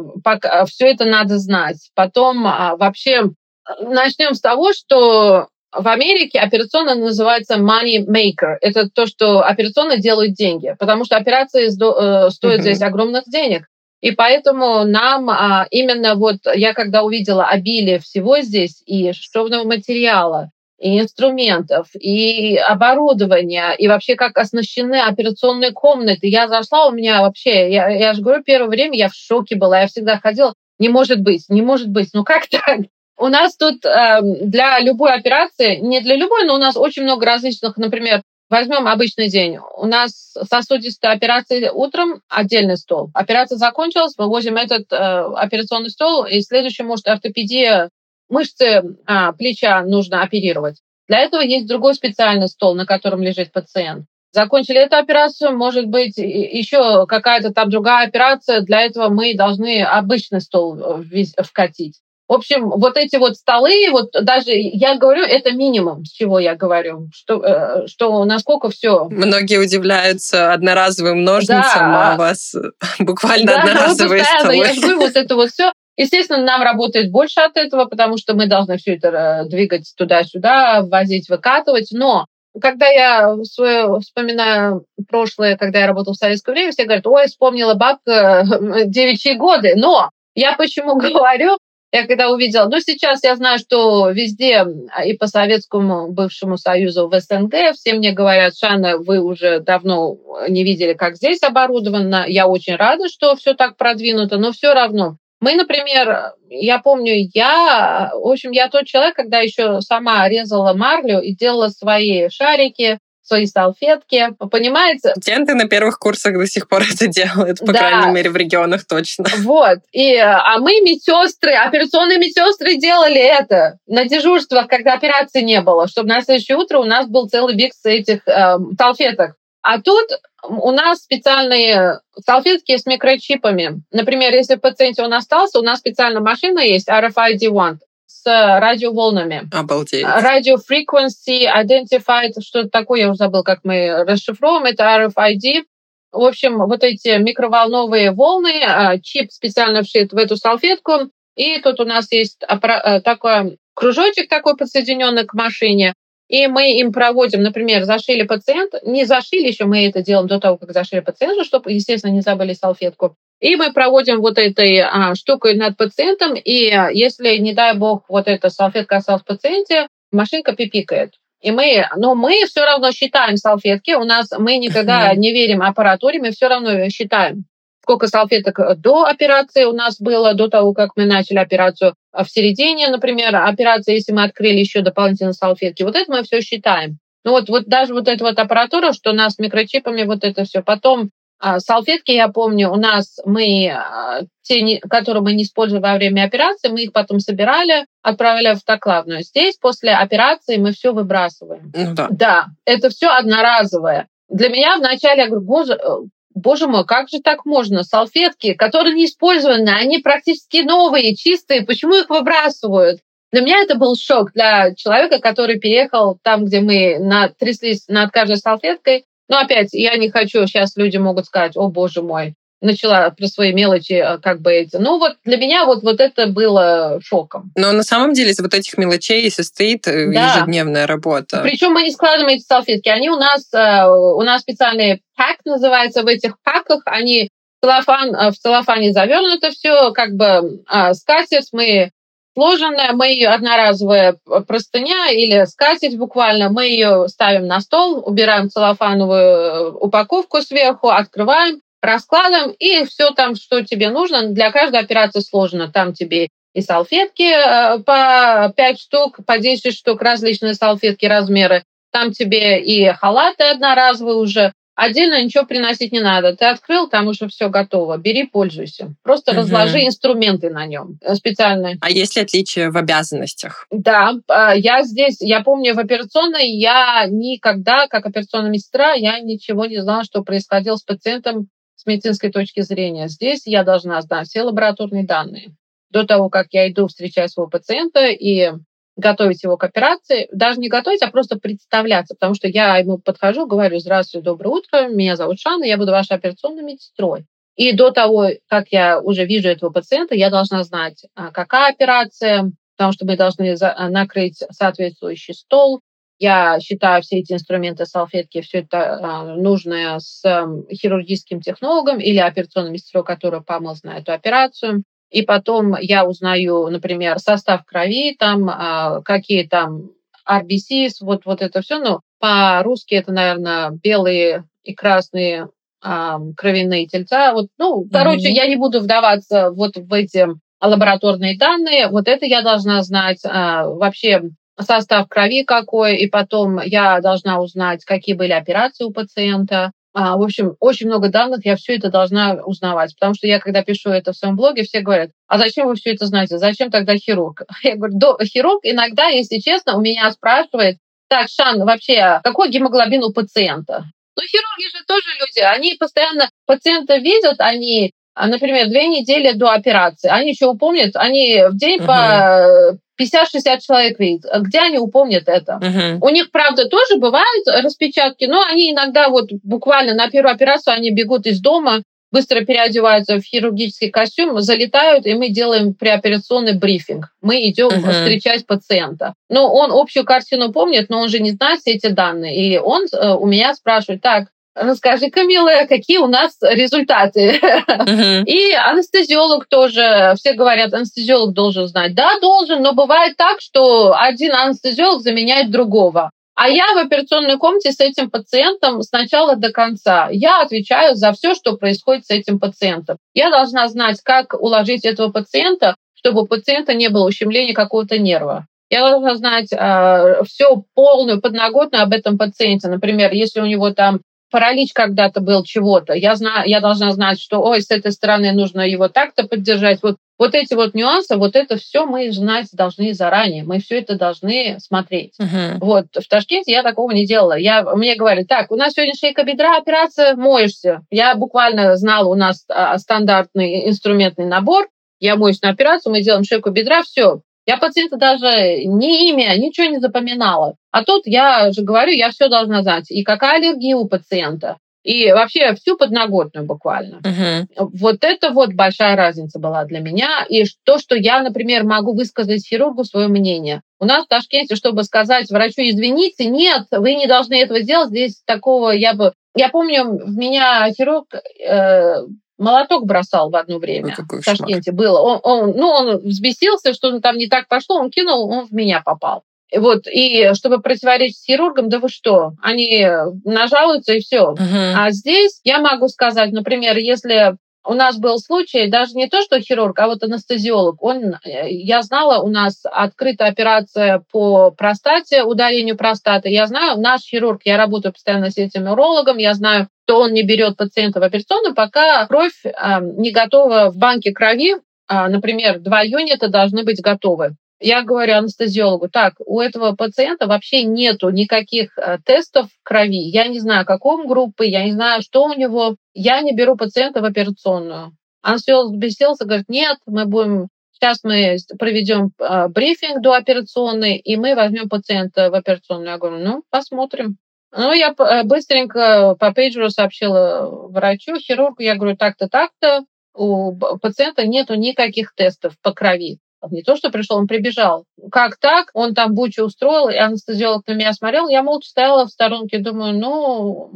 Все 0.68 0.92
это 0.92 1.06
надо 1.06 1.40
знать. 1.40 1.90
Потом 1.96 2.46
а, 2.46 2.76
вообще 2.76 3.32
начнем 3.80 4.36
с 4.36 4.42
того, 4.42 4.74
что 4.74 5.48
в 5.72 5.88
Америке 5.88 6.38
операционно 6.38 6.94
называется 6.94 7.56
money 7.56 8.06
maker. 8.06 8.58
Это 8.62 8.88
то, 8.94 9.08
что 9.08 9.42
операционно 9.42 9.98
делают 9.98 10.36
деньги, 10.36 10.76
потому 10.78 11.04
что 11.06 11.18
операции 11.18 11.66
э, 11.66 12.30
стоят 12.30 12.62
здесь 12.62 12.84
огромных 12.84 13.24
денег. 13.26 13.66
И 14.02 14.12
поэтому 14.12 14.84
нам 14.84 15.28
а, 15.32 15.66
именно 15.72 16.14
вот 16.14 16.38
я 16.54 16.76
когда 16.76 17.02
увидела 17.02 17.46
обилие 17.48 17.98
всего 17.98 18.38
здесь 18.42 18.84
и 18.86 19.14
шовного 19.14 19.64
материала, 19.64 20.52
и 20.86 21.00
инструментов, 21.00 21.88
и 21.96 22.58
оборудования, 22.58 23.74
и 23.74 23.88
вообще 23.88 24.16
как 24.16 24.38
оснащены 24.38 25.02
операционные 25.02 25.72
комнаты. 25.72 26.28
Я 26.28 26.48
зашла, 26.48 26.86
у 26.86 26.92
меня 26.92 27.22
вообще, 27.22 27.72
я, 27.72 27.90
я 27.90 28.14
же 28.14 28.22
говорю, 28.22 28.44
первое 28.44 28.70
время 28.70 28.96
я 28.96 29.10
в 29.10 29.16
шоке 29.16 29.56
была, 29.56 29.80
я 29.80 29.88
всегда 29.88 30.20
ходила, 30.20 30.54
не 30.78 30.90
может 30.90 31.22
быть, 31.22 31.46
не 31.50 31.64
может 31.64 31.90
быть, 31.90 32.10
ну 32.14 32.24
как 32.24 32.48
так? 32.50 32.82
У 33.18 33.28
нас 33.30 33.58
тут 33.58 33.84
э, 33.84 34.20
для 34.22 34.80
любой 34.80 35.14
операции, 35.16 35.78
не 35.78 36.02
для 36.02 36.18
любой, 36.18 36.46
но 36.46 36.54
у 36.54 36.60
нас 36.60 36.78
очень 36.78 37.02
много 37.02 37.26
различных, 37.26 37.78
например, 37.78 38.22
Возьмем 38.48 38.88
обычный 38.88 39.28
день. 39.28 39.58
У 39.76 39.88
нас 39.88 40.36
сосудистая 40.52 41.14
операция 41.14 41.72
утром, 41.72 42.22
отдельный 42.30 42.78
стол. 42.78 43.10
Операция 43.16 43.58
закончилась, 43.58 44.14
мы 44.20 44.28
возим 44.28 44.56
этот 44.56 44.94
э, 44.94 44.96
операционный 44.96 45.90
стол, 45.90 46.26
и 46.26 46.42
следующий, 46.42 46.84
может, 46.84 47.08
ортопедия 47.08 47.90
мышцы 48.30 48.84
а, 49.06 49.32
плеча 49.34 49.82
нужно 49.84 50.24
оперировать. 50.24 50.78
Для 51.08 51.20
этого 51.20 51.42
есть 51.42 51.68
другой 51.68 51.94
специальный 51.94 52.48
стол, 52.48 52.76
на 52.76 52.86
котором 52.86 53.22
лежит 53.22 53.52
пациент. 53.52 54.06
Закончили 54.32 54.80
эту 54.80 54.98
операцию, 54.98 55.56
может 55.56 55.86
быть, 55.86 56.18
еще 56.18 57.06
какая-то 57.08 57.54
там 57.54 57.70
другая 57.70 58.08
операция. 58.08 58.62
Для 58.62 58.82
этого 58.82 59.08
мы 59.08 59.34
должны 59.34 59.82
обычный 59.82 60.42
стол 60.42 60.78
э, 60.78 61.44
вкатить. 61.44 62.02
В 62.28 62.34
общем, 62.34 62.70
вот 62.70 62.98
эти 62.98 63.18
вот 63.18 63.38
столы, 63.38 63.90
вот 63.92 64.10
даже 64.12 64.52
я 64.52 64.98
говорю, 64.98 65.24
это 65.24 65.52
минимум, 65.52 66.04
с 66.06 66.12
чего 66.12 66.40
я 66.40 66.56
говорю, 66.56 67.08
что, 67.14 67.42
э, 67.44 67.88
что 67.88 68.26
насколько 68.26 68.70
все. 68.70 69.06
Многие 69.10 69.58
удивляются 69.58 70.52
одноразовым 70.52 71.24
ножницам, 71.24 71.64
да. 71.64 72.12
а 72.12 72.16
у 72.16 72.18
вас 72.18 72.56
буквально 73.00 73.46
да, 73.46 73.62
одноразовые 73.62 74.24
вот 74.24 74.40
столы. 74.40 74.56
Я 74.56 74.76
говорю, 74.76 74.98
вот 74.98 75.16
это 75.16 75.36
вот 75.36 75.52
все. 75.52 75.72
Естественно, 75.98 76.44
нам 76.44 76.62
работает 76.62 77.12
больше 77.12 77.40
от 77.40 77.56
этого, 77.58 77.86
потому 77.86 78.18
что 78.18 78.34
мы 78.34 78.48
должны 78.48 78.78
все 78.78 78.96
это 78.96 79.08
э, 79.10 79.50
двигать 79.50 79.94
туда-сюда, 79.98 80.84
возить, 80.84 81.30
выкатывать. 81.30 81.90
Но 81.92 82.26
когда 82.62 82.88
я 82.88 83.36
свое 83.44 84.00
вспоминаю 84.02 84.86
прошлое, 85.10 85.58
когда 85.58 85.80
я 85.80 85.88
работала 85.88 86.14
в 86.14 86.18
советское 86.18 86.52
время, 86.52 86.72
все 86.72 86.84
говорят, 86.84 87.08
ой, 87.08 87.28
вспомнила 87.28 87.76
бабка 87.76 88.46
девичьи 88.86 89.36
годы. 89.36 89.74
Но 89.76 90.10
я 90.36 90.54
почему 90.54 90.96
говорю, 91.00 91.58
я 91.94 92.06
когда 92.06 92.30
увидела, 92.30 92.68
ну 92.68 92.82
сейчас 92.82 93.24
я 93.24 93.38
знаю, 93.38 93.58
что 93.58 94.10
везде 94.10 94.66
и 95.06 95.14
по 95.14 95.28
Советскому 95.28 96.12
бывшему 96.12 96.58
Союзу 96.58 97.08
в 97.08 97.18
СНГ 97.18 97.74
все 97.74 97.94
мне 97.94 98.12
говорят, 98.12 98.58
Шана, 98.58 98.98
вы 98.98 99.22
уже 99.22 99.62
давно 99.62 100.18
не 100.50 100.66
видели, 100.66 100.92
как 100.92 101.16
здесь 101.16 101.42
оборудовано. 101.42 102.26
Я 102.28 102.48
очень 102.48 102.76
рада, 102.76 103.08
что 103.08 103.38
все 103.38 103.54
так 103.54 103.78
продвинуто, 103.78 104.38
но 104.38 104.52
все 104.52 104.74
равно 104.74 105.16
мы, 105.46 105.54
например, 105.54 106.34
я 106.50 106.80
помню, 106.80 107.14
я, 107.36 108.10
в 108.16 108.28
общем, 108.28 108.50
я 108.50 108.68
тот 108.68 108.86
человек, 108.86 109.16
когда 109.16 109.42
еще 109.42 109.80
сама 109.82 110.28
резала 110.28 110.74
марлю 110.74 111.22
и 111.22 111.36
делала 111.36 111.68
свои 111.68 112.30
шарики, 112.30 112.98
свои 113.22 113.46
салфетки, 113.46 114.30
понимаете? 114.50 115.12
Студенты 115.12 115.54
на 115.54 115.68
первых 115.68 116.00
курсах 116.00 116.34
до 116.34 116.48
сих 116.48 116.68
пор 116.68 116.82
это 116.92 117.06
делают, 117.06 117.60
по 117.60 117.74
да. 117.74 117.78
крайней 117.78 118.12
мере, 118.12 118.32
в 118.32 118.36
регионах 118.36 118.86
точно. 118.88 119.26
Вот. 119.44 119.82
И, 119.92 120.16
а 120.16 120.58
мы 120.58 120.82
медсестры, 120.82 121.52
операционные 121.52 122.18
медсестры 122.18 122.78
делали 122.78 123.22
это 123.22 123.78
на 123.86 124.06
дежурствах, 124.06 124.68
когда 124.68 124.94
операции 124.94 125.42
не 125.42 125.62
было, 125.62 125.88
чтобы 125.88 126.10
на 126.10 126.22
следующее 126.22 126.58
утро 126.58 126.80
у 126.80 126.86
нас 126.86 127.08
был 127.08 127.30
целый 127.30 127.56
бикс 127.56 127.86
этих 127.86 128.28
э, 128.28 128.58
салфеток. 128.80 129.36
А 129.66 129.82
тут 129.82 130.08
у 130.44 130.72
нас 130.72 131.00
специальные 131.00 132.00
салфетки 132.24 132.78
с 132.78 132.86
микрочипами. 132.86 133.82
Например, 133.92 134.32
если 134.32 134.58
в 134.58 134.62
пациенте 134.62 135.02
он 135.02 135.12
остался, 135.12 135.58
у 135.58 135.64
нас 135.64 135.80
специальная 135.80 136.22
машина 136.22 136.60
есть, 136.60 136.88
RFID 136.88 137.50
One, 137.50 137.78
с 138.06 138.24
радиоволнами. 138.26 139.50
Обалдеть. 139.52 140.06
Radio 140.06 140.58
Frequency 140.58 141.48
Identified, 141.52 142.40
что-то 142.44 142.70
такое, 142.70 143.00
я 143.00 143.10
уже 143.10 143.18
забыл, 143.18 143.42
как 143.42 143.62
мы 143.64 144.04
расшифровываем, 144.08 144.72
это 144.72 144.84
RFID. 144.84 145.64
В 146.12 146.24
общем, 146.24 146.60
вот 146.60 146.84
эти 146.84 147.18
микроволновые 147.18 148.12
волны, 148.12 148.62
а, 148.64 149.00
чип 149.00 149.32
специально 149.32 149.82
вшит 149.82 150.14
в 150.14 150.18
эту 150.18 150.38
салфетку, 150.38 151.10
и 151.36 151.60
тут 151.60 151.80
у 151.80 151.86
нас 151.86 152.12
есть 152.12 152.38
э, 152.48 153.02
такое 153.02 153.58
кружочек 153.74 154.30
такой 154.30 154.56
подсоединенный 154.56 155.26
к 155.26 155.34
машине, 155.34 155.96
и 156.28 156.48
мы 156.48 156.80
им 156.80 156.92
проводим, 156.92 157.44
например, 157.44 157.84
зашили 157.84 158.24
пациент, 158.24 158.74
не 158.84 159.06
зашили 159.06 159.48
еще, 159.48 159.66
мы 159.66 159.88
это 159.88 160.02
делаем 160.02 160.28
до 160.28 160.40
того, 160.40 160.58
как 160.58 160.72
зашили 160.72 161.02
пациента, 161.02 161.44
чтобы, 161.44 161.72
естественно, 161.72 162.12
не 162.12 162.22
забыли 162.22 162.54
салфетку. 162.54 163.16
И 163.40 163.56
мы 163.56 163.74
проводим 163.74 164.22
вот 164.22 164.38
этой 164.38 164.80
а, 164.80 165.14
штукой 165.16 165.56
над 165.56 165.78
пациентом, 165.78 166.36
и 166.36 166.72
если, 166.94 167.38
не 167.38 167.54
дай 167.54 167.76
бог, 167.76 168.06
вот 168.10 168.28
эта 168.28 168.50
салфетка 168.50 168.98
осталась 168.98 169.22
в 169.22 169.26
пациенте, 169.26 169.88
машинка 170.12 170.56
пипикает. 170.56 171.14
И 171.42 171.52
мы, 171.52 171.88
но 171.96 172.16
мы 172.16 172.44
все 172.48 172.66
равно 172.66 172.92
считаем 172.92 173.38
салфетки. 173.38 173.94
У 173.94 174.04
нас 174.04 174.32
мы 174.36 174.58
никогда 174.58 175.14
не 175.14 175.32
верим 175.32 175.62
аппаратуре, 175.62 176.20
мы 176.20 176.32
все 176.32 176.48
равно 176.48 176.90
считаем 176.90 177.46
сколько 177.86 178.08
салфеток 178.08 178.60
э, 178.60 178.76
до 178.76 179.04
операции 179.04 179.66
у 179.66 179.74
нас 179.74 180.00
было, 180.00 180.34
до 180.34 180.50
того, 180.50 180.74
как 180.74 180.92
мы 180.96 181.06
начали 181.06 181.38
операцию. 181.38 181.94
А 182.12 182.24
в 182.24 182.32
середине, 182.32 182.90
например, 182.90 183.36
операции, 183.36 183.94
если 183.94 184.12
мы 184.12 184.24
открыли 184.24 184.58
еще 184.58 184.82
дополнительно 184.82 185.34
салфетки, 185.34 185.84
вот 185.84 185.96
это 185.96 186.12
мы 186.12 186.24
все 186.24 186.42
считаем. 186.42 186.98
Ну 187.24 187.32
вот, 187.32 187.48
вот 187.48 187.66
даже 187.66 187.94
вот 187.94 188.08
эта 188.08 188.24
вот 188.24 188.40
аппаратура, 188.40 188.92
что 188.92 189.12
у 189.12 189.14
нас 189.14 189.34
с 189.36 189.40
микрочипами, 189.40 190.04
вот 190.04 190.24
это 190.24 190.46
все. 190.46 190.64
Потом 190.64 191.12
а, 191.40 191.60
салфетки, 191.60 192.12
я 192.12 192.28
помню, 192.28 192.72
у 192.72 192.76
нас 192.76 193.20
мы, 193.26 193.70
а, 193.70 194.22
те, 194.42 194.80
которые 194.90 195.22
мы 195.22 195.34
не 195.34 195.44
использовали 195.44 195.84
во 195.84 195.96
время 195.96 196.24
операции, 196.24 196.70
мы 196.70 196.84
их 196.84 196.94
потом 196.94 197.20
собирали, 197.20 197.86
отправляли 198.02 198.56
в 198.56 198.58
автоклавную. 198.58 199.22
Здесь 199.22 199.58
после 199.58 199.94
операции 199.94 200.58
мы 200.58 200.72
все 200.72 200.92
выбрасываем. 200.92 201.72
Ну, 201.76 201.94
да. 201.94 202.08
да, 202.10 202.46
это 202.66 202.90
все 202.90 203.10
одноразовое. 203.10 204.08
Для 204.30 204.50
меня 204.50 204.78
вначале, 204.78 205.24
я 205.24 205.28
говорю, 205.28 205.46
боже, 205.46 205.74
э, 205.74 205.98
боже 206.36 206.68
мой, 206.68 206.86
как 206.86 207.10
же 207.10 207.20
так 207.20 207.46
можно? 207.46 207.84
Салфетки, 207.84 208.54
которые 208.54 208.94
не 208.94 209.06
использованы, 209.06 209.70
они 209.70 210.00
практически 210.00 210.58
новые, 210.58 211.16
чистые, 211.16 211.66
почему 211.66 211.96
их 211.96 212.10
выбрасывают? 212.10 213.00
Для 213.32 213.42
меня 213.42 213.62
это 213.62 213.76
был 213.76 213.96
шок 213.96 214.32
для 214.34 214.76
человека, 214.76 215.20
который 215.20 215.60
переехал 215.60 216.20
там, 216.22 216.46
где 216.46 216.62
мы 216.62 217.00
натряслись 217.00 217.88
над 217.88 218.12
каждой 218.12 218.38
салфеткой. 218.38 219.06
Но 219.28 219.40
опять, 219.40 219.74
я 219.74 219.98
не 219.98 220.10
хочу, 220.10 220.46
сейчас 220.46 220.78
люди 220.78 220.98
могут 220.98 221.26
сказать, 221.26 221.58
о 221.58 221.70
боже 221.70 222.02
мой, 222.02 222.36
начала 222.62 223.10
про 223.10 223.28
свои 223.28 223.54
мелочи 223.54 223.94
э, 223.94 224.18
как 224.20 224.42
бы 224.42 224.52
эти. 224.52 224.78
Ну 224.78 224.98
вот 225.00 225.18
для 225.24 225.38
меня 225.38 225.66
вот, 225.66 225.84
вот 225.84 226.00
это 226.00 226.28
было 226.28 227.00
шоком. 227.04 227.52
Но 227.56 227.72
на 227.72 227.84
самом 227.84 228.14
деле 228.14 228.32
из 228.32 228.40
вот 228.40 228.54
этих 228.54 228.78
мелочей 228.78 229.28
и 229.28 229.30
состоит 229.30 229.88
э, 229.88 230.12
да. 230.12 230.36
ежедневная 230.36 230.88
работа. 230.88 231.42
Причем 231.44 231.74
мы 231.74 231.84
не 231.84 231.92
складываем 231.92 232.36
эти 232.36 232.44
салфетки. 232.44 232.90
Они 232.90 233.10
у 233.10 233.18
нас, 233.18 233.48
э, 233.54 233.88
у 233.88 234.22
нас 234.22 234.42
специальный 234.42 235.02
пак 235.16 235.38
называется. 235.46 236.04
В 236.04 236.08
этих 236.08 236.40
паках 236.42 236.82
они 236.86 237.30
целлофан, 237.62 238.32
в 238.32 238.38
целлофане 238.38 238.92
завернуто 238.92 239.52
все, 239.52 239.92
как 239.92 240.14
бы 240.14 240.64
а, 240.68 240.94
скатерть 240.94 241.50
мы 241.52 241.92
сложенная, 242.36 242.92
мы 242.92 243.08
ее 243.08 243.30
одноразовая 243.30 244.18
простыня 244.46 245.10
или 245.10 245.46
скатерть 245.46 245.98
буквально, 245.98 246.50
мы 246.50 246.66
ее 246.66 247.08
ставим 247.08 247.48
на 247.48 247.62
стол, 247.62 248.04
убираем 248.06 248.50
целлофановую 248.50 249.78
упаковку 249.78 250.42
сверху, 250.42 250.90
открываем, 250.90 251.62
раскладом, 251.86 252.52
и 252.52 252.86
все 252.86 253.12
там, 253.12 253.36
что 253.36 253.64
тебе 253.64 253.90
нужно. 253.90 254.30
Для 254.30 254.52
каждой 254.52 254.80
операции 254.80 255.20
сложно. 255.22 255.72
Там 255.72 255.94
тебе 255.94 256.30
и 256.56 256.62
салфетки 256.62 257.24
э, 257.24 257.80
по 257.80 258.54
5 258.56 258.80
штук, 258.80 259.20
по 259.26 259.38
10 259.38 259.76
штук, 259.76 260.02
различные 260.02 260.54
салфетки, 260.54 261.06
размеры. 261.06 261.64
Там 261.92 262.12
тебе 262.12 262.62
и 262.62 262.92
халаты 262.94 263.44
одноразовые 263.44 264.16
уже. 264.16 264.54
Отдельно 264.76 265.24
ничего 265.24 265.46
приносить 265.46 265.94
не 265.94 266.02
надо. 266.02 266.36
Ты 266.36 266.46
открыл, 266.46 266.90
там 266.90 267.08
уже 267.08 267.30
все 267.30 267.50
готово. 267.50 267.98
Бери, 267.98 268.26
пользуйся. 268.26 268.94
Просто 269.04 269.32
угу. 269.32 269.40
разложи 269.40 269.86
инструменты 269.86 270.50
на 270.50 270.66
нем 270.66 270.98
э, 271.02 271.16
специальные. 271.16 271.78
А 271.82 271.90
есть 271.90 272.16
ли 272.16 272.22
отличия 272.22 272.72
в 272.72 272.78
обязанностях? 272.78 273.68
Да, 273.72 274.14
а, 274.28 274.54
я 274.56 274.84
здесь, 274.84 275.18
я 275.20 275.42
помню, 275.42 275.76
в 275.76 275.80
операционной 275.80 276.50
я 276.50 277.06
никогда, 277.10 277.88
как 277.88 278.06
операционная 278.06 278.52
медсестра, 278.52 278.94
я 278.94 279.20
ничего 279.20 279.66
не 279.66 279.82
знала, 279.82 280.04
что 280.04 280.24
происходило 280.24 280.76
с 280.76 280.84
пациентом 280.84 281.48
с 281.86 281.88
медицинской 281.88 282.32
точки 282.32 282.62
зрения. 282.62 283.08
Здесь 283.08 283.44
я 283.46 283.64
должна 283.64 284.02
знать 284.02 284.28
все 284.28 284.42
лабораторные 284.42 285.06
данные. 285.06 285.56
До 285.92 286.04
того, 286.04 286.30
как 286.30 286.48
я 286.52 286.70
иду 286.70 286.88
встречать 286.88 287.32
своего 287.32 287.50
пациента 287.50 288.08
и 288.08 288.52
готовить 288.98 289.44
его 289.44 289.58
к 289.58 289.64
операции, 289.64 290.28
даже 290.32 290.60
не 290.60 290.68
готовить, 290.68 291.04
а 291.04 291.12
просто 291.12 291.38
представляться, 291.38 292.16
потому 292.16 292.34
что 292.34 292.48
я 292.48 292.78
ему 292.78 292.98
подхожу, 292.98 293.46
говорю, 293.46 293.78
здравствуйте, 293.80 294.26
доброе 294.26 294.50
утро, 294.50 294.88
меня 294.88 295.16
зовут 295.16 295.40
Шана, 295.40 295.66
я 295.66 295.78
буду 295.78 295.92
вашей 295.92 296.16
операционной 296.16 296.64
медсестрой. 296.64 297.26
И 297.56 297.72
до 297.72 297.92
того, 297.92 298.30
как 298.48 298.70
я 298.72 299.00
уже 299.00 299.26
вижу 299.26 299.50
этого 299.50 299.70
пациента, 299.70 300.16
я 300.16 300.30
должна 300.30 300.64
знать, 300.64 301.06
а, 301.14 301.32
какая 301.32 301.72
операция, 301.72 302.52
потому 302.78 302.94
что 302.94 303.06
мы 303.06 303.16
должны 303.16 303.56
накрыть 303.90 304.44
соответствующий 304.52 305.34
стол, 305.34 305.82
я 306.18 306.60
считаю 306.60 307.02
все 307.02 307.20
эти 307.20 307.34
инструменты, 307.34 307.86
салфетки, 307.86 308.42
все 308.42 308.60
это 308.60 309.00
а, 309.02 309.36
нужное 309.36 310.00
с 310.00 310.24
хирургическим 310.72 311.42
технологом 311.42 312.00
или 312.00 312.20
операционным 312.20 312.74
мастером, 312.74 313.04
который 313.04 313.42
помыл 313.42 313.76
на 313.84 313.98
эту 313.98 314.14
операцию. 314.14 314.84
И 315.12 315.22
потом 315.22 315.76
я 315.80 316.06
узнаю, 316.06 316.68
например, 316.70 317.20
состав 317.20 317.66
крови, 317.66 318.16
там, 318.18 318.50
а, 318.50 319.02
какие 319.02 319.48
там 319.48 319.92
RBC, 320.28 320.90
вот, 321.02 321.26
вот 321.26 321.42
это 321.42 321.62
все. 321.62 321.80
Ну, 321.80 322.00
по-русски 322.20 322.96
это, 322.96 323.12
наверное, 323.12 323.72
белые 323.72 324.46
и 324.64 324.74
красные 324.74 325.50
а, 325.82 326.20
кровяные 326.36 326.88
тельца. 326.88 327.34
Вот, 327.34 327.48
ну, 327.58 327.84
mm-hmm. 327.84 327.90
короче, 327.92 328.30
я 328.32 328.48
не 328.48 328.56
буду 328.56 328.80
вдаваться 328.80 329.52
вот 329.52 329.76
в 329.76 329.94
эти 329.94 330.28
лабораторные 330.62 331.38
данные. 331.38 331.90
Вот 331.90 332.08
это 332.08 332.26
я 332.26 332.42
должна 332.42 332.82
знать. 332.84 333.20
А, 333.24 333.68
вообще 333.68 334.24
состав 334.64 335.08
крови 335.08 335.44
какой, 335.44 335.98
и 335.98 336.08
потом 336.08 336.60
я 336.62 337.00
должна 337.02 337.40
узнать, 337.42 337.84
какие 337.86 338.16
были 338.16 338.32
операции 338.32 338.86
у 338.86 338.92
пациента. 338.92 339.72
А, 339.94 340.18
в 340.18 340.22
общем, 340.22 340.56
очень 340.60 340.88
много 340.88 341.10
данных, 341.10 341.46
я 341.46 341.56
все 341.56 341.76
это 341.76 341.90
должна 341.90 342.34
узнавать. 342.46 342.94
Потому 342.96 343.16
что 343.16 343.28
я, 343.28 343.40
когда 343.40 343.64
пишу 343.64 343.92
это 343.92 344.12
в 344.12 344.18
своем 344.18 344.36
блоге, 344.36 344.64
все 344.64 344.82
говорят, 344.82 345.12
а 345.28 345.38
зачем 345.38 345.68
вы 345.68 345.76
все 345.76 345.94
это 345.94 346.06
знаете? 346.06 346.38
Зачем 346.38 346.70
тогда 346.70 346.98
хирург? 346.98 347.44
Я 347.64 347.76
говорю, 347.76 347.98
до, 347.98 348.18
хирург 348.24 348.60
иногда, 348.64 349.08
если 349.08 349.38
честно, 349.40 349.78
у 349.78 349.82
меня 349.82 350.12
спрашивает, 350.12 350.78
так, 351.08 351.28
Шан, 351.30 351.64
вообще, 351.64 352.20
какой 352.24 352.50
гемоглобин 352.50 353.04
у 353.04 353.14
пациента? 353.14 353.86
Ну, 354.18 354.24
хирурги 354.24 354.78
же 354.78 354.84
тоже 354.86 355.08
люди, 355.20 355.40
они 355.40 355.76
постоянно 355.76 356.30
пациента 356.46 356.98
видят, 356.98 357.36
они 357.40 357.92
а, 358.16 358.28
например, 358.28 358.70
две 358.70 358.88
недели 358.88 359.34
до 359.34 359.52
операции, 359.52 360.10
они 360.10 360.32
еще 360.32 360.48
упомнят, 360.48 360.96
они 360.96 361.44
в 361.50 361.58
день 361.58 361.80
uh-huh. 361.80 361.86
по 361.86 362.78
50-60 363.00 363.60
человек 363.62 364.00
видят. 364.00 364.26
Где 364.42 364.60
они 364.60 364.78
упомнят 364.78 365.28
это? 365.28 365.60
Uh-huh. 365.62 365.98
У 366.02 366.10
них, 366.10 366.32
правда, 366.32 366.68
тоже 366.68 366.98
бывают 366.98 367.48
распечатки, 367.48 368.26
но 368.26 368.42
они 368.42 368.72
иногда 368.72 369.10
вот 369.10 369.30
буквально 369.44 369.94
на 369.94 370.10
первую 370.10 370.34
операцию 370.34 370.74
они 370.74 370.92
бегут 370.92 371.26
из 371.26 371.40
дома, 371.40 371.84
быстро 372.12 372.46
переодеваются 372.46 373.18
в 373.18 373.24
хирургический 373.24 373.90
костюм, 373.90 374.40
залетают, 374.40 375.06
и 375.06 375.14
мы 375.16 375.30
делаем 375.30 375.74
преоперационный 375.74 376.54
брифинг. 376.54 377.10
Мы 377.22 377.50
идем 377.50 377.68
uh-huh. 377.68 377.92
встречать 377.92 378.46
пациента. 378.46 379.16
Но 379.30 379.54
он 379.54 379.72
общую 379.72 380.06
картину 380.06 380.54
помнит, 380.54 380.90
но 380.90 381.02
он 381.02 381.10
же 381.10 381.20
не 381.20 381.32
знает 381.32 381.60
все 381.60 381.72
эти 381.72 381.88
данные. 381.88 382.36
И 382.36 382.58
он 382.58 382.86
э, 382.92 383.14
у 383.14 383.26
меня 383.26 383.54
спрашивает, 383.54 384.02
так, 384.02 384.28
Расскажи, 384.56 385.10
Камила, 385.10 385.66
какие 385.68 385.98
у 385.98 386.08
нас 386.08 386.38
результаты? 386.42 387.40
Uh-huh. 387.42 388.24
И 388.24 388.54
анестезиолог 388.54 389.48
тоже, 389.48 390.14
все 390.18 390.34
говорят, 390.34 390.74
анестезиолог 390.74 391.34
должен 391.34 391.68
знать. 391.68 391.94
Да, 391.94 392.20
должен, 392.22 392.62
но 392.62 392.74
бывает 392.74 393.18
так, 393.18 393.42
что 393.42 393.94
один 393.98 394.34
анестезиолог 394.34 395.02
заменяет 395.02 395.52
другого. 395.52 396.10
А 396.36 396.50
я 396.50 396.66
в 396.74 396.78
операционной 396.78 397.38
комнате 397.38 397.72
с 397.72 397.80
этим 397.80 398.10
пациентом 398.10 398.82
с 398.82 398.92
начала 398.92 399.36
до 399.36 399.52
конца. 399.52 400.10
Я 400.12 400.42
отвечаю 400.42 400.96
за 400.96 401.12
все, 401.14 401.34
что 401.34 401.58
происходит 401.58 402.06
с 402.06 402.12
этим 402.12 402.40
пациентом. 402.40 402.98
Я 403.14 403.30
должна 403.30 403.68
знать, 403.68 404.02
как 404.04 404.34
уложить 404.34 404.86
этого 404.86 405.12
пациента, 405.12 405.76
чтобы 405.96 406.24
у 406.24 406.28
пациента 406.28 406.74
не 406.74 406.90
было 406.90 407.08
ущемления 407.08 407.54
какого-то 407.54 407.98
нерва. 407.98 408.48
Я 408.70 408.90
должна 408.90 409.16
знать 409.16 409.52
э, 409.52 410.24
все 410.26 410.64
полную 410.74 411.22
подноготную 411.22 411.84
об 411.84 411.94
этом 411.94 412.18
пациенте. 412.18 412.68
Например, 412.68 413.12
если 413.14 413.40
у 413.40 413.46
него 413.46 413.72
там 413.72 414.02
паралич 414.36 414.74
когда-то 414.74 415.22
был 415.22 415.46
чего-то, 415.46 415.94
я, 415.94 416.14
знаю, 416.18 416.46
я 416.46 416.60
должна 416.60 416.92
знать, 416.92 417.22
что, 417.22 417.42
ой, 417.42 417.62
с 417.62 417.72
этой 417.72 417.94
стороны 417.94 418.34
нужно 418.34 418.68
его 418.68 418.90
так-то 418.90 419.26
поддержать. 419.26 419.82
Вот, 419.82 419.96
вот 420.20 420.36
эти 420.36 420.56
вот 420.56 420.74
нюансы, 420.74 421.16
вот 421.16 421.38
это 421.38 421.56
все 421.56 421.86
мы 421.86 422.12
знать 422.12 422.48
должны 422.52 422.94
заранее. 422.94 423.46
Мы 423.46 423.60
все 423.60 423.80
это 423.80 423.98
должны 423.98 424.58
смотреть. 424.60 425.14
Uh-huh. 425.22 425.58
Вот 425.62 425.86
в 425.94 426.06
Ташкенте 426.10 426.52
я 426.52 426.64
такого 426.64 426.92
не 426.92 427.06
делала. 427.06 427.38
Я, 427.38 427.64
мне 427.64 427.96
говорят, 427.96 428.28
так, 428.28 428.52
у 428.52 428.58
нас 428.58 428.74
сегодня 428.74 428.94
шейка 429.00 429.24
бедра, 429.24 429.56
операция, 429.56 430.18
моешься. 430.18 430.82
Я 430.92 431.16
буквально 431.16 431.78
знала, 431.78 432.10
у 432.10 432.16
нас 432.16 432.44
а, 432.50 432.78
стандартный 432.78 433.70
инструментный 433.70 434.26
набор. 434.26 434.68
Я 435.00 435.16
моюсь 435.16 435.42
на 435.42 435.52
операцию, 435.52 435.94
мы 435.94 436.02
делаем 436.02 436.26
шейку 436.26 436.50
бедра, 436.50 436.84
все, 436.84 437.22
я 437.46 437.58
пациента 437.58 437.98
даже 437.98 438.64
ни 438.66 439.10
имя, 439.10 439.38
ничего 439.38 439.68
не 439.68 439.80
запоминала. 439.80 440.56
А 440.72 440.84
тут 440.84 441.04
я 441.06 441.52
же 441.52 441.62
говорю, 441.62 441.92
я 441.92 442.10
все 442.10 442.28
должна 442.28 442.64
знать. 442.64 442.90
И 442.90 443.04
какая 443.04 443.38
аллергия 443.38 443.76
у 443.76 443.88
пациента, 443.88 444.58
и 444.86 445.12
вообще 445.12 445.56
всю 445.56 445.78
подноготную 445.78 446.46
буквально. 446.46 447.02
Uh-huh. 447.02 447.48
Вот 447.74 448.04
это 448.04 448.30
вот 448.30 448.54
большая 448.54 448.96
разница 448.96 449.40
была 449.40 449.66
для 449.66 449.80
меня. 449.80 450.26
И 450.30 450.46
то, 450.64 450.78
что 450.78 450.96
я, 450.96 451.24
например, 451.24 451.64
могу 451.64 451.96
высказать 451.96 452.48
хирургу 452.48 452.84
свое 452.84 453.08
мнение. 453.08 453.62
У 453.80 453.86
нас 453.86 454.06
в 454.06 454.08
Ташкенте, 454.08 454.56
чтобы 454.56 454.84
сказать 454.84 455.32
врачу, 455.32 455.62
извините, 455.62 456.26
нет, 456.26 456.68
вы 456.70 456.94
не 456.94 457.08
должны 457.08 457.34
этого 457.42 457.62
сделать, 457.62 457.90
здесь 457.90 458.22
такого 458.26 458.70
я 458.70 458.94
бы... 458.94 459.14
Я 459.36 459.50
помню, 459.50 459.86
меня 460.06 460.72
хирург 460.72 461.16
э, 461.16 461.96
молоток 462.38 462.86
бросал 462.86 463.30
в 463.30 463.36
одно 463.36 463.60
время. 463.60 463.96
Ой, 463.98 464.20
в 464.22 464.26
Ташкенте 464.26 464.72
было. 464.72 465.00
Он, 465.00 465.20
он, 465.24 465.52
ну, 465.56 465.68
он 465.68 465.98
взбесился, 465.98 466.74
что 466.74 467.00
там 467.00 467.18
не 467.18 467.28
так 467.28 467.48
пошло, 467.48 467.80
он 467.80 467.90
кинул, 467.90 468.30
он 468.30 468.46
в 468.46 468.52
меня 468.52 468.82
попал. 468.84 469.24
Вот, 469.56 469.88
и 469.88 470.34
чтобы 470.34 470.60
противоречить 470.60 471.24
хирургам, 471.24 471.70
да 471.70 471.80
вы 471.80 471.88
что, 471.88 472.34
они 472.42 472.88
нажалуются 473.24 473.94
и 473.94 474.00
все. 474.00 474.34
Uh-huh. 474.34 474.74
А 474.76 474.92
здесь 474.92 475.40
я 475.44 475.60
могу 475.60 475.88
сказать, 475.88 476.32
например, 476.32 476.78
если 476.78 477.38
у 477.66 477.74
нас 477.74 477.98
был 477.98 478.18
случай, 478.20 478.68
даже 478.68 478.94
не 478.94 479.08
то, 479.08 479.22
что 479.22 479.40
хирург, 479.40 479.80
а 479.80 479.88
вот 479.88 480.04
анестезиолог. 480.04 480.82
Он, 480.84 481.16
э, 481.24 481.50
я 481.50 481.82
знала, 481.82 482.22
у 482.22 482.30
нас 482.30 482.62
открыта 482.64 483.26
операция 483.26 484.04
по 484.12 484.52
простате, 484.52 485.24
удалению 485.24 485.76
простаты. 485.76 486.30
Я 486.30 486.48
знаю, 486.48 486.80
наш 486.80 487.02
хирург, 487.02 487.42
я 487.46 487.58
работаю 487.58 487.94
постоянно 487.94 488.30
с 488.30 488.38
этим 488.38 488.68
урологом, 488.68 489.18
я 489.18 489.34
знаю, 489.34 489.68
что 489.86 490.00
он 490.00 490.14
не 490.14 490.24
берет 490.24 490.58
пациента 490.58 491.00
в 491.00 491.04
операционную, 491.04 491.56
пока 491.56 492.06
кровь 492.08 492.46
э, 492.46 492.52
не 492.82 493.12
готова 493.12 493.72
в 493.72 493.78
банке 493.78 494.12
крови. 494.12 494.56
Э, 494.88 495.08
например, 495.08 495.60
два 495.60 495.82
юнита 495.82 496.30
должны 496.30 496.64
быть 496.64 496.82
готовы. 496.82 497.36
Я 497.66 497.82
говорю 497.82 498.14
анестезиологу, 498.14 498.90
так, 498.90 499.16
у 499.26 499.40
этого 499.40 499.76
пациента 499.76 500.28
вообще 500.28 500.66
нету 500.66 501.10
никаких 501.10 501.76
э, 501.80 501.98
тестов 502.06 502.48
крови. 502.62 503.10
Я 503.10 503.28
не 503.28 503.40
знаю, 503.40 503.66
каком 503.66 504.06
группы, 504.06 504.46
я 504.46 504.64
не 504.66 504.74
знаю, 504.74 505.02
что 505.02 505.26
у 505.26 505.34
него. 505.34 505.76
Я 505.96 506.22
не 506.22 506.36
беру 506.36 506.56
пациента 506.56 507.02
в 507.02 507.06
операционную. 507.06 507.98
Анестезиолог 508.22 508.78
беселся, 508.78 509.26
говорит, 509.26 509.50
нет, 509.50 509.78
мы 509.88 510.06
будем 510.06 510.50
Сейчас 510.74 511.00
мы 511.04 511.38
проведем 511.58 512.12
э, 512.20 512.48
брифинг 512.50 513.02
до 513.02 513.14
операционной, 513.16 513.96
и 513.98 514.16
мы 514.16 514.36
возьмем 514.36 514.70
пациента 514.70 515.32
в 515.32 515.34
операционную. 515.34 515.92
Я 515.92 515.98
говорю, 515.98 516.18
ну, 516.18 516.44
посмотрим. 516.52 517.18
Ну, 517.52 517.74
я 517.74 517.96
э, 517.98 518.24
быстренько 518.26 519.16
по 519.20 519.32
пейджеру 519.32 519.72
сообщила 519.72 520.68
врачу, 520.70 521.18
хирургу, 521.18 521.64
я 521.64 521.76
говорю, 521.76 521.98
так-то, 521.98 522.28
так-то, 522.28 522.84
у 523.16 523.56
пациента 523.80 524.28
нету 524.28 524.54
никаких 524.54 525.16
тестов 525.16 525.54
по 525.64 525.72
крови. 525.72 526.20
Не 526.52 526.64
то, 526.64 526.76
что 526.76 526.90
пришел, 526.90 527.18
он 527.18 527.28
прибежал. 527.28 527.86
Как 528.12 528.38
так? 528.38 528.70
Он 528.74 528.94
там 528.94 529.14
бучу 529.14 529.44
устроил, 529.44 529.90
и 529.90 529.96
анестезиолог 529.96 530.68
на 530.68 530.74
меня 530.74 530.94
смотрел. 530.94 531.28
Я 531.28 531.44
молча 531.44 531.70
стояла 531.70 532.06
в 532.06 532.10
сторонке, 532.10 532.60
думаю, 532.60 532.98
ну, 532.98 533.72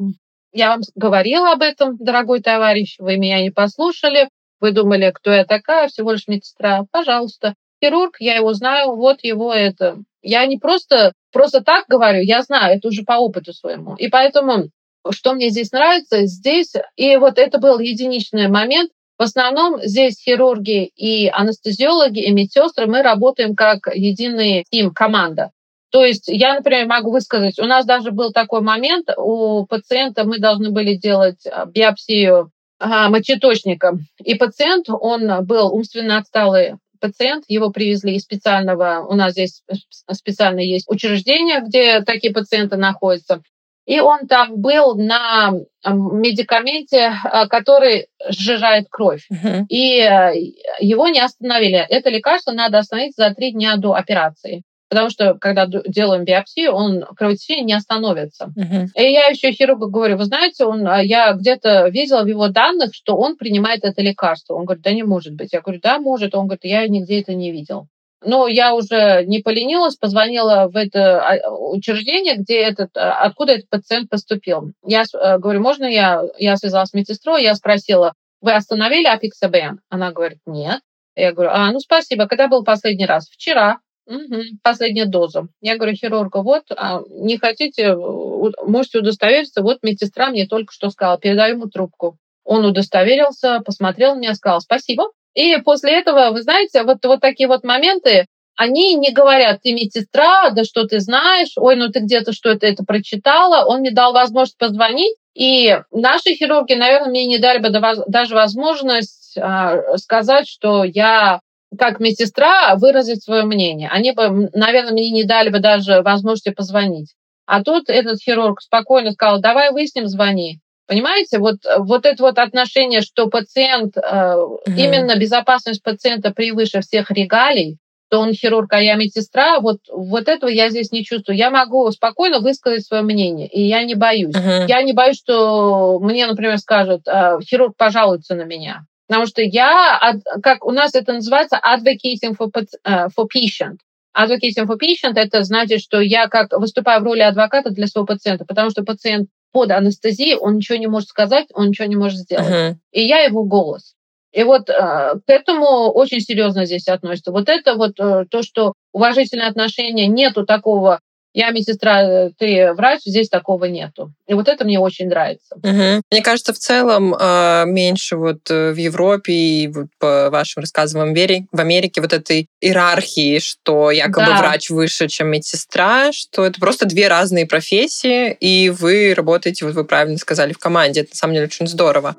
я 0.51 0.69
вам 0.69 0.81
говорила 0.95 1.51
об 1.51 1.61
этом, 1.61 1.97
дорогой 1.97 2.41
товарищ, 2.41 2.97
вы 2.99 3.17
меня 3.17 3.41
не 3.41 3.51
послушали, 3.51 4.29
вы 4.59 4.71
думали, 4.71 5.11
кто 5.13 5.31
я 5.31 5.45
такая, 5.45 5.87
всего 5.87 6.11
лишь 6.11 6.27
медсестра. 6.27 6.85
Пожалуйста. 6.91 7.53
Хирург, 7.83 8.17
я 8.19 8.35
его 8.35 8.53
знаю, 8.53 8.95
вот 8.95 9.23
его 9.23 9.53
это. 9.53 9.99
Я 10.21 10.45
не 10.45 10.57
просто, 10.57 11.13
просто 11.31 11.61
так 11.61 11.85
говорю, 11.87 12.21
я 12.21 12.41
знаю, 12.41 12.77
это 12.77 12.89
уже 12.89 13.03
по 13.03 13.13
опыту 13.13 13.53
своему. 13.53 13.95
И 13.95 14.09
поэтому, 14.09 14.69
что 15.11 15.33
мне 15.33 15.49
здесь 15.49 15.71
нравится, 15.71 16.25
здесь, 16.25 16.73
и 16.97 17.15
вот 17.15 17.37
это 17.37 17.57
был 17.57 17.79
единичный 17.79 18.49
момент, 18.49 18.91
в 19.19 19.21
основном 19.21 19.81
здесь 19.83 20.17
хирурги 20.17 20.85
и 20.95 21.27
анестезиологи, 21.27 22.21
и 22.21 22.31
медсестры, 22.31 22.87
мы 22.87 23.03
работаем 23.03 23.53
как 23.53 23.93
единый 23.93 24.63
тим, 24.71 24.91
команда. 24.91 25.51
То 25.91 26.05
есть 26.05 26.27
я, 26.27 26.53
например, 26.53 26.87
могу 26.87 27.11
высказать, 27.11 27.59
у 27.59 27.65
нас 27.65 27.85
даже 27.85 28.11
был 28.11 28.31
такой 28.31 28.61
момент, 28.61 29.09
у 29.17 29.65
пациента 29.65 30.23
мы 30.23 30.39
должны 30.39 30.69
были 30.69 30.95
делать 30.95 31.45
а, 31.45 31.65
биопсию 31.65 32.51
ага, 32.79 33.09
мочеточника, 33.09 33.97
и 34.23 34.35
пациент, 34.35 34.85
он 34.89 35.45
был 35.45 35.73
умственно 35.73 36.19
отсталый 36.19 36.75
пациент, 37.01 37.43
его 37.47 37.71
привезли 37.71 38.15
из 38.15 38.21
специального, 38.21 39.05
у 39.05 39.15
нас 39.15 39.33
здесь 39.33 39.63
специально 40.11 40.59
есть 40.59 40.85
учреждение, 40.87 41.61
где 41.61 42.01
такие 42.01 42.31
пациенты 42.31 42.77
находятся. 42.77 43.41
И 43.89 43.99
он 43.99 44.27
там 44.27 44.61
был 44.61 44.95
на 44.95 45.51
медикаменте, 45.83 47.11
а, 47.23 47.47
который 47.47 48.05
сжижает 48.29 48.85
кровь. 48.87 49.27
Uh-huh. 49.33 49.65
И 49.67 49.99
э, 49.99 50.33
его 50.79 51.07
не 51.07 51.19
остановили. 51.19 51.87
Это 51.89 52.11
лекарство 52.11 52.51
надо 52.51 52.77
остановить 52.77 53.15
за 53.15 53.33
три 53.33 53.51
дня 53.51 53.77
до 53.77 53.95
операции. 53.95 54.61
Потому 54.89 55.09
что, 55.09 55.33
когда 55.33 55.65
делаем 55.65 56.23
биопсию, 56.23 56.71
он 56.71 57.03
кровотечение 57.17 57.65
не 57.65 57.73
остановится. 57.73 58.53
Uh-huh. 58.55 58.85
И 58.95 59.11
я 59.11 59.25
еще 59.25 59.51
хирургу 59.51 59.89
говорю, 59.89 60.17
вы 60.17 60.25
знаете, 60.25 60.65
он, 60.65 60.87
а, 60.87 61.01
я 61.01 61.33
где-то 61.33 61.87
видела 61.87 62.21
в 62.21 62.27
его 62.27 62.47
данных, 62.47 62.93
что 62.93 63.17
он 63.17 63.37
принимает 63.37 63.83
это 63.83 64.03
лекарство. 64.03 64.53
Он 64.53 64.65
говорит, 64.65 64.83
да 64.83 64.91
не 64.91 65.01
может 65.01 65.33
быть. 65.33 65.51
Я 65.51 65.61
говорю, 65.61 65.79
да, 65.81 65.97
может. 65.97 66.35
Он 66.35 66.45
говорит, 66.45 66.63
я 66.63 66.87
нигде 66.87 67.21
это 67.21 67.33
не 67.33 67.51
видел. 67.51 67.87
Но 68.21 68.47
я 68.47 68.73
уже 68.73 69.23
не 69.25 69.39
поленилась, 69.39 69.95
позвонила 69.95 70.67
в 70.67 70.75
это 70.75 71.21
а, 71.21 71.49
учреждение, 71.49 72.35
где 72.35 72.59
этот, 72.59 72.95
а, 72.97 73.21
откуда 73.21 73.53
этот 73.53 73.69
пациент 73.69 74.09
поступил. 74.09 74.73
Я 74.85 75.03
э, 75.03 75.37
говорю, 75.37 75.61
можно 75.61 75.85
я, 75.85 76.23
я 76.37 76.57
связалась 76.57 76.89
с 76.89 76.93
медсестрой, 76.93 77.43
я 77.43 77.55
спросила, 77.55 78.13
вы 78.41 78.53
остановили 78.53 79.07
апиксабен? 79.07 79.79
Она 79.89 80.11
говорит, 80.11 80.39
нет. 80.45 80.81
Я 81.15 81.31
говорю, 81.31 81.51
а, 81.53 81.71
ну 81.71 81.79
спасибо, 81.79 82.27
когда 82.27 82.47
был 82.47 82.63
последний 82.63 83.05
раз? 83.05 83.29
Вчера. 83.29 83.79
Угу, 84.05 84.41
последняя 84.63 85.05
доза. 85.05 85.47
Я 85.61 85.75
говорю, 85.75 85.95
хирурга, 85.95 86.41
вот, 86.41 86.63
а, 86.75 87.01
не 87.09 87.37
хотите, 87.37 87.95
можете 87.95 88.99
удостовериться, 88.99 89.61
вот 89.61 89.83
медсестра 89.83 90.29
мне 90.29 90.47
только 90.47 90.73
что 90.73 90.89
сказала, 90.89 91.19
передаю 91.19 91.55
ему 91.55 91.67
трубку. 91.67 92.17
Он 92.43 92.65
удостоверился, 92.65 93.59
посмотрел 93.63 94.15
на 94.15 94.19
меня, 94.19 94.33
сказал, 94.33 94.61
спасибо, 94.61 95.11
и 95.33 95.57
после 95.61 95.99
этого, 95.99 96.31
вы 96.31 96.41
знаете, 96.41 96.83
вот, 96.83 96.97
вот 97.03 97.21
такие 97.21 97.47
вот 97.47 97.63
моменты, 97.63 98.25
они 98.55 98.95
не 98.95 99.11
говорят, 99.11 99.61
ты 99.61 99.71
медсестра, 99.71 100.49
да 100.49 100.65
что 100.65 100.85
ты 100.85 100.99
знаешь, 100.99 101.53
ой, 101.55 101.77
ну 101.77 101.87
ты 101.89 102.01
где-то 102.01 102.33
что-то 102.33 102.67
это 102.67 102.83
прочитала. 102.83 103.65
Он 103.65 103.79
мне 103.79 103.91
дал 103.91 104.11
возможность 104.11 104.57
позвонить, 104.57 105.15
и 105.33 105.79
наши 105.91 106.33
хирурги, 106.33 106.73
наверное, 106.73 107.09
мне 107.09 107.25
не 107.25 107.37
дали 107.37 107.59
бы 107.59 107.69
даже 107.69 108.35
возможность 108.35 109.37
а, 109.37 109.97
сказать, 109.97 110.49
что 110.49 110.83
я 110.83 111.39
как 111.77 112.01
медсестра 112.01 112.75
выразить 112.75 113.23
свое 113.23 113.43
мнение. 113.43 113.89
Они 113.89 114.11
бы, 114.11 114.49
наверное, 114.53 114.91
мне 114.91 115.11
не 115.11 115.23
дали 115.23 115.49
бы 115.49 115.59
даже 115.59 116.01
возможности 116.01 116.49
позвонить. 116.49 117.13
А 117.45 117.63
тут 117.63 117.89
этот 117.89 118.21
хирург 118.21 118.61
спокойно 118.61 119.11
сказал, 119.11 119.39
давай 119.39 119.71
выясним, 119.71 120.07
звони. 120.07 120.59
Понимаете, 120.89 121.37
вот, 121.37 121.57
вот 121.77 122.07
это 122.07 122.23
вот 122.23 122.39
отношение, 122.39 123.01
что 123.01 123.27
пациент, 123.27 123.95
э, 123.95 123.99
mm 124.01 124.55
именно 124.75 125.15
безопасность 125.17 125.83
пациента 125.83 126.31
превыше 126.31 126.81
всех 126.81 127.11
регалий, 127.11 127.77
то 128.09 128.19
он 128.19 128.33
хирург, 128.33 128.73
а 128.73 128.81
я 128.81 128.95
медсестра, 128.95 129.59
вот, 129.59 129.77
вот 129.91 130.27
этого 130.27 130.49
я 130.49 130.71
здесь 130.71 130.91
не 130.91 131.05
чувствую. 131.05 131.37
Я 131.37 131.51
могу 131.51 131.91
спокойно 131.91 132.39
высказать 132.39 132.83
свое 132.83 133.03
мнение, 133.03 133.47
и 133.47 133.61
я 133.61 133.83
не 133.83 133.93
боюсь. 133.93 134.33
Uh-huh. 134.33 134.65
Я 134.67 134.81
не 134.81 134.93
боюсь, 134.93 135.19
что 135.19 135.99
мне, 135.99 136.25
например, 136.25 136.57
скажут, 136.57 137.07
э, 137.07 137.37
хирург 137.43 137.75
пожалуется 137.77 138.33
на 138.33 138.45
меня. 138.45 138.81
Потому 139.07 139.27
что 139.27 139.43
я, 139.43 140.15
как 140.41 140.65
у 140.65 140.71
нас 140.71 140.95
это 140.95 141.13
называется, 141.13 141.61
advocating 141.63 142.35
for, 142.35 142.49
э, 142.83 143.09
for 143.15 143.27
patient. 143.27 143.77
Advocating 144.17 144.65
for 144.65 144.79
patient– 144.79 145.13
это 145.17 145.43
значит, 145.43 145.81
что 145.81 145.99
я 145.99 146.27
как 146.27 146.51
выступаю 146.53 147.01
в 147.01 147.03
роли 147.03 147.21
адвоката 147.21 147.69
для 147.69 147.85
своего 147.85 148.07
пациента, 148.07 148.43
потому 148.43 148.71
что 148.71 148.83
пациент 148.83 149.29
под 149.51 149.71
анестезией, 149.71 150.35
он 150.35 150.57
ничего 150.57 150.77
не 150.77 150.87
может 150.87 151.09
сказать, 151.09 151.47
он 151.53 151.69
ничего 151.69 151.87
не 151.87 151.95
может 151.95 152.19
сделать. 152.19 152.47
Uh-huh. 152.47 152.75
И 152.91 153.01
я 153.01 153.19
его 153.19 153.43
голос. 153.43 153.95
И 154.31 154.43
вот 154.43 154.69
э, 154.69 154.73
к 154.73 155.23
этому 155.27 155.91
очень 155.91 156.19
серьезно 156.19 156.65
здесь 156.65 156.87
относится. 156.87 157.31
Вот 157.31 157.49
это 157.49 157.73
вот 157.75 157.99
э, 157.99 158.25
то, 158.29 158.43
что 158.43 158.73
уважительное 158.93 159.49
отношение, 159.49 160.07
нету 160.07 160.45
такого 160.45 160.99
я 161.33 161.51
медсестра, 161.51 162.29
ты 162.37 162.73
врач, 162.73 163.01
здесь 163.05 163.29
такого 163.29 163.65
нету. 163.65 164.11
И 164.27 164.33
вот 164.33 164.47
это 164.47 164.65
мне 164.65 164.79
очень 164.79 165.07
нравится. 165.07 165.55
Угу. 165.55 166.01
Мне 166.11 166.21
кажется, 166.23 166.53
в 166.53 166.57
целом 166.57 167.13
э, 167.13 167.63
меньше 167.65 168.15
вот 168.15 168.49
э, 168.49 168.71
в 168.71 168.77
Европе 168.77 169.33
и 169.33 169.67
вот 169.67 169.87
по 169.99 170.29
вашим 170.29 170.61
рассказам 170.61 171.01
в 171.01 171.59
Америке 171.59 172.01
вот 172.01 172.13
этой 172.13 172.47
иерархии, 172.61 173.39
что 173.39 173.91
якобы 173.91 174.27
да. 174.27 174.39
врач 174.39 174.69
выше, 174.69 175.07
чем 175.07 175.27
медсестра, 175.27 176.11
что 176.11 176.45
это 176.45 176.59
просто 176.59 176.85
две 176.85 177.07
разные 177.07 177.45
профессии, 177.45 178.31
и 178.39 178.69
вы 178.69 179.13
работаете, 179.13 179.65
вот 179.65 179.75
вы 179.75 179.83
правильно 179.83 180.17
сказали, 180.17 180.53
в 180.53 180.57
команде. 180.57 181.01
Это 181.01 181.11
на 181.11 181.15
самом 181.15 181.33
деле 181.35 181.45
очень 181.45 181.67
здорово. 181.67 182.15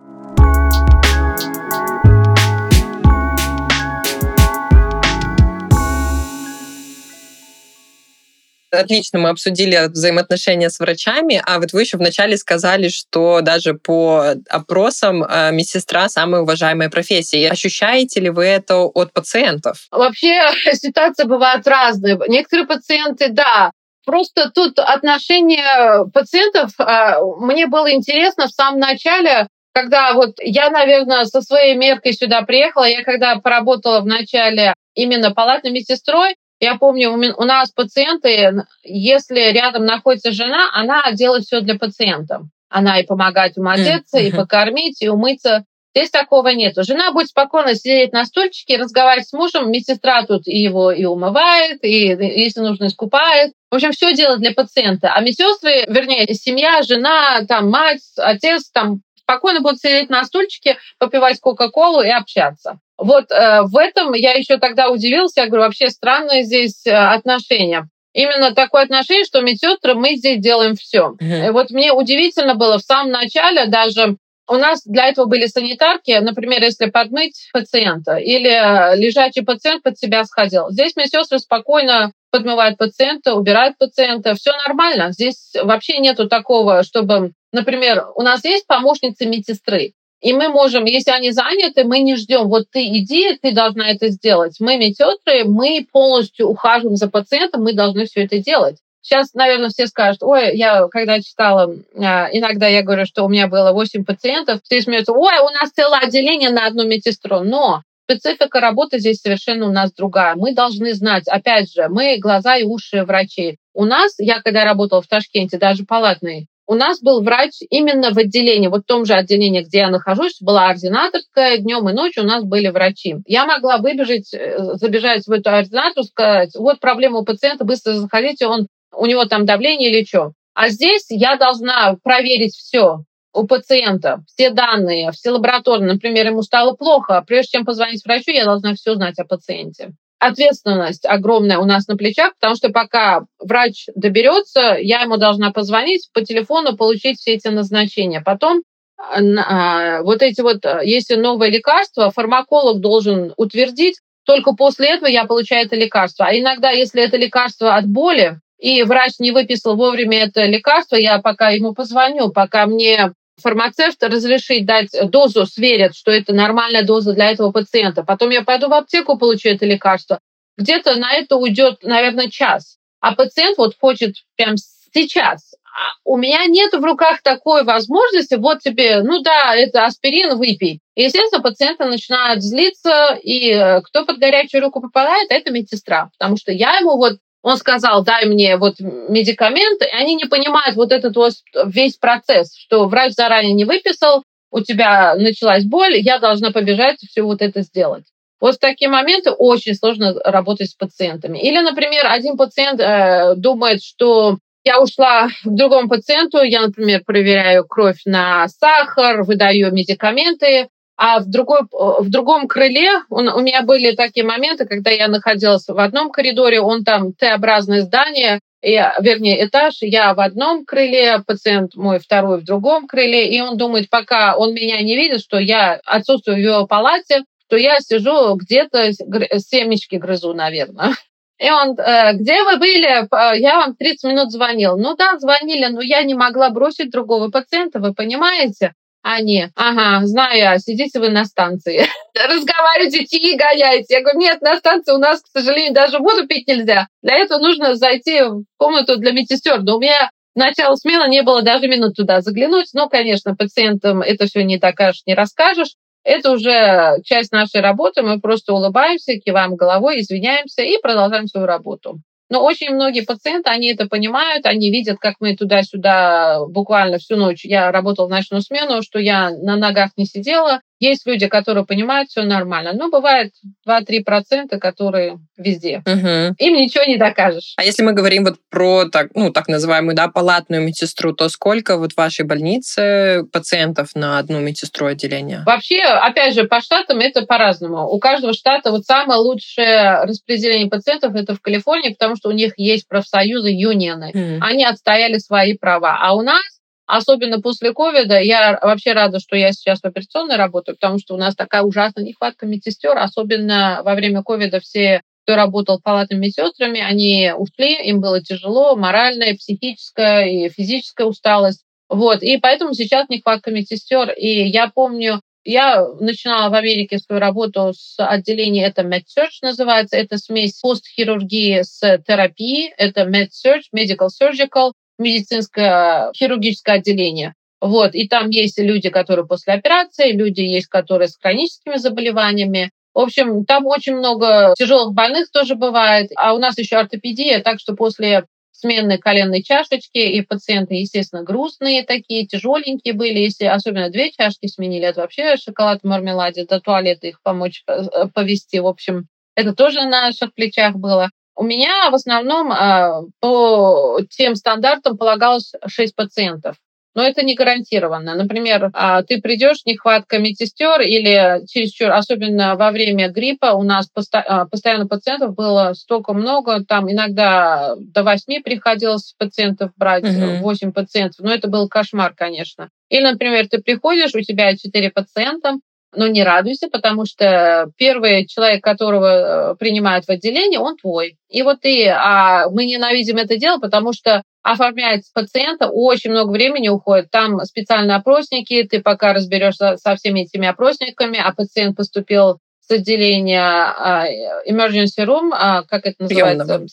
Отлично, 8.71 9.19
мы 9.19 9.31
обсудили 9.31 9.89
взаимоотношения 9.89 10.71
с 10.71 10.79
врачами, 10.79 11.43
а 11.45 11.59
вот 11.59 11.73
вы 11.73 11.83
еще 11.83 11.97
вначале 11.97 12.37
сказали, 12.37 12.89
что 12.89 13.41
даже 13.41 13.75
по 13.75 14.35
опросам 14.49 15.25
э, 15.25 15.51
медсестра 15.53 16.09
самая 16.09 16.43
уважаемая 16.43 16.89
профессия. 16.89 17.51
Ощущаете 17.51 18.21
ли 18.21 18.31
вы 18.31 18.45
это 18.45 18.85
от 18.85 19.13
пациентов? 19.13 19.87
Вообще 19.91 20.41
ситуация 20.73 21.27
бывает 21.27 21.67
разная. 21.67 22.19
Некоторые 22.29 22.67
пациенты, 22.67 23.29
да, 23.31 23.73
Просто 24.07 24.51
тут 24.51 24.79
отношение 24.79 26.07
пациентов, 26.13 26.71
э, 26.79 27.21
мне 27.41 27.67
было 27.67 27.93
интересно 27.93 28.47
в 28.47 28.51
самом 28.51 28.81
начале, 28.81 29.47
когда 29.73 30.15
вот 30.15 30.37
я, 30.41 30.71
наверное, 30.71 31.25
со 31.27 31.43
своей 31.43 31.77
меркой 31.77 32.15
сюда 32.15 32.43
приехала, 32.43 32.85
я 32.85 33.05
когда 33.05 33.37
поработала 33.37 34.01
в 34.01 34.07
начале 34.07 34.75
именно 34.95 35.33
палатной 35.33 35.71
медсестрой, 35.71 36.35
Я 36.61 36.77
помню, 36.77 37.13
у 37.13 37.45
нас 37.45 37.71
пациенты, 37.71 38.65
если 38.83 39.41
рядом 39.51 39.87
находится 39.87 40.31
жена, 40.31 40.71
она 40.75 41.11
делает 41.13 41.45
все 41.45 41.61
для 41.61 41.77
пациента. 41.77 42.43
Она 42.69 43.01
и 43.01 43.07
помогает 43.07 43.57
им 43.57 43.67
одеться, 43.67 44.19
и 44.19 44.31
покормить, 44.31 45.03
и 45.03 45.09
умыться. 45.09 45.65
Здесь 45.95 46.11
такого 46.11 46.49
нет. 46.49 46.75
Жена 46.77 47.11
будет 47.13 47.29
спокойно 47.29 47.75
сидеть 47.75 48.13
на 48.13 48.25
стульчике, 48.25 48.77
разговаривать 48.77 49.29
с 49.29 49.33
мужем, 49.33 49.73
медсестра 49.73 50.25
тут 50.25 50.47
и 50.47 50.57
его 50.57 50.93
и 50.93 51.05
умывает, 51.05 51.83
и, 51.83 52.11
если 52.11 52.61
нужно, 52.61 52.87
искупает. 52.87 53.55
В 53.71 53.75
общем, 53.75 53.91
все 53.91 54.15
делает 54.15 54.41
для 54.41 54.53
пациента. 54.53 55.13
А 55.13 55.21
медсестры, 55.21 55.87
вернее, 55.89 56.33
семья, 56.35 56.83
жена, 56.83 57.45
там, 57.49 57.71
мать, 57.71 58.03
отец, 58.17 58.71
там, 58.71 59.01
спокойно 59.17 59.61
будут 59.61 59.81
сидеть 59.81 60.11
на 60.11 60.25
стульчике, 60.25 60.77
попивать 60.99 61.41
Кока-Колу 61.41 62.03
и 62.03 62.09
общаться. 62.09 62.79
Вот 63.01 63.31
э, 63.31 63.63
в 63.63 63.77
этом 63.77 64.13
я 64.13 64.33
еще 64.33 64.59
тогда 64.59 64.91
удивилась. 64.91 65.33
Я 65.37 65.47
говорю, 65.47 65.65
вообще 65.65 65.89
странное 65.89 66.43
здесь 66.43 66.87
э, 66.87 66.93
отношение. 66.93 67.89
Именно 68.13 68.55
такое 68.55 68.83
отношение, 68.83 69.25
что 69.25 69.41
медсестры 69.41 69.95
мы 69.95 70.17
здесь 70.17 70.41
делаем 70.41 70.75
все. 70.75 71.15
Mm-hmm. 71.21 71.53
Вот 71.53 71.71
мне 71.71 71.93
удивительно 71.93 72.55
было 72.55 72.79
в 72.79 72.83
самом 72.83 73.13
начале 73.13 73.67
даже 73.67 74.17
у 74.51 74.57
нас 74.57 74.83
для 74.85 75.07
этого 75.07 75.27
были 75.27 75.47
санитарки, 75.47 76.11
например, 76.21 76.61
если 76.61 76.87
подмыть 76.87 77.49
пациента 77.53 78.17
или 78.17 78.97
лежачий 78.97 79.43
пациент 79.43 79.85
под 79.85 79.97
себя 79.97 80.25
сходил. 80.25 80.71
Здесь 80.71 80.97
медсестры 80.97 81.39
спокойно 81.39 82.13
подмывают 82.33 82.77
пациента, 82.77 83.35
убирают 83.35 83.79
пациента. 83.79 84.35
Все 84.35 84.51
нормально. 84.67 85.13
Здесь 85.13 85.53
вообще 85.55 85.99
нету 85.99 86.29
такого, 86.29 86.83
чтобы, 86.83 87.33
например, 87.53 88.07
у 88.17 88.23
нас 88.23 88.45
есть 88.45 88.67
помощницы 88.67 89.25
медсестры. 89.27 89.93
И 90.21 90.35
мы 90.35 90.49
можем, 90.49 90.85
если 90.85 91.13
они 91.13 91.31
заняты, 91.31 91.85
мы 91.85 92.01
не 92.01 92.17
ждем, 92.17 92.49
вот 92.49 92.67
ты 92.71 92.85
иди, 92.85 93.39
ты 93.41 93.53
должна 93.53 93.91
это 93.91 94.09
сделать. 94.09 94.57
Мы 94.61 94.77
медсестры, 94.77 95.45
мы 95.45 95.87
полностью 95.91 96.49
ухаживаем 96.49 96.97
за 96.97 97.09
пациентом, 97.09 97.63
мы 97.63 97.73
должны 97.73 98.05
все 98.05 98.25
это 98.25 98.39
делать. 98.39 98.77
Сейчас, 99.03 99.33
наверное, 99.33 99.71
все 99.71 99.87
скажут, 99.87 100.23
ой, 100.23 100.55
я 100.57 100.87
когда 100.89 101.21
читала, 101.23 101.75
а, 101.97 102.29
иногда 102.33 102.67
я 102.67 102.83
говорю, 102.83 103.07
что 103.07 103.25
у 103.25 103.31
меня 103.31 103.49
было 103.49 103.73
8 103.73 104.05
пациентов, 104.05 104.61
все 104.63 104.83
смеются, 104.83 105.13
ой, 105.13 105.39
у 105.39 105.49
нас 105.51 105.71
целое 105.71 106.01
отделение 106.01 106.51
на 106.51 106.67
одну 106.67 106.87
медсестру. 106.87 107.41
Но 107.41 107.83
специфика 108.05 108.61
работы 108.61 108.99
здесь 108.99 109.21
совершенно 109.23 109.69
у 109.69 109.73
нас 109.73 109.93
другая. 109.93 110.35
Мы 110.35 110.53
должны 110.55 110.93
знать, 110.93 111.29
опять 111.29 111.73
же, 111.73 111.89
мы 111.89 112.19
глаза 112.19 112.57
и 112.57 112.65
уши 112.65 113.05
врачей. 113.05 113.57
У 113.73 113.87
нас, 113.87 114.17
я 114.19 114.43
когда 114.43 114.65
работала 114.65 115.01
в 115.01 115.07
Ташкенте, 115.07 115.57
даже 115.57 115.85
палатный, 115.85 116.47
у 116.71 116.75
нас 116.75 117.03
был 117.03 117.21
врач 117.21 117.63
именно 117.69 118.13
в 118.13 118.19
отделении, 118.19 118.69
вот 118.69 118.83
в 118.83 118.87
том 118.87 119.05
же 119.05 119.15
отделении, 119.15 119.63
где 119.63 119.79
я 119.79 119.91
нахожусь, 119.91 120.41
была 120.41 120.69
ординаторская, 120.69 121.59
днем 121.59 121.89
и 121.89 121.93
ночью 121.93 122.23
у 122.23 122.27
нас 122.27 122.45
были 122.45 122.69
врачи. 122.69 123.17
Я 123.27 123.45
могла 123.45 123.79
выбежать, 123.79 124.33
э, 124.33 124.57
забежать 124.75 125.27
в 125.27 125.33
эту 125.33 125.51
ординатору, 125.51 126.05
сказать, 126.05 126.55
вот 126.55 126.79
проблема 126.79 127.19
у 127.19 127.25
пациента, 127.25 127.65
быстро 127.65 127.95
заходите, 127.95 128.47
он 128.47 128.69
у 128.95 129.07
него 129.07 129.25
там 129.25 129.47
давление 129.47 129.91
или 129.91 130.05
что. 130.05 130.31
А 130.55 130.69
здесь 130.69 131.07
я 131.09 131.35
должна 131.35 131.97
проверить 132.05 132.55
все 132.55 132.99
у 133.35 133.49
пациента, 133.49 134.23
все 134.33 134.51
данные, 134.51 135.11
все 135.11 135.31
лабораторные. 135.31 135.95
Например, 135.95 136.29
ему 136.29 136.43
стало 136.43 136.75
плохо. 136.77 137.25
Прежде 137.27 137.59
чем 137.59 137.65
позвонить 137.65 138.05
врачу, 138.05 138.31
я 138.31 138.45
должна 138.45 138.75
все 138.75 138.95
знать 138.95 139.19
о 139.19 139.25
пациенте. 139.25 139.91
Ответственность 140.21 141.07
огромная 141.07 141.59
у 141.59 141.65
нас 141.65 141.89
на 141.89 141.97
плечах, 141.97 142.35
потому 142.39 142.55
что 142.55 142.69
пока 142.69 143.25
врач 143.39 143.87
доберется, 143.95 144.77
я 144.79 145.01
ему 145.01 145.17
должна 145.17 145.51
позвонить 145.51 146.11
по 146.13 146.23
телефону, 146.23 146.77
получить 146.77 147.19
все 147.19 147.33
эти 147.33 147.49
назначения. 147.49 148.21
Потом 148.21 148.63
а, 148.99 150.03
вот 150.03 150.23
эти 150.23 150.43
вот, 150.43 150.65
если 150.83 151.17
новое 151.17 151.49
лекарство, 151.49 152.11
фармаколог 152.11 152.81
должен 152.81 153.33
утвердить, 153.37 153.97
только 154.25 154.53
после 154.53 154.95
этого 154.95 155.09
я 155.09 155.25
получаю 155.25 155.67
это 155.67 155.75
лекарство. 155.75 156.27
А 156.27 156.39
иногда, 156.39 156.71
если 156.71 157.03
это 157.03 157.17
лекарство 157.17 157.75
от 157.75 157.87
боли, 157.87 158.39
и 158.59 158.83
врач 158.83 159.13
не 159.19 159.33
выписал 159.33 159.75
вовремя 159.75 160.25
это 160.25 160.45
лекарство, 160.45 160.97
я 160.97 161.19
пока 161.19 161.49
ему 161.49 161.73
позвоню, 161.73 162.31
пока 162.31 162.67
мне 162.67 163.13
фармацевт 163.41 164.03
разрешит 164.03 164.67
дать 164.67 164.91
дозу, 165.11 165.47
сверят, 165.47 165.97
что 165.97 166.11
это 166.11 166.33
нормальная 166.33 166.85
доза 166.85 167.13
для 167.13 167.31
этого 167.31 167.51
пациента. 167.53 168.03
Потом 168.03 168.31
я 168.31 168.43
пойду 168.43 168.69
в 168.69 168.75
аптеку, 168.75 169.19
получу 169.19 169.49
это 169.49 169.67
лекарство. 169.67 170.21
Где-то 170.57 170.97
на 170.97 171.13
это 171.13 171.37
уйдет, 171.37 171.83
наверное, 171.83 172.29
час. 172.29 172.77
А 173.01 173.15
пациент 173.15 173.59
вот 173.59 173.75
хочет 173.81 174.17
прямо 174.37 174.57
сейчас. 174.93 175.55
А 175.65 175.95
у 176.05 176.17
меня 176.17 176.45
нет 176.47 176.73
в 176.73 176.85
руках 176.85 177.23
такой 177.23 177.65
возможности, 177.65 178.35
вот 178.35 178.61
тебе, 178.61 179.03
ну 179.03 179.23
да, 179.23 179.55
это 179.55 179.87
аспирин, 179.87 180.37
выпей. 180.37 180.81
Естественно, 180.97 181.43
пациенты 181.43 181.85
начинают 181.85 182.43
злиться, 182.43 183.19
и 183.23 183.51
э, 183.53 183.81
кто 183.83 184.05
под 184.05 184.19
горячую 184.19 184.63
руку 184.63 184.81
попадает, 184.81 185.31
это 185.31 185.53
медсестра. 185.53 186.11
Потому 186.19 186.37
что 186.37 186.53
я 186.53 186.77
ему 186.79 186.97
вот 186.97 187.19
он 187.43 187.57
сказал, 187.57 188.05
дай 188.05 188.27
мне 188.27 188.57
вот 188.57 188.81
медикаменты, 188.81 189.87
и 189.87 189.95
они 189.95 190.15
не 190.15 190.27
понимают 190.27 190.77
вот 190.77 190.93
этот 190.93 191.17
вот 191.17 191.33
весь 191.67 191.97
процесс, 191.97 192.57
что 192.57 192.87
врач 192.87 193.13
заранее 193.13 193.55
не 193.55 193.65
выписал, 193.65 194.25
у 194.51 194.61
тебя 194.61 195.15
началась 195.15 195.65
боль, 195.65 195.97
я 195.97 196.19
должна 196.19 196.51
побежать 196.51 196.99
все 196.99 197.23
вот 197.23 197.41
это 197.41 197.63
сделать. 197.63 198.05
Вот 198.41 198.57
в 198.57 198.59
такие 198.59 198.91
моменты 198.91 199.31
очень 199.31 199.75
сложно 199.75 200.15
работать 200.25 200.71
с 200.71 200.75
пациентами. 200.75 201.39
Или, 201.39 201.61
например, 201.61 202.07
один 202.07 202.37
пациент 202.37 202.81
э, 202.81 203.35
думает, 203.37 203.83
что 203.83 204.39
я 204.65 204.81
ушла 204.81 205.29
к 205.29 205.33
другому 205.45 205.89
пациенту, 205.89 206.43
я, 206.43 206.63
например, 206.63 207.03
проверяю 207.05 207.67
кровь 207.67 208.01
на 208.05 208.49
сахар, 208.49 209.23
выдаю 209.23 209.73
медикаменты, 209.73 210.69
а 211.03 211.21
в, 211.21 211.31
другой, 211.31 211.61
в 211.73 212.11
другом 212.11 212.47
крыле 212.47 212.91
он, 213.09 213.29
у 213.29 213.41
меня 213.41 213.63
были 213.63 213.93
такие 213.93 214.23
моменты, 214.23 214.67
когда 214.67 214.91
я 214.91 215.09
находилась 215.09 215.67
в 215.67 215.79
одном 215.79 216.11
коридоре, 216.11 216.61
он 216.61 216.85
там 216.85 217.15
Т-образное 217.15 217.81
здание, 217.81 218.41
и, 218.61 218.75
вернее, 219.01 219.47
этаж, 219.47 219.79
я 219.81 220.13
в 220.13 220.21
одном 220.21 220.67
крыле, 220.67 221.23
пациент 221.27 221.75
мой 221.75 222.01
второй 222.01 222.43
в 222.43 222.45
другом 222.45 222.87
крыле, 222.87 223.35
и 223.35 223.41
он 223.41 223.57
думает, 223.57 223.89
пока 223.89 224.37
он 224.37 224.53
меня 224.53 224.83
не 224.83 224.95
видит, 224.95 225.23
что 225.23 225.39
я 225.39 225.81
отсутствую 225.87 226.37
в 226.37 226.41
его 226.41 226.67
палате, 226.67 227.23
то 227.49 227.57
я 227.57 227.81
сижу 227.81 228.35
где-то, 228.35 228.93
семечки 229.39 229.97
грызу, 229.97 230.35
наверное. 230.35 230.91
И 231.39 231.51
он, 231.51 231.79
«Э, 231.79 232.13
где 232.13 232.45
вы 232.45 232.59
были? 232.59 233.09
Я 233.41 233.57
вам 233.57 233.75
30 233.75 234.11
минут 234.11 234.31
звонил. 234.31 234.77
Ну 234.77 234.95
да, 234.95 235.19
звонили, 235.19 235.65
но 235.69 235.81
я 235.81 236.03
не 236.03 236.13
могла 236.13 236.51
бросить 236.51 236.91
другого 236.91 237.31
пациента, 237.31 237.79
вы 237.79 237.95
понимаете? 237.95 238.75
Они, 239.03 239.47
ага, 239.57 240.07
знаю 240.07 240.39
я, 240.39 240.59
сидите 240.59 241.01
вы 241.01 241.09
на 241.09 241.25
станции, 241.25 241.87
разговариваете, 242.15 243.07
чаи 243.07 243.35
гоняете. 243.35 243.95
Я 243.95 244.01
говорю, 244.03 244.19
нет, 244.19 244.43
на 244.43 244.57
станции 244.57 244.93
у 244.93 244.99
нас, 244.99 245.23
к 245.23 245.27
сожалению, 245.29 245.73
даже 245.73 245.99
воду 245.99 246.27
пить 246.27 246.47
нельзя. 246.47 246.87
Для 247.03 247.17
этого 247.17 247.39
нужно 247.39 247.75
зайти 247.77 248.21
в 248.23 248.45
комнату 248.59 248.99
для 248.99 249.13
медсестер. 249.13 249.63
Но 249.63 249.79
у 249.79 249.81
меня 249.81 250.11
начало 250.35 250.77
смены 250.77 251.09
не 251.09 251.23
было 251.23 251.41
даже 251.43 251.67
минут 251.67 251.97
туда 251.97 252.21
заглянуть. 252.21 252.69
Но, 252.75 252.91
конечно, 252.91 253.35
пациентам 253.35 254.03
это 254.03 254.27
все 254.27 254.45
не 254.45 254.59
докажешь, 254.59 255.03
не 255.07 255.15
расскажешь. 255.15 255.77
Это 256.05 256.33
уже 256.33 257.01
часть 257.05 257.33
нашей 257.33 257.63
работы. 257.63 258.03
Мы 258.03 258.21
просто 258.21 258.53
улыбаемся, 258.53 259.15
киваем 259.15 259.57
головой, 259.57 260.01
извиняемся 260.01 260.63
и 260.63 260.79
продолжаем 260.79 261.27
свою 261.27 261.47
работу. 261.47 262.01
Но 262.31 262.45
очень 262.45 262.71
многие 262.73 263.01
пациенты, 263.03 263.51
они 263.51 263.73
это 263.73 263.87
понимают, 263.87 264.47
они 264.47 264.71
видят, 264.71 264.99
как 265.01 265.17
мы 265.19 265.37
туда-сюда 265.37 266.47
буквально 266.47 266.99
всю 266.99 267.17
ночь. 267.17 267.45
Я 267.45 267.73
работала 267.73 268.07
в 268.07 268.11
ночную 268.11 268.41
смену, 268.41 268.83
что 268.83 269.01
я 269.01 269.31
на 269.31 269.57
ногах 269.57 269.91
не 269.97 270.07
сидела, 270.07 270.61
есть 270.81 271.07
люди, 271.07 271.29
которые 271.29 271.65
понимают, 271.65 272.09
все 272.09 272.23
нормально. 272.23 272.73
Но 272.73 272.91
бывает 272.91 273.33
2-3%, 273.69 274.59
которые 274.59 275.19
везде. 275.37 275.83
Угу. 275.87 276.35
Им 276.39 276.55
ничего 276.55 276.85
не 276.85 276.97
докажешь. 276.97 277.55
А 277.57 277.65
если 277.65 277.83
мы 277.83 277.93
говорим 277.93 278.25
вот 278.25 278.39
про 278.51 278.87
так, 278.87 279.11
ну, 279.15 279.31
так 279.31 279.49
называемую 279.49 279.95
да, 279.95 280.09
палатную 280.09 280.63
медсестру, 280.63 281.13
то 281.13 281.29
сколько 281.29 281.77
вот 281.77 281.93
в 281.93 281.97
вашей 281.97 282.25
больнице 282.25 283.25
пациентов 283.33 283.91
на 283.95 284.19
одну 284.19 284.41
медсестру 284.41 284.87
отделения? 284.87 285.43
Вообще, 285.47 285.83
опять 285.83 286.35
же, 286.35 286.45
по 286.45 286.61
штатам 286.61 287.01
это 287.01 287.23
по-разному. 287.27 287.87
У 287.87 287.99
каждого 287.99 288.33
штата 288.33 288.71
вот 288.71 288.85
самое 288.85 289.21
лучшее 289.21 290.05
распределение 290.05 290.69
пациентов 290.69 291.15
это 291.15 291.35
в 291.35 291.41
Калифорнии, 291.41 291.91
потому 291.91 292.17
что 292.17 292.31
у 292.31 292.33
них 292.33 292.55
есть 292.57 292.89
профсоюзы, 292.89 293.51
юнионы. 293.51 294.13
Mm. 294.15 294.39
Они 294.41 294.65
отстояли 294.65 295.19
свои 295.19 295.57
права. 295.59 295.99
А 296.01 296.15
у 296.15 296.23
нас 296.23 296.60
особенно 296.97 297.41
после 297.41 297.73
ковида, 297.73 298.21
я 298.21 298.59
вообще 298.63 298.93
рада, 298.93 299.19
что 299.21 299.37
я 299.37 299.53
сейчас 299.53 299.81
в 299.81 299.85
операционной 299.85 300.37
работаю, 300.37 300.77
потому 300.77 300.99
что 300.99 301.15
у 301.15 301.19
нас 301.19 301.35
такая 301.35 301.63
ужасная 301.63 302.05
нехватка 302.05 302.47
медсестер, 302.47 302.97
особенно 302.99 303.83
во 303.85 303.95
время 303.95 304.23
ковида 304.23 304.61
все 304.61 305.03
кто 305.25 305.37
работал 305.37 305.81
палатными 305.81 306.27
медсестрами, 306.27 306.81
они 306.81 307.33
ушли, 307.37 307.75
им 307.87 308.01
было 308.01 308.21
тяжело, 308.21 308.75
моральная, 308.75 309.37
психическая 309.37 310.27
и 310.27 310.49
физическая 310.49 311.07
усталость. 311.07 311.63
Вот, 311.89 312.23
и 312.23 312.37
поэтому 312.39 312.75
сейчас 312.75 313.09
нехватка 313.09 313.51
медсестер. 313.51 314.11
И 314.11 314.49
я 314.49 314.69
помню, 314.69 315.21
я 315.45 315.87
начинала 316.01 316.51
в 316.51 316.55
Америке 316.55 316.99
свою 316.99 317.21
работу 317.21 317.73
с 317.75 317.95
отделения, 317.99 318.65
это 318.65 318.83
MedSearch 318.83 319.39
называется, 319.43 319.97
это 319.97 320.19
смесь 320.19 320.59
постхирургии 320.61 321.63
с 321.63 321.81
терапией, 322.07 322.73
это 322.77 323.03
MedSearch, 323.03 323.65
Medical 323.75 324.09
Surgical, 324.09 324.73
медицинское 325.01 326.13
хирургическое 326.15 326.77
отделение. 326.77 327.35
Вот, 327.61 327.95
и 327.95 328.09
там 328.09 328.31
есть 328.31 328.59
люди, 328.59 328.89
которые 328.89 329.27
после 329.27 329.55
операции, 329.55 330.13
люди 330.13 330.41
есть, 330.41 330.69
которые 330.69 331.09
с 331.09 331.19
хроническими 331.19 331.77
заболеваниями. 331.77 332.71
общем, 333.01 333.45
там 333.45 333.67
очень 333.67 333.97
много 333.97 334.55
тяжелых 334.57 334.95
больных 334.95 335.31
тоже 335.31 335.57
бывает. 335.57 336.11
А 336.17 336.35
у 336.35 336.39
нас 336.39 336.57
еще 336.59 336.77
ортопедия, 336.77 337.41
так 337.41 337.61
что 337.61 337.75
после 337.75 338.25
смены 338.61 338.99
коленной 338.99 339.43
чашечки, 339.43 339.99
и 339.99 340.21
пациенты, 340.23 340.75
естественно, 340.75 341.23
грустные 341.23 341.83
такие, 341.85 342.27
тяжеленькие 342.27 342.95
были. 342.95 343.19
Если 343.19 343.45
особенно 343.47 343.91
две 343.91 344.11
чашки 344.11 344.47
сменили, 344.47 344.87
это 344.87 345.01
вообще 345.01 345.37
шоколад 345.37 345.81
в 345.83 345.87
мармеладе, 345.87 346.45
до 346.45 346.61
туалета 346.61 347.07
их 347.07 347.23
помочь 347.23 347.63
э, 347.67 348.07
повести. 348.15 348.59
В 348.59 348.67
общем, 348.67 349.07
это 349.35 349.55
тоже 349.55 349.81
на 349.83 350.03
наших 350.03 350.35
плечах 350.35 350.77
было. 350.77 351.11
У 351.41 351.43
меня 351.43 351.89
в 351.91 351.95
основном 351.95 352.53
а, 352.53 353.01
по 353.19 353.99
тем 354.11 354.35
стандартам 354.35 354.99
полагалось 354.99 355.55
6 355.67 355.97
пациентов. 355.97 356.57
Но 356.95 357.03
это 357.03 357.23
не 357.23 357.35
гарантированно. 357.35 358.15
Например, 358.15 358.69
а, 358.75 359.03
ты 359.03 359.23
придешь, 359.23 359.65
нехватка 359.65 360.19
медсестер 360.19 360.83
или 360.83 361.47
чересчур, 361.47 361.93
особенно 361.93 362.57
во 362.57 362.71
время 362.71 363.09
гриппа, 363.09 363.55
у 363.55 363.63
нас 363.63 363.89
а, 364.13 364.45
постоянно 364.45 364.87
пациентов 364.87 365.35
было 365.35 365.73
столько 365.73 366.13
много, 366.13 366.63
там 366.63 366.93
иногда 366.93 367.75
до 367.79 368.03
8 368.03 368.43
приходилось 368.43 369.15
пациентов 369.17 369.71
брать, 369.79 370.05
угу. 370.05 370.43
8 370.43 370.73
пациентов, 370.73 371.21
но 371.21 371.33
это 371.33 371.49
был 371.49 371.71
кошмар, 371.71 372.13
конечно. 372.15 372.69
Или, 372.91 373.05
например, 373.05 373.49
ты 373.49 373.63
приходишь, 373.63 374.15
у 374.15 374.21
тебя 374.21 374.55
4 374.55 374.91
пациента, 374.91 375.55
но 375.95 376.07
не 376.07 376.23
радуйся, 376.23 376.69
потому 376.69 377.05
что 377.05 377.71
первый 377.77 378.27
человек, 378.27 378.63
которого 378.63 379.53
э, 379.53 379.55
принимают 379.57 380.05
в 380.05 380.11
отделении, 380.11 380.57
он 380.57 380.77
твой. 380.77 381.17
И 381.29 381.43
вот 381.43 381.61
ты, 381.61 381.89
а 381.89 382.49
мы 382.51 382.67
ненавидим 382.67 383.17
это 383.17 383.37
дело, 383.37 383.59
потому 383.59 383.93
что 383.93 384.23
оформлять 384.43 385.03
пациента 385.13 385.69
очень 385.69 386.11
много 386.11 386.31
времени 386.31 386.69
уходит. 386.69 387.11
Там 387.11 387.41
специальные 387.45 387.97
опросники, 387.97 388.63
ты 388.63 388.81
пока 388.81 389.13
разберешься 389.13 389.77
со 389.77 389.97
всеми 389.97 390.21
этими 390.21 390.49
опросниками, 390.49 391.19
а 391.19 391.33
пациент 391.33 391.77
поступил 391.77 392.39
с 392.61 392.71
отделения 392.71 393.41
а, 393.41 394.07
emergency 394.49 395.05
room, 395.05 395.31
а, 395.33 395.63
как 395.65 395.87
это 395.87 396.03
называется? 396.05 396.45
Приемного. 396.45 396.67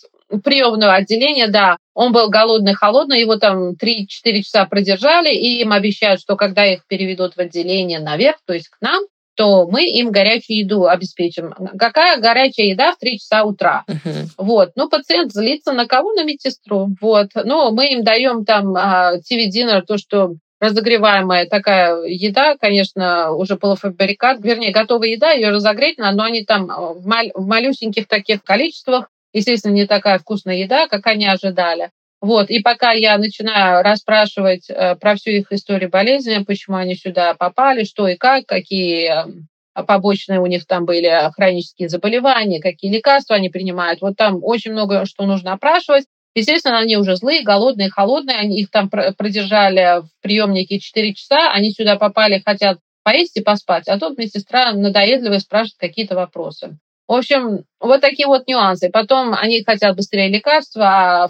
Приемного 0.43 0.93
отделения, 0.93 1.47
да. 1.47 1.77
Он 1.93 2.11
был 2.11 2.29
голодный, 2.29 2.73
холодный, 2.73 3.21
его 3.21 3.37
там 3.37 3.71
3-4 3.71 4.41
часа 4.41 4.65
продержали, 4.65 5.33
и 5.33 5.61
им 5.61 5.71
обещают, 5.71 6.19
что 6.21 6.35
когда 6.35 6.65
их 6.65 6.85
переведут 6.87 7.35
в 7.35 7.39
отделение 7.39 7.99
наверх, 7.99 8.37
то 8.45 8.53
есть 8.53 8.67
к 8.67 8.77
нам, 8.81 9.03
то 9.35 9.67
мы 9.67 9.85
им 9.85 10.11
горячую 10.11 10.57
еду 10.57 10.87
обеспечим. 10.87 11.53
Какая 11.77 12.19
горячая 12.19 12.67
еда 12.67 12.93
в 12.93 12.97
3 12.97 13.19
часа 13.19 13.43
утра? 13.43 13.85
Uh-huh. 13.87 14.25
Вот. 14.37 14.71
Ну, 14.75 14.89
пациент 14.89 15.31
злится 15.31 15.73
на 15.73 15.85
кого? 15.85 16.11
На 16.13 16.23
медсестру. 16.23 16.89
Вот. 16.99 17.29
Но 17.35 17.71
мы 17.71 17.93
им 17.93 18.03
даем 18.03 18.45
там 18.45 18.75
TV-динер, 18.75 19.83
то, 19.85 19.99
что 19.99 20.33
разогреваемая 20.59 21.45
такая 21.45 22.01
еда, 22.05 22.57
конечно, 22.59 23.31
уже 23.31 23.57
полуфабрикат, 23.57 24.39
вернее, 24.41 24.71
готовая 24.71 25.09
еда, 25.09 25.31
ее 25.31 25.49
разогреть 25.49 25.99
надо, 25.99 26.17
но 26.17 26.23
они 26.23 26.43
там 26.43 26.65
в, 26.65 27.07
маль- 27.07 27.31
в 27.35 27.45
малюсеньких 27.45 28.07
таких 28.07 28.43
количествах, 28.43 29.09
естественно, 29.33 29.73
не 29.73 29.85
такая 29.85 30.19
вкусная 30.19 30.55
еда, 30.55 30.87
как 30.87 31.07
они 31.07 31.27
ожидали. 31.27 31.91
Вот, 32.19 32.49
и 32.49 32.59
пока 32.59 32.93
я 32.93 33.17
начинаю 33.17 33.83
расспрашивать 33.83 34.69
э, 34.69 34.95
про 34.95 35.15
всю 35.15 35.31
их 35.31 35.51
историю 35.51 35.89
болезни, 35.89 36.43
почему 36.43 36.77
они 36.77 36.95
сюда 36.95 37.35
попали, 37.35 37.83
что 37.83 38.07
и 38.07 38.15
как, 38.15 38.47
какие 38.47 39.07
эм, 39.07 39.47
побочные 39.85 40.39
у 40.39 40.47
них 40.47 40.65
там 40.65 40.85
были 40.85 41.31
хронические 41.35 41.89
заболевания, 41.89 42.59
какие 42.59 42.91
лекарства 42.91 43.35
они 43.35 43.49
принимают. 43.49 44.01
Вот 44.01 44.15
там 44.15 44.39
очень 44.41 44.71
много 44.71 45.05
что 45.05 45.25
нужно 45.25 45.53
опрашивать. 45.53 46.05
Естественно, 46.33 46.79
они 46.79 46.97
уже 46.97 47.15
злые, 47.15 47.43
голодные, 47.43 47.89
холодные. 47.89 48.37
Они 48.37 48.61
их 48.61 48.69
там 48.69 48.89
продержали 48.89 50.01
в 50.01 50.09
приемнике 50.21 50.79
4 50.79 51.13
часа. 51.13 51.51
Они 51.51 51.71
сюда 51.71 51.95
попали, 51.95 52.41
хотят 52.43 52.79
поесть 53.03 53.37
и 53.37 53.41
поспать. 53.41 53.87
А 53.87 53.99
тут 53.99 54.17
медсестра 54.17 54.73
надоедливая 54.73 55.39
спрашивает 55.39 55.79
какие-то 55.79 56.15
вопросы. 56.15 56.77
В 57.07 57.13
общем, 57.13 57.63
вот 57.79 58.01
такие 58.01 58.27
вот 58.27 58.47
нюансы. 58.47 58.89
Потом 58.89 59.33
они 59.33 59.63
хотят 59.63 59.95
быстрее 59.95 60.29
лекарства, 60.29 60.85
а 60.85 61.29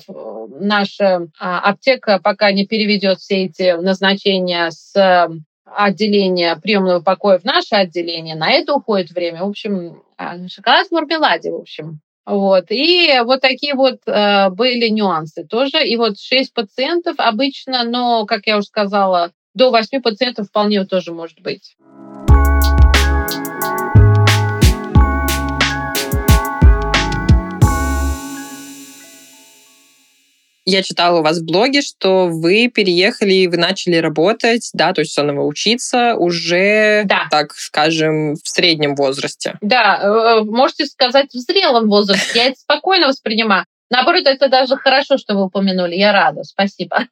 наша 0.59 1.27
а, 1.39 1.59
аптека 1.59 2.19
пока 2.23 2.51
не 2.51 2.65
переведет 2.65 3.19
все 3.19 3.45
эти 3.45 3.79
назначения 3.79 4.71
с 4.71 5.29
отделения 5.65 6.55
приемного 6.55 7.01
покоя 7.01 7.37
в 7.37 7.43
наше 7.43 7.75
отделение, 7.75 8.35
на 8.35 8.49
это 8.49 8.73
уходит 8.73 9.11
время. 9.11 9.43
В 9.43 9.49
общем, 9.49 10.01
а, 10.17 10.47
шоколад 10.47 10.87
в 10.87 10.91
мармеладе, 10.91 11.51
в 11.51 11.55
общем. 11.55 11.99
Вот. 12.25 12.65
И 12.71 13.21
вот 13.23 13.39
такие 13.39 13.73
вот 13.73 13.99
э, 14.05 14.49
были 14.49 14.89
нюансы 14.89 15.45
тоже. 15.45 15.87
И 15.87 15.95
вот 15.95 16.19
6 16.19 16.53
пациентов 16.53 17.15
обычно, 17.19 17.85
но, 17.85 18.25
как 18.25 18.47
я 18.47 18.57
уже 18.57 18.67
сказала, 18.67 19.31
до 19.53 19.71
8 19.71 20.01
пациентов 20.01 20.47
вполне 20.47 20.83
тоже 20.83 21.13
может 21.13 21.39
быть. 21.39 21.77
Я 30.69 30.83
читала 30.83 31.19
у 31.19 31.23
вас 31.23 31.39
в 31.39 31.45
блоге, 31.45 31.81
что 31.81 32.27
вы 32.27 32.67
переехали 32.67 33.33
и 33.33 33.47
вы 33.47 33.55
начали 33.55 33.95
работать, 33.95 34.69
да, 34.73 34.91
то 34.91 34.99
есть 34.99 35.15
заново 35.15 35.45
учиться 35.45 36.15
уже, 36.15 37.03
да. 37.05 37.27
так 37.31 37.53
скажем, 37.53 38.35
в 38.35 38.45
среднем 38.45 38.93
возрасте. 38.95 39.57
Да, 39.61 39.97
э, 40.03 40.43
можете 40.43 40.85
сказать 40.85 41.27
в 41.33 41.37
зрелом 41.37 41.87
возрасте. 41.87 42.37
Я 42.37 42.45
это 42.47 42.59
спокойно 42.59 43.07
воспринимаю. 43.07 43.63
Наоборот, 43.89 44.23
это 44.25 44.49
даже 44.49 44.75
хорошо, 44.75 45.17
что 45.17 45.35
вы 45.35 45.45
упомянули. 45.45 45.95
Я 45.95 46.11
рада. 46.11 46.43
Спасибо. 46.43 47.07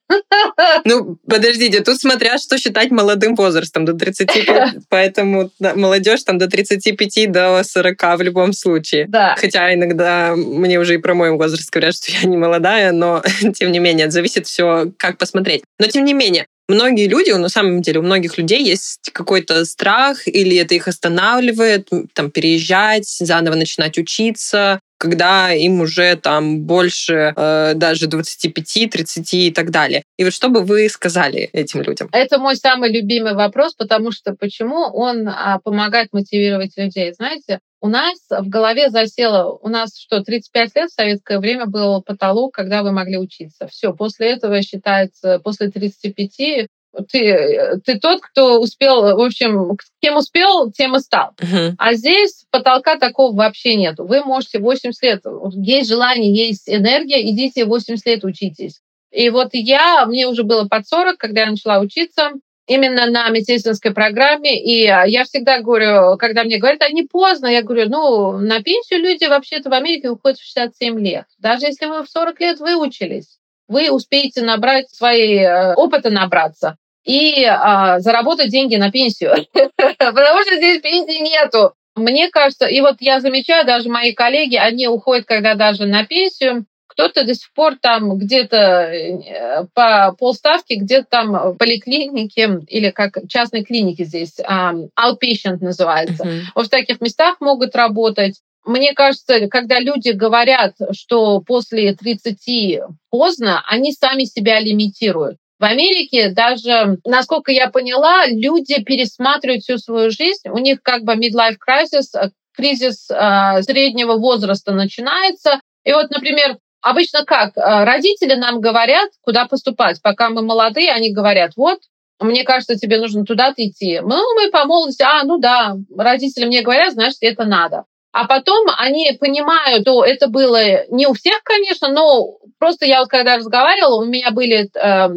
Ну, 0.84 1.18
подождите, 1.28 1.82
тут 1.82 2.00
смотря, 2.00 2.38
что 2.38 2.58
считать 2.58 2.92
молодым 2.92 3.36
возрастом, 3.36 3.86
до 3.86 3.94
35, 3.94 4.76
поэтому 4.90 5.52
молодежь 5.60 6.24
там 6.24 6.38
до 6.38 6.48
35, 6.48 7.32
до 7.32 7.62
40 7.64 8.02
в 8.18 8.22
любом 8.22 8.54
случае. 8.54 9.06
Да. 9.08 9.36
Хотя 9.38 9.74
иногда 9.74 10.36
мне 10.36 10.80
уже 10.80 10.96
и 10.96 10.98
про 10.98 11.14
мой 11.14 11.32
возраст 11.32 11.70
говорят, 11.72 11.96
что 11.96 12.12
я 12.12 12.28
не 12.28 12.38
молодая, 12.38 12.92
но 12.92 13.24
тем 13.56 13.72
не 13.72 13.80
менее, 13.80 14.12
зависит 14.12 14.48
все, 14.48 14.92
как 14.98 15.18
посмотреть. 15.18 15.64
Но 15.80 15.88
тем 15.88 16.04
не 16.06 16.14
менее, 16.14 16.48
многие 16.68 17.08
люди, 17.08 17.32
на 17.32 17.50
самом 17.50 17.82
деле 17.82 18.00
у 18.00 18.04
многих 18.04 18.38
людей 18.38 18.64
есть 18.64 19.10
какой-то 19.14 19.66
страх, 19.66 20.28
или 20.28 20.58
это 20.58 20.76
их 20.76 20.88
останавливает, 20.88 21.90
там, 22.14 22.32
переезжать, 22.32 23.08
заново 23.08 23.56
начинать 23.56 23.98
учиться, 23.98 24.80
когда 24.98 25.54
им 25.54 25.82
уже 25.82 26.16
там 26.16 26.62
больше 26.62 27.34
э, 27.36 27.74
даже 27.76 28.08
25, 28.08 28.90
30 28.90 29.34
и 29.34 29.52
так 29.52 29.72
далее. 29.72 30.04
И 30.18 30.24
вот 30.24 30.34
что 30.34 30.50
бы 30.50 30.62
вы 30.62 30.90
сказали 30.90 31.50
этим 31.54 31.82
людям? 31.82 32.10
Это 32.12 32.38
мой 32.38 32.56
самый 32.56 32.92
любимый 32.92 33.34
вопрос, 33.34 33.74
потому 33.76 34.12
что 34.12 34.34
почему 34.34 34.78
он 34.94 35.28
а, 35.28 35.60
помогает 35.64 36.10
мотивировать 36.14 36.78
людей? 36.78 37.14
Знаете, 37.14 37.60
у 37.82 37.88
нас 37.88 38.18
в 38.30 38.48
голове 38.48 38.90
засело, 38.90 39.60
у 39.62 39.68
нас 39.68 39.98
что, 39.98 40.24
35 40.24 40.76
лет 40.76 40.90
в 40.90 40.94
советское 40.94 41.40
время 41.40 41.66
был 41.66 42.02
потолок, 42.02 42.54
когда 42.54 42.82
вы 42.82 42.92
могли 42.92 43.18
учиться. 43.18 43.68
Все, 43.68 43.94
после 43.94 44.32
этого 44.32 44.62
считается, 44.62 45.40
после 45.40 45.70
35 45.70 46.68
ты, 47.12 47.80
ты 47.84 48.00
тот, 48.00 48.22
кто 48.22 48.60
успел, 48.60 49.02
в 49.02 49.22
общем, 49.22 49.78
кем 50.02 50.18
успел, 50.18 50.72
тем 50.72 50.96
и 50.96 51.00
стал. 51.00 51.32
Uh-huh. 51.38 51.74
А 51.78 51.94
здесь 51.94 52.46
потолка 52.52 52.98
такого 52.98 53.36
вообще 53.36 53.76
нет. 53.76 53.96
Вы 53.98 54.24
можете 54.24 54.60
80 54.60 55.04
лет, 55.04 55.24
есть 55.54 55.90
желание, 55.90 56.34
есть 56.34 56.70
энергия, 56.70 57.30
идите 57.30 57.66
80 57.66 58.06
лет 58.06 58.24
учитесь. 58.24 58.82
И 59.12 59.30
вот 59.30 59.50
я, 59.54 60.06
мне 60.06 60.28
уже 60.28 60.44
было 60.44 60.68
под 60.68 60.88
40, 60.88 61.18
когда 61.18 61.42
я 61.42 61.52
начала 61.52 61.80
учиться, 61.80 62.32
именно 62.68 63.06
на 63.06 63.30
медицинской 63.30 63.92
программе. 63.92 64.62
И 64.62 64.84
я 64.84 65.24
всегда 65.24 65.62
говорю, 65.62 66.18
когда 66.18 66.44
мне 66.44 66.58
говорят, 66.58 66.82
а 66.82 66.90
не 66.90 67.04
поздно, 67.04 67.48
я 67.48 67.62
говорю, 67.62 67.90
ну, 67.90 68.32
на 68.40 68.62
пенсию 68.62 69.00
люди 69.02 69.26
вообще-то 69.26 69.70
в 69.70 69.74
Америке 69.74 70.10
уходят 70.10 70.38
в 70.38 70.44
67 70.44 71.00
лет. 71.00 71.26
Даже 71.40 71.68
если 71.68 71.86
вы 71.86 72.04
в 72.04 72.10
40 72.10 72.40
лет 72.42 72.60
выучились, 72.60 73.38
вы 73.68 73.90
успеете 73.90 74.42
набрать 74.42 74.90
свои 74.90 75.40
э, 75.40 75.74
опыта 75.76 76.10
набраться 76.10 76.78
и 77.06 77.46
а, 77.46 78.00
заработать 78.00 78.50
деньги 78.50 78.76
на 78.76 78.92
пенсию. 78.92 79.46
Потому 79.54 80.42
что 80.42 80.56
здесь 80.58 80.82
пенсии 80.82 81.22
нету. 81.22 81.74
Мне 81.96 82.30
кажется, 82.30 82.66
и 82.66 82.82
вот 82.82 82.98
я 83.00 83.22
замечаю, 83.22 83.66
даже 83.66 83.90
мои 83.90 84.12
коллеги, 84.14 84.58
они 84.58 84.88
уходят, 84.88 85.26
когда 85.26 85.54
даже 85.54 85.86
на 85.86 86.04
пенсию, 86.04 86.66
кто-то 86.88 87.26
до 87.26 87.34
сих 87.36 87.52
пор 87.54 87.76
там 87.80 88.18
где-то 88.18 88.58
э, 88.58 89.66
по 89.74 90.14
полставки, 90.18 90.74
где-то 90.74 91.08
там 91.10 91.32
в 91.32 91.56
поликлинике 91.56 92.60
или 92.68 92.90
как 92.90 93.18
частной 93.30 93.64
клинике 93.64 94.06
здесь, 94.06 94.40
outpatient 94.40 95.60
называется. 95.62 96.24
Uh-huh. 96.24 96.42
Вот 96.56 96.68
в 96.68 96.70
таких 96.70 97.02
местах 97.02 97.38
могут 97.40 97.76
работать. 97.76 98.40
Мне 98.66 98.94
кажется, 98.94 99.48
когда 99.48 99.80
люди 99.80 100.10
говорят, 100.10 100.76
что 100.92 101.40
после 101.42 101.94
30 101.94 102.80
поздно, 103.10 103.64
они 103.68 103.94
сами 103.94 104.24
себя 104.24 104.60
лимитируют. 104.60 105.38
В 105.58 105.64
Америке 105.64 106.30
даже, 106.30 106.98
насколько 107.06 107.52
я 107.52 107.70
поняла, 107.70 108.26
люди 108.28 108.82
пересматривают 108.84 109.64
всю 109.64 109.78
свою 109.78 110.12
жизнь. 110.12 110.50
У 110.50 110.58
них 110.58 110.82
как 110.84 111.04
бы 111.04 111.14
midlife 111.14 111.56
crisis, 111.66 112.18
э, 112.18 112.30
кризис 112.56 113.10
э, 113.10 113.62
среднего 113.64 114.18
возраста 114.18 114.74
начинается. 114.74 115.62
И 115.86 115.94
вот, 115.94 116.10
например, 116.10 116.58
обычно 116.82 117.24
как? 117.24 117.58
Э, 117.58 117.86
родители 117.86 118.36
нам 118.36 118.60
говорят, 118.60 119.10
куда 119.22 119.46
поступать. 119.46 120.02
Пока 120.02 120.30
мы 120.30 120.42
молодые, 120.42 120.92
они 120.92 121.14
говорят, 121.14 121.54
вот, 121.56 121.80
мне 122.20 122.44
кажется, 122.44 122.76
тебе 122.76 123.00
нужно 123.00 123.24
туда-то 123.24 123.66
идти. 123.66 124.02
Ну, 124.02 124.22
мы 124.36 124.50
по 124.52 124.66
молодости, 124.66 125.04
а, 125.04 125.24
ну 125.24 125.38
да, 125.38 125.76
родители 125.98 126.46
мне 126.46 126.62
говорят, 126.64 126.94
значит, 126.94 127.18
это 127.22 127.46
надо. 127.46 127.84
А 128.12 128.26
потом 128.28 128.68
они 128.78 129.12
понимают, 129.20 129.82
что 129.82 130.06
это 130.06 130.30
было 130.30 130.86
не 130.90 131.06
у 131.06 131.14
всех, 131.14 131.42
конечно, 131.44 131.90
но 131.90 132.38
просто 132.60 132.86
я 132.86 133.00
вот 133.00 133.10
когда 133.10 133.36
разговаривала, 133.36 134.02
у 134.02 134.06
меня 134.06 134.32
были 134.32 134.70
э, 134.74 135.10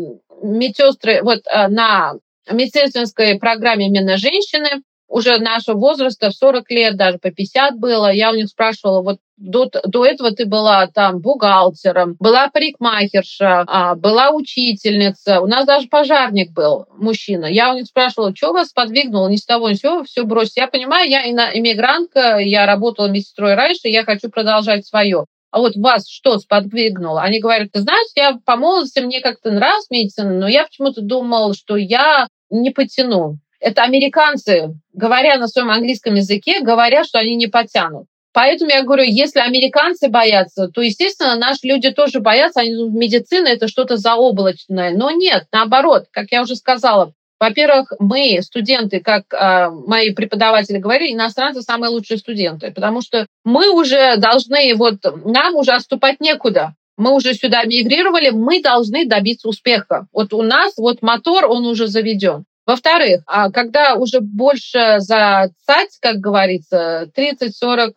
медсестры 0.43 1.23
вот 1.23 1.41
э, 1.47 1.69
на 1.69 2.15
медсестринской 2.51 3.39
программе 3.39 3.87
именно 3.87 4.17
женщины, 4.17 4.83
уже 5.09 5.39
нашего 5.39 5.79
возраста, 5.79 6.29
в 6.29 6.35
40 6.35 6.71
лет, 6.71 6.97
даже 6.97 7.19
по 7.19 7.31
50 7.31 7.79
было. 7.79 8.13
Я 8.13 8.31
у 8.31 8.35
них 8.35 8.49
спрашивала, 8.49 9.03
вот 9.03 9.19
до, 9.39 9.71
до 9.85 10.05
этого 10.05 10.33
ты 10.33 10.45
была 10.45 10.87
там 10.87 11.21
бухгалтером, 11.21 12.17
была 12.19 12.49
парикмахерша, 12.49 13.65
а, 13.67 13.95
была 13.95 14.31
учительница. 14.31 15.41
У 15.41 15.47
нас 15.47 15.65
даже 15.65 15.89
пожарник 15.89 16.53
был, 16.53 16.87
мужчина. 16.99 17.47
Я 17.47 17.73
у 17.73 17.77
них 17.77 17.87
спрашивала, 17.87 18.35
что 18.37 18.53
вас 18.53 18.73
подвигнуло, 18.73 19.29
ни 19.29 19.37
с 19.37 19.47
того, 19.47 19.71
ни 19.71 19.75
с 19.75 19.81
сего, 19.81 20.05
все 20.05 20.25
бросить. 20.25 20.57
Я 20.57 20.67
понимаю, 20.67 21.09
я 21.09 21.27
иммигрантка, 21.27 22.39
я 22.39 22.67
работала 22.67 23.09
медсестрой 23.09 23.55
раньше, 23.55 23.89
я 23.89 24.05
хочу 24.05 24.29
продолжать 24.29 24.87
свое. 24.87 25.25
А 25.51 25.61
вот 25.61 25.77
вас 25.77 26.09
что 26.09 26.39
сподвигнуло? 26.39 27.23
Они 27.23 27.41
говорят, 27.41 27.73
ты 27.73 27.81
знаешь, 27.81 28.09
я 28.15 28.39
по 28.45 28.57
молодости, 28.57 29.01
мне 29.01 29.21
как-то 29.21 29.51
нравилась 29.51 29.91
медицина, 29.91 30.33
но 30.33 30.49
я 30.49 30.65
почему-то 30.65 31.01
думал, 31.01 31.55
что 31.55 31.77
я 31.77 32.29
не 32.51 32.71
потяну. 32.71 33.39
Это 33.61 33.83
американцы, 33.83 34.75
говоря 34.93 35.37
на 35.39 35.49
своем 35.49 35.71
английском 35.71 36.15
языке, 36.15 36.61
говорят, 36.61 37.07
что 37.07 37.19
они 37.19 37.35
не 37.35 37.47
потянут. 37.47 38.07
Поэтому 38.33 38.71
я 38.71 38.85
говорю, 38.85 39.03
если 39.05 39.41
американцы 39.41 40.09
боятся, 40.09 40.69
то, 40.69 40.81
естественно, 40.81 41.35
наши 41.35 41.67
люди 41.67 41.91
тоже 41.91 42.21
боятся. 42.21 42.61
Они 42.61 42.75
думают, 42.75 42.95
медицина— 42.95 43.49
это 43.49 43.67
что-то 43.69 43.97
заоблачное. 43.97 44.93
Но 44.97 45.11
нет, 45.11 45.47
наоборот, 45.51 46.05
как 46.13 46.27
я 46.31 46.43
уже 46.43 46.55
сказала, 46.55 47.13
во-первых, 47.41 47.93
мы, 47.99 48.41
студенты, 48.43 49.01
как 49.01 49.33
э, 49.33 49.69
мои 49.71 50.13
преподаватели 50.13 50.79
говорили, 50.79 51.15
иностранцы 51.15 51.63
самые 51.63 51.91
лучшие 51.91 52.19
студенты, 52.19 52.73
потому 52.73 53.01
что 53.01 53.27
мы 53.45 53.71
уже 53.71 54.17
должны, 54.17 54.75
вот 54.75 54.97
нам 55.25 55.55
уже 55.55 55.73
отступать 55.73 56.21
некуда. 56.21 56.75
Мы 56.97 57.15
уже 57.15 57.35
сюда 57.35 57.63
мигрировали, 57.63 58.31
мы 58.31 58.61
должны 58.61 59.07
добиться 59.07 59.49
успеха. 59.49 60.09
Вот 60.13 60.33
у 60.35 60.43
нас 60.43 60.75
вот 60.77 61.01
мотор, 61.01 61.47
он 61.47 61.65
уже 61.65 61.87
заведен. 61.87 62.45
Во-вторых, 62.67 63.23
а 63.27 63.51
когда 63.51 63.95
уже 63.95 64.21
больше 64.21 64.97
за 64.99 65.51
цать, 65.65 65.97
как 66.03 66.17
говорится, 66.17 67.09
30-40 67.17 67.43
а, 67.63 67.93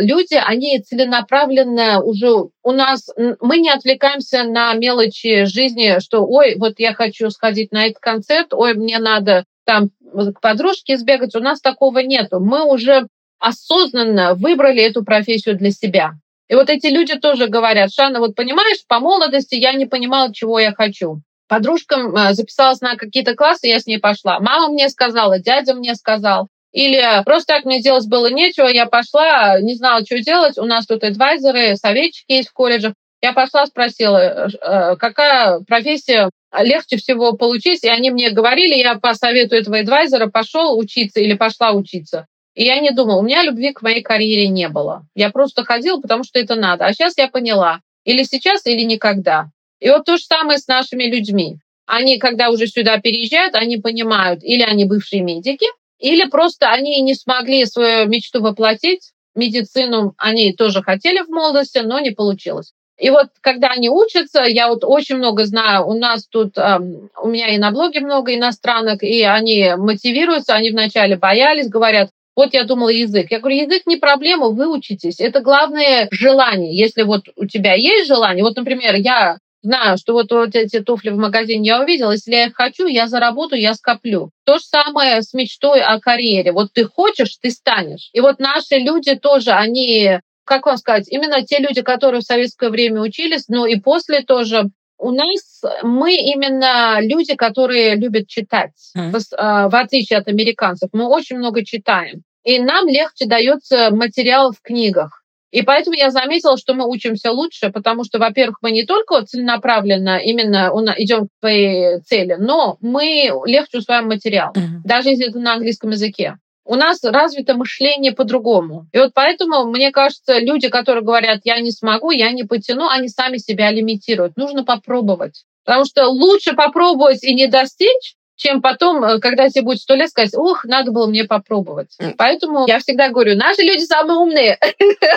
люди, 0.00 0.34
они 0.34 0.78
целенаправленно 0.80 2.02
уже 2.02 2.28
у 2.62 2.72
нас, 2.72 3.08
мы 3.40 3.58
не 3.58 3.70
отвлекаемся 3.70 4.44
на 4.44 4.74
мелочи 4.74 5.44
жизни, 5.44 5.98
что, 6.00 6.24
ой, 6.26 6.56
вот 6.56 6.74
я 6.78 6.94
хочу 6.94 7.30
сходить 7.30 7.72
на 7.72 7.86
этот 7.86 7.98
концерт, 7.98 8.52
ой, 8.52 8.74
мне 8.74 8.98
надо 8.98 9.44
там 9.64 9.90
к 10.12 10.40
подружке 10.40 10.96
сбегать. 10.96 11.34
У 11.34 11.40
нас 11.40 11.60
такого 11.60 11.98
нету. 11.98 12.40
Мы 12.40 12.64
уже 12.64 13.08
осознанно 13.38 14.34
выбрали 14.34 14.82
эту 14.82 15.04
профессию 15.04 15.56
для 15.56 15.70
себя. 15.70 16.12
И 16.48 16.54
вот 16.54 16.70
эти 16.70 16.86
люди 16.86 17.18
тоже 17.18 17.48
говорят, 17.48 17.92
Шана, 17.92 18.20
вот 18.20 18.34
понимаешь, 18.34 18.86
по 18.86 19.00
молодости 19.00 19.56
я 19.56 19.72
не 19.72 19.86
понимала, 19.86 20.32
чего 20.32 20.58
я 20.60 20.72
хочу. 20.72 21.20
Подружка 21.48 21.96
э, 21.96 22.32
записалась 22.34 22.80
на 22.80 22.96
какие-то 22.96 23.34
классы, 23.34 23.66
я 23.66 23.78
с 23.78 23.86
ней 23.86 23.98
пошла. 23.98 24.40
Мама 24.40 24.68
мне 24.68 24.88
сказала, 24.88 25.38
дядя 25.38 25.74
мне 25.74 25.94
сказал. 25.94 26.48
Или 26.76 27.02
просто 27.24 27.54
так 27.54 27.64
мне 27.64 27.80
делать 27.80 28.06
было 28.06 28.30
нечего, 28.30 28.66
я 28.66 28.84
пошла, 28.84 29.58
не 29.62 29.76
знала, 29.76 30.04
что 30.04 30.20
делать. 30.20 30.58
У 30.58 30.64
нас 30.64 30.84
тут 30.84 31.04
адвайзеры, 31.04 31.74
советчики 31.76 32.32
есть 32.32 32.50
в 32.50 32.52
колледжах. 32.52 32.92
Я 33.22 33.32
пошла, 33.32 33.64
спросила, 33.64 34.18
э, 34.18 34.96
какая 34.96 35.60
профессия 35.60 36.28
легче 36.54 36.98
всего 36.98 37.32
получить. 37.32 37.82
И 37.82 37.88
они 37.88 38.10
мне 38.10 38.28
говорили, 38.28 38.74
я 38.74 38.96
по 38.96 39.14
совету 39.14 39.56
этого 39.56 39.78
адвайзера 39.78 40.26
пошел 40.26 40.78
учиться 40.78 41.18
или 41.18 41.32
пошла 41.32 41.72
учиться. 41.72 42.26
И 42.54 42.64
я 42.64 42.78
не 42.78 42.90
думала, 42.90 43.20
у 43.20 43.22
меня 43.22 43.42
любви 43.42 43.72
к 43.72 43.80
моей 43.80 44.02
карьере 44.02 44.48
не 44.48 44.68
было. 44.68 45.06
Я 45.14 45.30
просто 45.30 45.64
ходила, 45.64 45.98
потому 45.98 46.24
что 46.24 46.38
это 46.38 46.56
надо. 46.56 46.84
А 46.84 46.92
сейчас 46.92 47.16
я 47.16 47.28
поняла, 47.28 47.80
или 48.04 48.22
сейчас, 48.22 48.66
или 48.66 48.82
никогда. 48.82 49.46
И 49.80 49.88
вот 49.88 50.04
то 50.04 50.18
же 50.18 50.24
самое 50.24 50.58
с 50.58 50.68
нашими 50.68 51.04
людьми. 51.04 51.56
Они, 51.86 52.18
когда 52.18 52.50
уже 52.50 52.66
сюда 52.66 52.98
переезжают, 52.98 53.54
они 53.54 53.78
понимают, 53.78 54.44
или 54.44 54.62
они 54.62 54.84
бывшие 54.84 55.22
медики, 55.22 55.66
или 55.98 56.28
просто 56.28 56.70
они 56.70 57.00
не 57.02 57.14
смогли 57.14 57.64
свою 57.64 58.08
мечту 58.08 58.42
воплотить. 58.42 59.12
Медицину 59.34 60.14
они 60.16 60.52
тоже 60.52 60.82
хотели 60.82 61.20
в 61.20 61.28
молодости, 61.28 61.78
но 61.78 62.00
не 62.00 62.10
получилось. 62.10 62.72
И 62.98 63.10
вот 63.10 63.28
когда 63.42 63.68
они 63.68 63.90
учатся, 63.90 64.42
я 64.44 64.68
вот 64.68 64.82
очень 64.82 65.16
много 65.16 65.44
знаю, 65.44 65.86
у 65.86 65.92
нас 65.92 66.26
тут, 66.26 66.56
у 66.56 67.28
меня 67.28 67.54
и 67.54 67.58
на 67.58 67.70
блоге 67.70 68.00
много 68.00 68.34
иностранок, 68.34 69.02
и 69.02 69.22
они 69.22 69.74
мотивируются, 69.76 70.54
они 70.54 70.70
вначале 70.70 71.16
боялись, 71.16 71.68
говорят, 71.68 72.08
вот 72.34 72.54
я 72.54 72.64
думала 72.64 72.90
язык. 72.90 73.30
Я 73.30 73.40
говорю, 73.40 73.56
язык 73.56 73.82
не 73.86 73.96
проблема, 73.96 74.48
вы 74.48 74.68
учитесь. 74.68 75.20
Это 75.20 75.40
главное 75.40 76.08
желание. 76.10 76.76
Если 76.76 77.02
вот 77.02 77.28
у 77.36 77.46
тебя 77.46 77.74
есть 77.74 78.06
желание, 78.06 78.44
вот, 78.44 78.56
например, 78.56 78.94
я 78.94 79.38
знаю, 79.66 79.98
что 79.98 80.12
вот, 80.12 80.30
вот 80.30 80.54
эти 80.54 80.80
туфли 80.80 81.10
в 81.10 81.16
магазине 81.16 81.66
я 81.66 81.82
увидела, 81.82 82.12
если 82.12 82.32
я 82.32 82.46
их 82.46 82.54
хочу, 82.54 82.86
я 82.86 83.08
заработаю, 83.08 83.60
я 83.60 83.74
скоплю. 83.74 84.30
То 84.44 84.58
же 84.58 84.64
самое 84.64 85.22
с 85.22 85.34
мечтой 85.34 85.82
о 85.82 85.98
карьере. 85.98 86.52
Вот 86.52 86.72
ты 86.72 86.84
хочешь, 86.84 87.36
ты 87.40 87.50
станешь. 87.50 88.10
И 88.12 88.20
вот 88.20 88.38
наши 88.38 88.76
люди 88.76 89.16
тоже, 89.16 89.50
они, 89.50 90.20
как 90.44 90.66
вам 90.66 90.76
сказать, 90.76 91.08
именно 91.08 91.42
те 91.42 91.58
люди, 91.58 91.82
которые 91.82 92.20
в 92.20 92.24
советское 92.24 92.70
время 92.70 93.00
учились, 93.00 93.48
но 93.48 93.66
и 93.66 93.76
после 93.76 94.22
тоже 94.22 94.70
у 94.98 95.10
нас 95.10 95.62
мы 95.82 96.14
именно 96.14 96.98
люди, 97.00 97.34
которые 97.34 97.96
любят 97.96 98.28
читать, 98.28 98.72
mm. 98.96 99.10
в, 99.10 99.70
в 99.70 99.74
отличие 99.74 100.18
от 100.18 100.28
американцев. 100.28 100.90
Мы 100.92 101.06
очень 101.06 101.36
много 101.36 101.64
читаем. 101.64 102.22
И 102.44 102.60
нам 102.60 102.86
легче 102.86 103.26
дается 103.26 103.90
материал 103.90 104.52
в 104.52 104.60
книгах. 104.62 105.24
И 105.56 105.62
поэтому 105.62 105.96
я 105.96 106.10
заметила, 106.10 106.58
что 106.58 106.74
мы 106.74 106.86
учимся 106.86 107.32
лучше, 107.32 107.70
потому 107.70 108.04
что, 108.04 108.18
во-первых, 108.18 108.58
мы 108.60 108.72
не 108.72 108.84
только 108.84 109.24
целенаправленно 109.24 110.18
именно 110.18 110.70
идем 110.98 111.28
к 111.28 111.30
своей 111.40 112.00
цели, 112.00 112.36
но 112.38 112.76
мы 112.82 113.30
легче 113.46 113.78
усваиваем 113.78 114.10
материал, 114.10 114.52
mm-hmm. 114.52 114.82
даже 114.84 115.08
если 115.08 115.30
это 115.30 115.38
на 115.38 115.54
английском 115.54 115.88
языке. 115.92 116.36
У 116.66 116.74
нас 116.74 117.02
развито 117.02 117.54
мышление 117.54 118.12
по-другому. 118.12 118.86
И 118.92 118.98
вот 118.98 119.12
поэтому, 119.14 119.64
мне 119.64 119.92
кажется, 119.92 120.38
люди, 120.40 120.68
которые 120.68 121.02
говорят, 121.02 121.40
я 121.44 121.58
не 121.60 121.70
смогу, 121.70 122.10
я 122.10 122.32
не 122.32 122.44
потяну, 122.44 122.90
они 122.90 123.08
сами 123.08 123.38
себя 123.38 123.70
лимитируют. 123.70 124.36
Нужно 124.36 124.62
попробовать. 124.62 125.44
Потому 125.64 125.86
что 125.86 126.06
лучше 126.08 126.52
попробовать 126.52 127.24
и 127.24 127.34
не 127.34 127.46
достичь, 127.46 128.16
чем 128.36 128.62
потом, 128.62 129.02
э, 129.02 129.18
когда 129.18 129.48
тебе 129.48 129.62
будет 129.62 129.80
сто 129.80 129.94
лет, 129.94 130.10
сказать, 130.10 130.34
ух, 130.34 130.64
надо 130.64 130.92
было 130.92 131.06
мне 131.06 131.24
попробовать. 131.24 131.96
Поэтому 132.16 132.66
я 132.66 132.78
всегда 132.78 133.08
говорю, 133.08 133.36
наши 133.36 133.62
люди 133.62 133.84
самые 133.84 134.18
умные. 134.18 134.58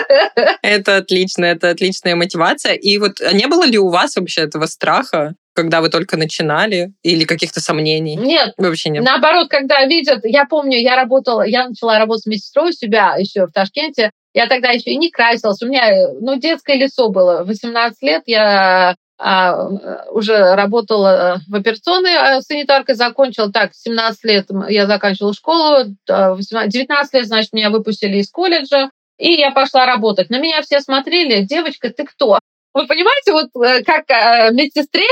Это 0.62 0.98
отлично, 0.98 1.46
это 1.46 1.70
отличная 1.70 2.16
мотивация. 2.16 2.74
И 2.74 2.98
вот 2.98 3.20
не 3.34 3.48
было 3.48 3.66
ли 3.66 3.78
у 3.78 3.90
вас 3.90 4.16
вообще 4.16 4.42
этого 4.42 4.66
страха, 4.66 5.36
когда 5.54 5.82
вы 5.82 5.90
только 5.90 6.16
начинали, 6.16 6.94
или 7.04 7.26
каких-то 7.26 7.60
сомнений? 7.60 8.16
Нет. 8.16 8.54
Вообще 8.58 8.90
нет. 8.90 9.04
Наоборот, 9.04 9.50
когда 9.50 9.84
видят, 9.86 10.22
я 10.24 10.46
помню, 10.46 10.80
я 10.80 10.96
работала, 10.96 11.42
я 11.46 11.68
начала 11.68 12.00
работать 12.00 12.28
медсестрой 12.28 12.70
у 12.70 12.74
себя 12.74 13.16
еще 13.18 13.46
в 13.46 13.52
Ташкенте, 13.52 14.12
я 14.34 14.48
тогда 14.48 14.70
еще 14.70 14.92
и 14.92 14.98
не 14.98 15.10
красилась. 15.10 15.62
У 15.62 15.68
меня 15.68 15.92
ну, 16.22 16.40
детское 16.40 16.78
лицо 16.78 17.10
было. 17.10 17.44
18 17.44 18.02
лет 18.04 18.24
я 18.28 18.92
а, 18.92 18.96
уже 19.20 20.56
работала 20.56 21.42
в 21.48 21.56
операционной 21.56 22.16
а, 22.16 22.42
санитаркой, 22.42 22.96
закончила 22.96 23.52
так, 23.52 23.74
17 23.74 24.24
лет 24.24 24.48
я 24.70 24.88
заканчивала 24.88 25.34
школу, 25.34 25.86
19 26.08 27.14
лет, 27.14 27.28
значит, 27.28 27.52
меня 27.52 27.70
выпустили 27.70 28.18
из 28.18 28.30
колледжа, 28.32 28.92
и 29.18 29.34
я 29.34 29.52
пошла 29.52 29.86
работать. 29.86 30.30
На 30.30 30.40
меня 30.40 30.62
все 30.62 30.80
смотрели, 30.80 31.44
девочка, 31.44 31.90
ты 31.90 32.06
кто? 32.06 32.40
Вы 32.74 32.86
понимаете, 32.86 33.32
вот 33.32 33.50
э, 33.64 33.84
как 33.84 34.06
э, 34.10 34.52
медсестре 34.54 35.08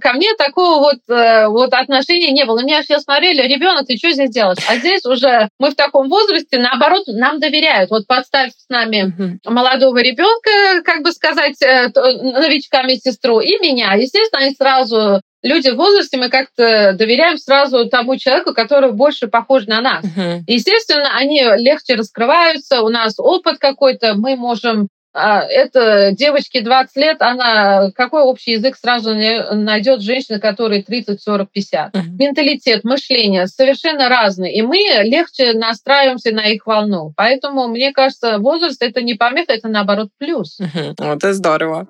ко 0.00 0.12
мне 0.14 0.34
такого 0.38 0.80
вот, 0.80 0.98
э, 1.08 1.46
вот 1.48 1.74
отношения 1.74 2.32
не 2.32 2.44
было. 2.44 2.60
На 2.60 2.64
меня 2.64 2.82
все 2.82 3.00
смотрели, 3.00 3.46
ребенок, 3.46 3.86
ты 3.86 3.96
что 3.98 4.10
здесь 4.12 4.30
делаешь? 4.30 4.58
А 4.66 4.76
здесь 4.76 5.04
уже 5.04 5.48
мы 5.58 5.70
в 5.70 5.74
таком 5.74 6.08
возрасте, 6.08 6.58
наоборот, 6.58 7.04
нам 7.08 7.38
доверяют. 7.38 7.90
Вот 7.90 8.06
подставь 8.06 8.52
с 8.52 8.68
нами 8.70 9.38
молодого 9.44 9.98
ребенка, 9.98 10.82
как 10.84 11.02
бы 11.02 11.12
сказать, 11.12 11.60
новичка 11.60 12.82
медсестру, 12.82 13.40
и 13.40 13.58
меня. 13.58 13.92
Естественно, 13.94 14.44
они 14.44 14.54
сразу 14.54 15.20
люди 15.42 15.70
в 15.70 15.76
возрасте, 15.76 16.16
мы 16.16 16.30
как-то 16.30 16.94
доверяем 16.94 17.36
сразу 17.36 17.88
тому 17.88 18.16
человеку, 18.16 18.54
который 18.54 18.92
больше 18.92 19.26
похож 19.26 19.66
на 19.66 19.80
нас. 19.80 20.04
Uh-huh. 20.04 20.40
Естественно, 20.46 21.10
они 21.16 21.42
легче 21.56 21.94
раскрываются, 21.94 22.82
у 22.82 22.88
нас 22.88 23.14
опыт 23.18 23.58
какой-то, 23.58 24.14
мы 24.14 24.36
можем 24.36 24.88
это 25.14 26.12
девочке 26.12 26.62
20 26.62 26.96
лет, 26.96 27.22
она 27.22 27.90
какой 27.94 28.22
общий 28.22 28.52
язык 28.52 28.76
сразу 28.76 29.14
найдет 29.14 30.00
женщина, 30.00 30.40
которой 30.40 30.82
30, 30.82 31.20
40, 31.20 31.50
50. 31.50 31.94
Uh-huh. 31.94 32.00
Менталитет, 32.18 32.84
мышление 32.84 33.46
совершенно 33.46 34.08
разные, 34.08 34.54
и 34.54 34.62
мы 34.62 34.78
легче 35.02 35.52
настраиваемся 35.52 36.32
на 36.32 36.48
их 36.48 36.66
волну. 36.66 37.12
Поэтому, 37.16 37.68
мне 37.68 37.92
кажется, 37.92 38.38
возраст 38.38 38.82
это 38.82 39.02
не 39.02 39.14
помеха, 39.14 39.52
это 39.52 39.68
наоборот 39.68 40.08
плюс. 40.18 40.58
Uh-huh. 40.60 40.94
Вот 40.98 41.18
это 41.18 41.34
здорово. 41.34 41.86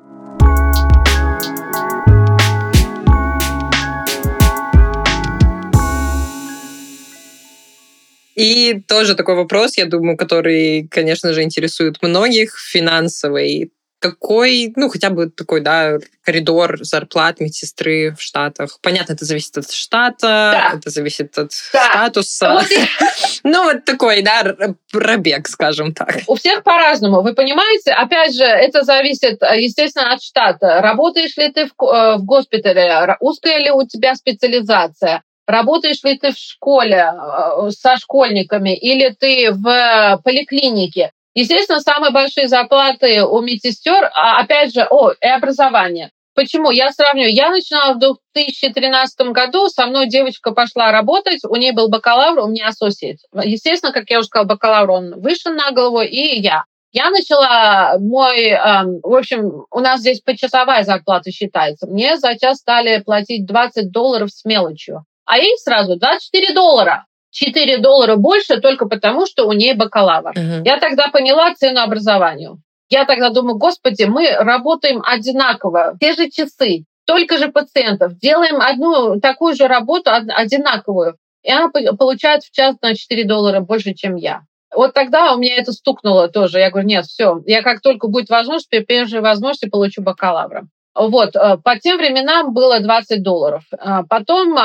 И 8.34 8.82
тоже 8.88 9.14
такой 9.14 9.34
вопрос, 9.34 9.76
я 9.76 9.86
думаю, 9.86 10.16
который, 10.16 10.88
конечно 10.88 11.32
же, 11.32 11.42
интересует 11.42 12.02
многих, 12.02 12.58
финансовый 12.58 13.72
какой, 14.02 14.72
ну, 14.74 14.88
хотя 14.88 15.10
бы 15.10 15.30
такой, 15.30 15.60
да, 15.60 15.98
коридор 16.24 16.78
зарплат 16.82 17.38
медсестры 17.40 18.14
в 18.18 18.20
Штатах? 18.20 18.78
Понятно, 18.82 19.12
это 19.12 19.24
зависит 19.24 19.56
от 19.56 19.70
штата, 19.70 20.18
да. 20.20 20.72
это 20.76 20.90
зависит 20.90 21.38
от 21.38 21.52
да. 21.72 21.88
статуса. 21.88 22.52
Вот 22.52 22.66
ну, 23.44 23.62
вот 23.62 23.84
такой, 23.84 24.22
да, 24.22 24.56
пробег, 24.90 25.48
скажем 25.48 25.94
так. 25.94 26.18
У 26.26 26.34
всех 26.34 26.64
по-разному. 26.64 27.22
Вы 27.22 27.34
понимаете, 27.34 27.92
опять 27.92 28.34
же, 28.34 28.44
это 28.44 28.82
зависит, 28.82 29.40
естественно, 29.40 30.12
от 30.12 30.22
штата. 30.22 30.80
Работаешь 30.82 31.36
ли 31.36 31.52
ты 31.52 31.66
в, 31.66 31.84
э, 31.84 32.16
в 32.16 32.24
госпитале, 32.24 33.16
узкая 33.20 33.58
ли 33.58 33.70
у 33.70 33.86
тебя 33.86 34.16
специализация, 34.16 35.22
Работаешь 35.52 36.02
ли 36.02 36.16
ты 36.16 36.32
в 36.32 36.38
школе 36.38 37.12
э, 37.12 37.70
со 37.72 37.98
школьниками 37.98 38.74
или 38.74 39.10
ты 39.10 39.52
в 39.52 40.22
поликлинике? 40.24 41.12
Естественно, 41.34 41.80
самые 41.80 42.10
большие 42.10 42.48
зарплаты 42.48 43.22
у 43.22 43.38
медсестер, 43.42 44.10
а 44.14 44.40
опять 44.40 44.72
же, 44.72 44.86
о, 44.88 45.10
и 45.10 45.26
образование. 45.26 46.10
Почему? 46.34 46.70
Я 46.70 46.90
сравню. 46.90 47.28
Я 47.28 47.50
начинала 47.50 47.92
в 47.92 47.98
2013 47.98 49.32
году, 49.32 49.68
со 49.68 49.86
мной 49.86 50.06
девочка 50.06 50.52
пошла 50.52 50.90
работать, 50.90 51.40
у 51.46 51.56
нее 51.56 51.72
был 51.72 51.90
бакалавр, 51.90 52.38
у 52.38 52.48
меня 52.48 52.68
ассоциат. 52.68 53.18
Естественно, 53.44 53.92
как 53.92 54.08
я 54.08 54.20
уже 54.20 54.28
сказала, 54.28 54.48
бакалавр 54.48 54.90
он 54.90 55.20
выше 55.20 55.50
на 55.50 55.70
голову, 55.72 56.00
и 56.00 56.40
я. 56.40 56.64
Я 56.92 57.10
начала 57.10 57.98
мой, 57.98 58.48
эм, 58.48 59.00
в 59.02 59.14
общем, 59.14 59.66
у 59.70 59.80
нас 59.80 60.00
здесь 60.00 60.20
почасовая 60.20 60.82
зарплата 60.82 61.30
считается. 61.30 61.86
Мне 61.86 62.16
за 62.16 62.38
час 62.38 62.58
стали 62.58 63.02
платить 63.02 63.44
20 63.44 63.90
долларов 63.90 64.30
с 64.30 64.46
мелочью, 64.46 65.04
а 65.24 65.38
ей 65.38 65.56
сразу 65.58 65.96
24 65.96 66.54
доллара. 66.54 67.06
4 67.32 67.78
доллара 67.78 68.16
больше 68.16 68.60
только 68.60 68.86
потому, 68.86 69.26
что 69.26 69.46
у 69.46 69.52
нее 69.52 69.74
бакалавр. 69.74 70.32
Uh-huh. 70.32 70.62
Я 70.64 70.78
тогда 70.78 71.08
поняла 71.08 71.54
цену 71.54 71.80
образованию. 71.80 72.58
Я 72.90 73.06
тогда 73.06 73.30
думаю, 73.30 73.56
господи, 73.56 74.04
мы 74.04 74.30
работаем 74.30 75.00
одинаково, 75.02 75.96
те 75.98 76.12
же 76.12 76.28
часы, 76.28 76.84
только 77.06 77.38
же 77.38 77.48
пациентов, 77.48 78.18
делаем 78.18 78.60
одну 78.60 79.18
такую 79.18 79.54
же 79.56 79.66
работу 79.66 80.10
одинаковую. 80.10 81.16
И 81.42 81.50
она 81.50 81.70
получает 81.70 82.44
в 82.44 82.52
час 82.52 82.76
на 82.82 82.94
4 82.94 83.24
доллара 83.24 83.60
больше, 83.60 83.94
чем 83.94 84.16
я. 84.16 84.42
Вот 84.74 84.94
тогда 84.94 85.34
у 85.34 85.38
меня 85.38 85.56
это 85.56 85.72
стукнуло 85.72 86.28
тоже. 86.28 86.58
Я 86.58 86.70
говорю, 86.70 86.86
нет, 86.86 87.06
все, 87.06 87.40
я 87.46 87.62
как 87.62 87.80
только 87.80 88.08
будет 88.08 88.28
возможность, 88.28 88.68
при 88.68 88.80
первой 88.80 89.20
возможности 89.20 89.68
получу 89.68 90.02
бакалавра. 90.02 90.66
Вот, 90.94 91.34
э, 91.36 91.56
по 91.62 91.78
тем 91.78 91.98
временам 91.98 92.52
было 92.52 92.80
20 92.80 93.22
долларов. 93.22 93.64
А 93.78 94.02
потом 94.02 94.56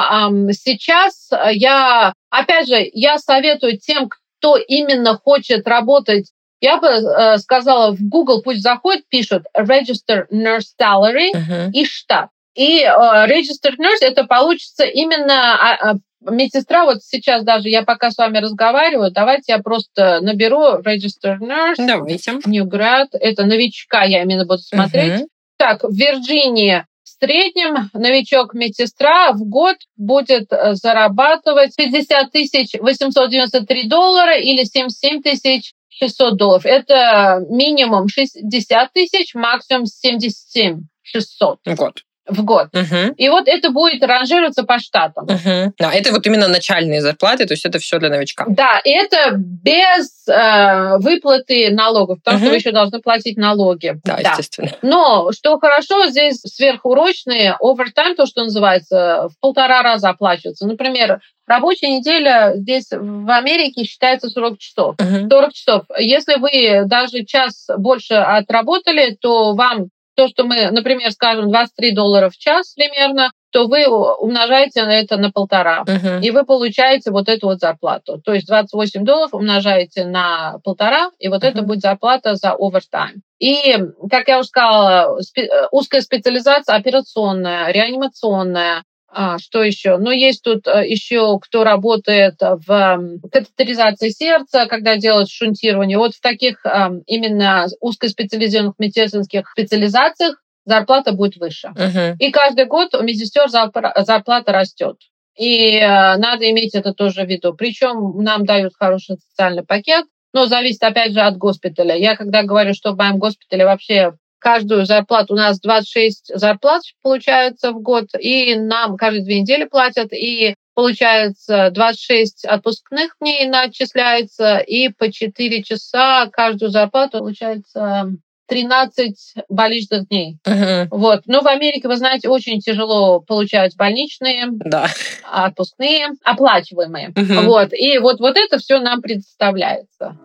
сейчас 0.51 1.29
я, 1.51 2.13
опять 2.29 2.67
же, 2.67 2.89
я 2.93 3.17
советую 3.17 3.77
тем, 3.79 4.09
кто 4.09 4.57
именно 4.57 5.15
хочет 5.15 5.67
работать 5.67 6.31
я 6.61 6.77
бы 6.77 6.87
э, 6.87 7.37
сказала, 7.37 7.91
в 7.91 8.01
Google 8.01 8.41
пусть 8.41 8.61
заходит, 8.61 9.07
пишут 9.09 9.43
Register 9.55 10.25
Nurse 10.31 10.73
Salary 10.79 11.29
uh-huh. 11.35 11.71
и 11.71 11.85
штат. 11.85 12.29
И 12.55 12.81
э, 12.81 12.87
Register 12.87 13.75
Nurse 13.77 14.01
это 14.01 14.23
получится 14.23 14.83
именно 14.83 15.55
а, 15.55 15.91
а, 15.91 15.95
медсестра. 16.31 16.85
Вот 16.85 17.03
сейчас 17.03 17.43
даже 17.43 17.69
я 17.69 17.83
пока 17.83 18.09
с 18.09 18.17
вами 18.17 18.39
разговариваю, 18.39 19.11
давайте 19.11 19.53
я 19.53 19.59
просто 19.59 20.19
наберу 20.21 20.79
Register 20.79 21.37
Nurse. 21.39 21.75
Давайте. 21.77 22.39
Ньюград. 22.45 23.09
Это 23.13 23.45
новичка 23.45 24.03
я 24.03 24.23
именно 24.23 24.45
буду 24.45 24.59
смотреть. 24.59 25.21
Uh-huh. 25.21 25.27
Так, 25.57 25.83
в 25.83 25.93
Вирджинии 25.93 26.85
в 27.03 27.09
среднем 27.19 27.89
новичок 27.93 28.53
медсестра 28.53 29.31
в 29.31 29.39
год 29.39 29.77
будет 29.95 30.51
э, 30.51 30.75
зарабатывать 30.75 31.75
50 31.75 32.31
тысяч 32.31 32.73
893 32.79 33.87
доллара 33.87 34.37
или 34.37 34.63
77 34.63 35.23
тысяч 35.23 35.73
600 35.89 36.37
долларов. 36.37 36.65
Это 36.65 37.43
минимум 37.49 38.07
60 38.07 38.93
тысяч, 38.93 39.33
максимум 39.33 39.87
77 39.87 40.81
600. 41.01 41.59
В 41.65 41.75
год 41.75 42.03
в 42.27 42.43
год. 42.43 42.67
Угу. 42.73 43.13
И 43.17 43.29
вот 43.29 43.47
это 43.47 43.69
будет 43.69 44.03
ранжироваться 44.03 44.63
по 44.63 44.79
штатам. 44.79 45.25
Угу. 45.25 45.73
Да, 45.77 45.93
это 45.93 46.11
вот 46.11 46.25
именно 46.25 46.47
начальные 46.47 47.01
зарплаты, 47.01 47.45
то 47.45 47.53
есть 47.53 47.65
это 47.65 47.79
все 47.79 47.99
для 47.99 48.09
новичка. 48.09 48.45
Да, 48.47 48.79
и 48.83 48.89
это 48.89 49.31
без 49.35 50.27
э, 50.27 50.97
выплаты 50.99 51.69
налогов, 51.71 52.19
потому 52.23 52.37
угу. 52.37 52.45
что 52.45 52.51
вы 52.51 52.57
еще 52.57 52.71
должны 52.71 52.99
платить 52.99 53.37
налоги. 53.37 53.99
Да, 54.03 54.17
да, 54.21 54.31
естественно. 54.31 54.71
Но 54.81 55.31
что 55.31 55.59
хорошо, 55.59 56.07
здесь 56.07 56.41
сверхурочные, 56.41 57.55
овертайм, 57.59 58.15
то, 58.15 58.25
что 58.25 58.43
называется, 58.43 59.29
в 59.29 59.39
полтора 59.39 59.81
раза 59.81 60.09
оплачивается. 60.09 60.67
Например, 60.67 61.19
Рабочая 61.47 61.87
неделя 61.87 62.51
здесь 62.55 62.87
в 62.91 63.31
Америке 63.31 63.85
считается 63.85 64.29
40 64.29 64.57
часов. 64.59 64.95
Uh-huh. 64.97 65.29
40 65.29 65.53
часов. 65.53 65.83
Если 65.97 66.35
вы 66.35 66.85
даже 66.85 67.23
час 67.23 67.67
больше 67.77 68.15
отработали, 68.15 69.17
то 69.19 69.53
вам 69.53 69.87
то, 70.17 70.27
что 70.27 70.45
мы, 70.45 70.71
например, 70.71 71.11
скажем, 71.11 71.49
23 71.49 71.91
доллара 71.91 72.29
в 72.29 72.37
час 72.37 72.73
примерно, 72.73 73.31
то 73.51 73.67
вы 73.67 73.85
умножаете 73.87 74.81
это 74.81 75.17
на 75.17 75.31
полтора, 75.31 75.83
uh-huh. 75.85 76.21
и 76.21 76.31
вы 76.31 76.43
получаете 76.43 77.11
вот 77.11 77.29
эту 77.29 77.47
вот 77.47 77.59
зарплату. 77.59 78.19
То 78.25 78.33
есть 78.33 78.47
28 78.47 79.05
долларов 79.05 79.33
умножаете 79.33 80.05
на 80.05 80.57
полтора, 80.63 81.11
и 81.19 81.27
вот 81.27 81.43
uh-huh. 81.43 81.49
это 81.49 81.61
будет 81.61 81.81
зарплата 81.81 82.35
за 82.35 82.53
овертайм. 82.53 83.21
И, 83.39 83.77
как 84.09 84.27
я 84.27 84.39
уже 84.39 84.49
сказала, 84.49 85.19
спе- 85.21 85.67
узкая 85.71 86.01
специализация 86.01 86.75
операционная, 86.75 87.71
реанимационная, 87.71 88.83
а, 89.09 89.37
что 89.39 89.63
еще? 89.63 89.97
Ну, 89.97 90.11
есть 90.11 90.43
тут 90.43 90.67
э, 90.67 90.87
еще, 90.87 91.39
кто 91.39 91.63
работает 91.63 92.35
в 92.39 93.19
катетеризации 93.31 94.09
сердца, 94.09 94.65
когда 94.65 94.97
делают 94.97 95.29
шунтирование. 95.29 95.97
Вот 95.97 96.13
в 96.13 96.21
таких 96.21 96.65
именно 97.05 97.67
узкоспециализированных 97.79 98.79
медицинских 98.79 99.49
специализациях 99.49 100.41
зарплата 100.65 101.13
будет 101.13 101.37
выше. 101.37 101.71
Uh-huh. 101.75 102.15
И 102.19 102.29
каждый 102.29 102.65
год 102.65 102.93
у 102.93 103.01
медсестер 103.01 103.47
зарплата 103.49 104.51
растет. 104.51 104.97
И 105.37 105.77
э, 105.77 106.17
надо 106.17 106.49
иметь 106.49 106.73
это 106.73 106.93
тоже 106.93 107.23
в 107.23 107.29
виду. 107.29 107.53
Причем 107.53 108.23
нам 108.23 108.43
дают 108.43 108.73
хороший 108.77 109.17
социальный 109.17 109.63
пакет, 109.63 110.05
но 110.33 110.47
зависит 110.47 110.83
опять 110.83 111.13
же 111.13 111.21
от 111.21 111.37
госпиталя. 111.37 111.95
Я 111.95 112.15
когда 112.15 112.43
говорю, 112.43 112.73
что 112.73 112.91
в 112.91 112.97
моем 112.97 113.19
госпитале 113.19 113.65
вообще 113.65 114.13
каждую 114.39 114.85
зарплату. 114.85 115.33
У 115.33 115.37
нас 115.37 115.59
26 115.59 116.31
зарплат 116.35 116.83
получается 117.01 117.71
в 117.71 117.81
год, 117.81 118.07
и 118.19 118.55
нам 118.55 118.97
каждые 118.97 119.23
две 119.23 119.41
недели 119.41 119.65
платят, 119.65 120.13
и 120.13 120.55
получается 120.75 121.71
26 121.71 122.45
отпускных 122.45 123.15
дней 123.19 123.47
начисляется, 123.47 124.57
и 124.59 124.89
по 124.89 125.11
4 125.11 125.63
часа 125.63 126.27
каждую 126.31 126.69
зарплату 126.69 127.19
получается 127.19 128.11
13 128.47 129.15
больничных 129.49 130.07
дней. 130.07 130.37
Uh-huh. 130.45 130.87
Вот. 130.91 131.23
Но 131.25 131.41
в 131.41 131.47
Америке, 131.47 131.87
вы 131.87 131.97
знаете, 131.97 132.29
очень 132.29 132.59
тяжело 132.59 133.19
получать 133.19 133.75
больничные, 133.75 134.47
да. 134.51 134.87
отпускные, 135.23 136.09
оплачиваемые. 136.23 137.09
Uh-huh. 137.09 137.41
Вот. 137.45 137.73
И 137.73 137.97
вот, 137.97 138.19
вот 138.19 138.37
это 138.37 138.57
все 138.57 138.79
нам 138.79 139.01
представляется. 139.01 140.15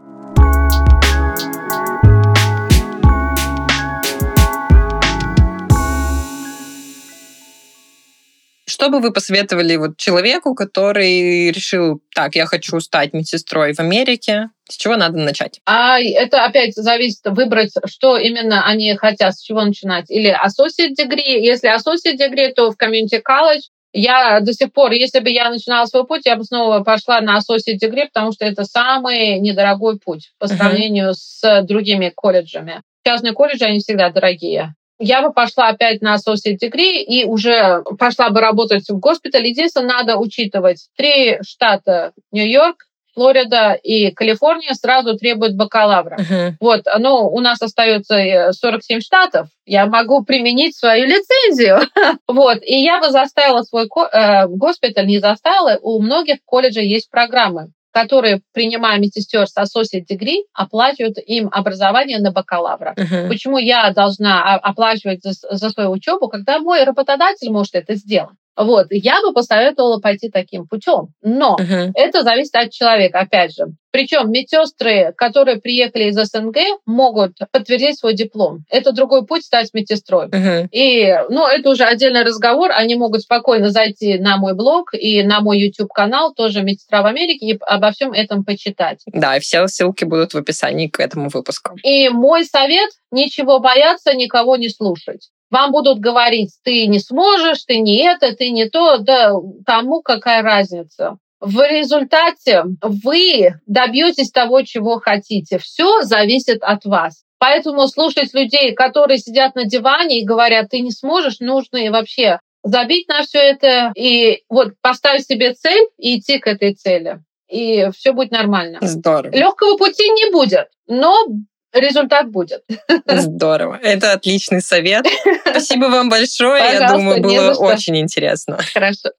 Что 8.73 8.89
бы 8.89 9.01
вы 9.01 9.13
посоветовали 9.13 9.77
вот 9.77 9.99
человеку, 9.99 10.55
который 10.55 11.51
решил, 11.51 12.01
так, 12.15 12.35
я 12.37 12.47
хочу 12.47 12.81
стать 12.81 13.13
медсестрой 13.13 13.75
в 13.75 13.81
Америке, 13.81 14.49
с 14.67 14.79
чего 14.79 14.97
надо 14.97 15.19
начать? 15.19 15.61
А 15.67 16.01
это 16.01 16.43
опять 16.43 16.75
зависит 16.75 17.21
выбрать, 17.27 17.75
что 17.85 18.17
именно 18.17 18.67
они 18.67 18.97
хотят, 18.97 19.35
с 19.35 19.43
чего 19.43 19.63
начинать. 19.63 20.11
Или 20.11 20.35
associate 20.35 20.95
degree. 20.99 21.39
Если 21.43 21.69
associate 21.69 22.17
degree, 22.19 22.55
то 22.55 22.71
в 22.71 22.77
community 22.79 23.21
college. 23.23 23.65
Я 23.93 24.41
до 24.41 24.55
сих 24.55 24.73
пор, 24.73 24.93
если 24.93 25.21
бы 25.21 25.29
я 25.29 25.51
начинала 25.51 25.85
свой 25.85 26.07
путь, 26.07 26.23
я 26.25 26.37
бы 26.37 26.45
снова 26.45 26.83
пошла 26.83 27.21
на 27.21 27.41
associate 27.41 27.79
degree, 27.79 28.07
потому 28.07 28.33
что 28.33 28.47
это 28.47 28.65
самый 28.65 29.39
недорогой 29.39 29.99
путь 29.99 30.33
по 30.39 30.49
сравнению 30.49 31.11
uh-huh. 31.11 31.15
с 31.15 31.63
другими 31.65 32.11
колледжами. 32.17 32.81
Частные 33.05 33.35
колледжи, 33.35 33.67
они 33.67 33.81
всегда 33.81 34.09
дорогие 34.09 34.75
я 35.03 35.23
бы 35.23 35.33
пошла 35.33 35.69
опять 35.69 36.01
на 36.01 36.17
associate 36.17 36.59
degree 36.63 37.03
и 37.03 37.25
уже 37.25 37.83
пошла 37.99 38.31
бы 38.31 38.41
работать 38.41 38.89
в 38.89 38.99
госпитале. 38.99 39.51
Единственное, 39.51 39.89
надо 39.89 40.17
учитывать 40.17 40.89
три 40.97 41.39
штата 41.43 42.13
Нью-Йорк, 42.31 42.87
Флорида 43.15 43.75
и 43.75 44.11
Калифорния 44.11 44.73
сразу 44.75 45.19
требуют 45.19 45.55
бакалавра. 45.55 46.17
Uh-huh. 46.17 46.53
Вот, 46.61 46.85
ну, 46.99 47.29
у 47.29 47.41
нас 47.41 47.61
остается 47.61 48.53
47 48.53 49.01
штатов. 49.01 49.49
Я 49.67 49.87
могу 49.87 50.25
применить 50.25 50.77
свою 50.77 51.05
лицензию. 51.05 51.81
вот, 52.27 52.59
и 52.63 52.83
я 52.83 53.01
бы 53.01 53.11
заставила 53.11 53.63
свой 53.63 53.85
э, 53.85 54.47
госпиталь, 54.47 55.07
не 55.07 55.19
заставила, 55.19 55.79
у 55.83 56.01
многих 56.01 56.39
колледжей 56.47 56.89
есть 56.89 57.11
программы 57.11 57.73
которые, 57.93 58.41
принимая 58.53 58.99
медсестер 58.99 59.47
с 59.47 59.57
associate 59.57 60.07
degree, 60.11 60.43
оплачивают 60.55 61.19
им 61.19 61.49
образование 61.53 62.19
на 62.19 62.33
бакалавра. 62.33 62.95
Uh-huh. 62.97 63.29
Почему 63.29 63.59
я 63.59 63.91
должна 63.91 64.57
оплачивать 64.57 65.23
за, 65.23 65.33
за 65.33 65.71
свою 65.71 65.91
учебу, 65.91 66.29
когда 66.29 66.59
мой 66.59 66.85
работодатель 66.85 67.51
может 67.51 67.75
это 67.75 67.95
сделать? 67.95 68.37
Вот, 68.57 68.87
я 68.91 69.21
бы 69.23 69.33
посоветовала 69.33 69.99
пойти 69.99 70.29
таким 70.31 70.67
путем. 70.67 71.09
Но 71.23 71.57
Мгм. 71.59 71.93
это 71.95 72.23
зависит 72.23 72.55
от 72.55 72.71
человека, 72.71 73.21
опять 73.21 73.55
же. 73.55 73.67
Причем 73.93 74.31
медсестры, 74.31 75.13
которые 75.17 75.61
приехали 75.61 76.05
из 76.05 76.17
СНГ, 76.17 76.57
могут 76.87 77.33
подтвердить 77.51 77.99
свой 77.99 78.15
диплом. 78.15 78.65
Это 78.71 78.93
другой 78.93 79.27
путь 79.27 79.45
стать 79.45 79.69
медсестрой. 79.75 80.29
Мгм. 80.29 80.69
И, 80.73 81.15
ну, 81.29 81.47
это 81.47 81.69
уже 81.69 81.85
отдельный 81.85 82.23
разговор. 82.25 82.71
Они 82.73 82.95
могут 82.95 83.21
спокойно 83.23 83.71
зайти 83.71 84.19
на 84.19 84.39
мой 84.39 84.55
блог 84.55 84.95
и 84.95 85.23
на 85.23 85.41
мой 85.41 85.59
YouTube-канал, 85.59 86.33
тоже 86.33 86.63
«Медсестра 86.63 87.03
в 87.03 87.07
Америке», 87.07 87.47
и 87.47 87.59
обо 87.61 87.91
всем 87.93 88.13
этом 88.13 88.45
почитать. 88.45 89.01
Да, 89.07 89.37
и 89.37 89.41
все 89.41 89.67
ссылки 89.67 90.05
будут 90.05 90.33
в 90.33 90.39
описании 90.39 90.89
к 90.89 90.99
этому 90.99 91.29
выпуску. 91.29 91.77
И 91.83 92.09
мой 92.09 92.45
совет– 92.45 92.91
ничего 93.11 93.61
бояться, 93.61 94.15
никого 94.15 94.57
не 94.57 94.71
слушать. 94.71 95.29
Вам 95.53 95.71
будут 95.71 95.99
говорить, 95.99 96.55
ты 96.65 96.87
не 96.87 96.99
сможешь, 96.99 97.65
ты 97.65 97.79
не 97.79 97.99
это, 97.99 98.35
ты 98.35 98.51
не 98.51 98.71
то. 98.71 98.97
Да 98.97 99.35
кому 99.67 100.01
какая 100.01 100.43
разница? 100.43 101.19
В 101.41 101.61
результате 101.69 102.65
вы 102.81 103.55
добьетесь 103.67 104.31
того, 104.31 104.63
чего 104.63 104.99
хотите. 104.99 105.59
Все 105.59 106.03
зависит 106.03 106.63
от 106.63 106.87
вас. 106.87 107.25
Поэтому 107.39 107.87
слушать 107.89 108.33
людей, 108.33 108.73
которые 108.73 109.19
сидят 109.19 109.55
на 109.55 109.67
диване 109.67 110.21
и 110.21 110.25
говорят, 110.25 110.71
ты 110.71 110.81
не 110.81 110.91
сможешь, 110.91 111.41
нужно 111.41 111.77
и 111.77 111.91
вообще 111.91 112.39
забить 112.63 113.09
на 113.09 113.23
все 113.23 113.39
это 113.41 113.93
и 113.95 114.45
вот 114.49 114.75
поставить 114.81 115.27
себе 115.27 115.53
цель 115.53 115.87
и 115.99 116.19
идти 116.19 116.39
к 116.39 116.47
этой 116.47 116.75
цели. 116.75 117.21
И 117.51 117.91
все 117.95 118.13
будет 118.13 118.31
нормально. 118.31 118.79
Здорово. 118.81 119.35
Легкого 119.35 119.77
пути 119.77 120.09
не 120.09 120.33
будет, 120.33 120.69
но 120.87 121.27
результат 121.73 122.31
будет. 122.31 122.65
Здорово. 123.07 123.79
Это 123.83 124.13
отличный 124.13 124.61
совет. 124.61 125.07
Спасибо 125.47 125.87
вам 125.87 126.09
большое. 126.09 126.63
Я 126.63 126.73
Пожалуйста, 126.81 126.97
думаю, 126.97 127.25
не 127.25 127.39
было 127.39 127.55
очень 127.55 127.97
интересно. 127.99 128.59
Хорошо. 128.73 129.11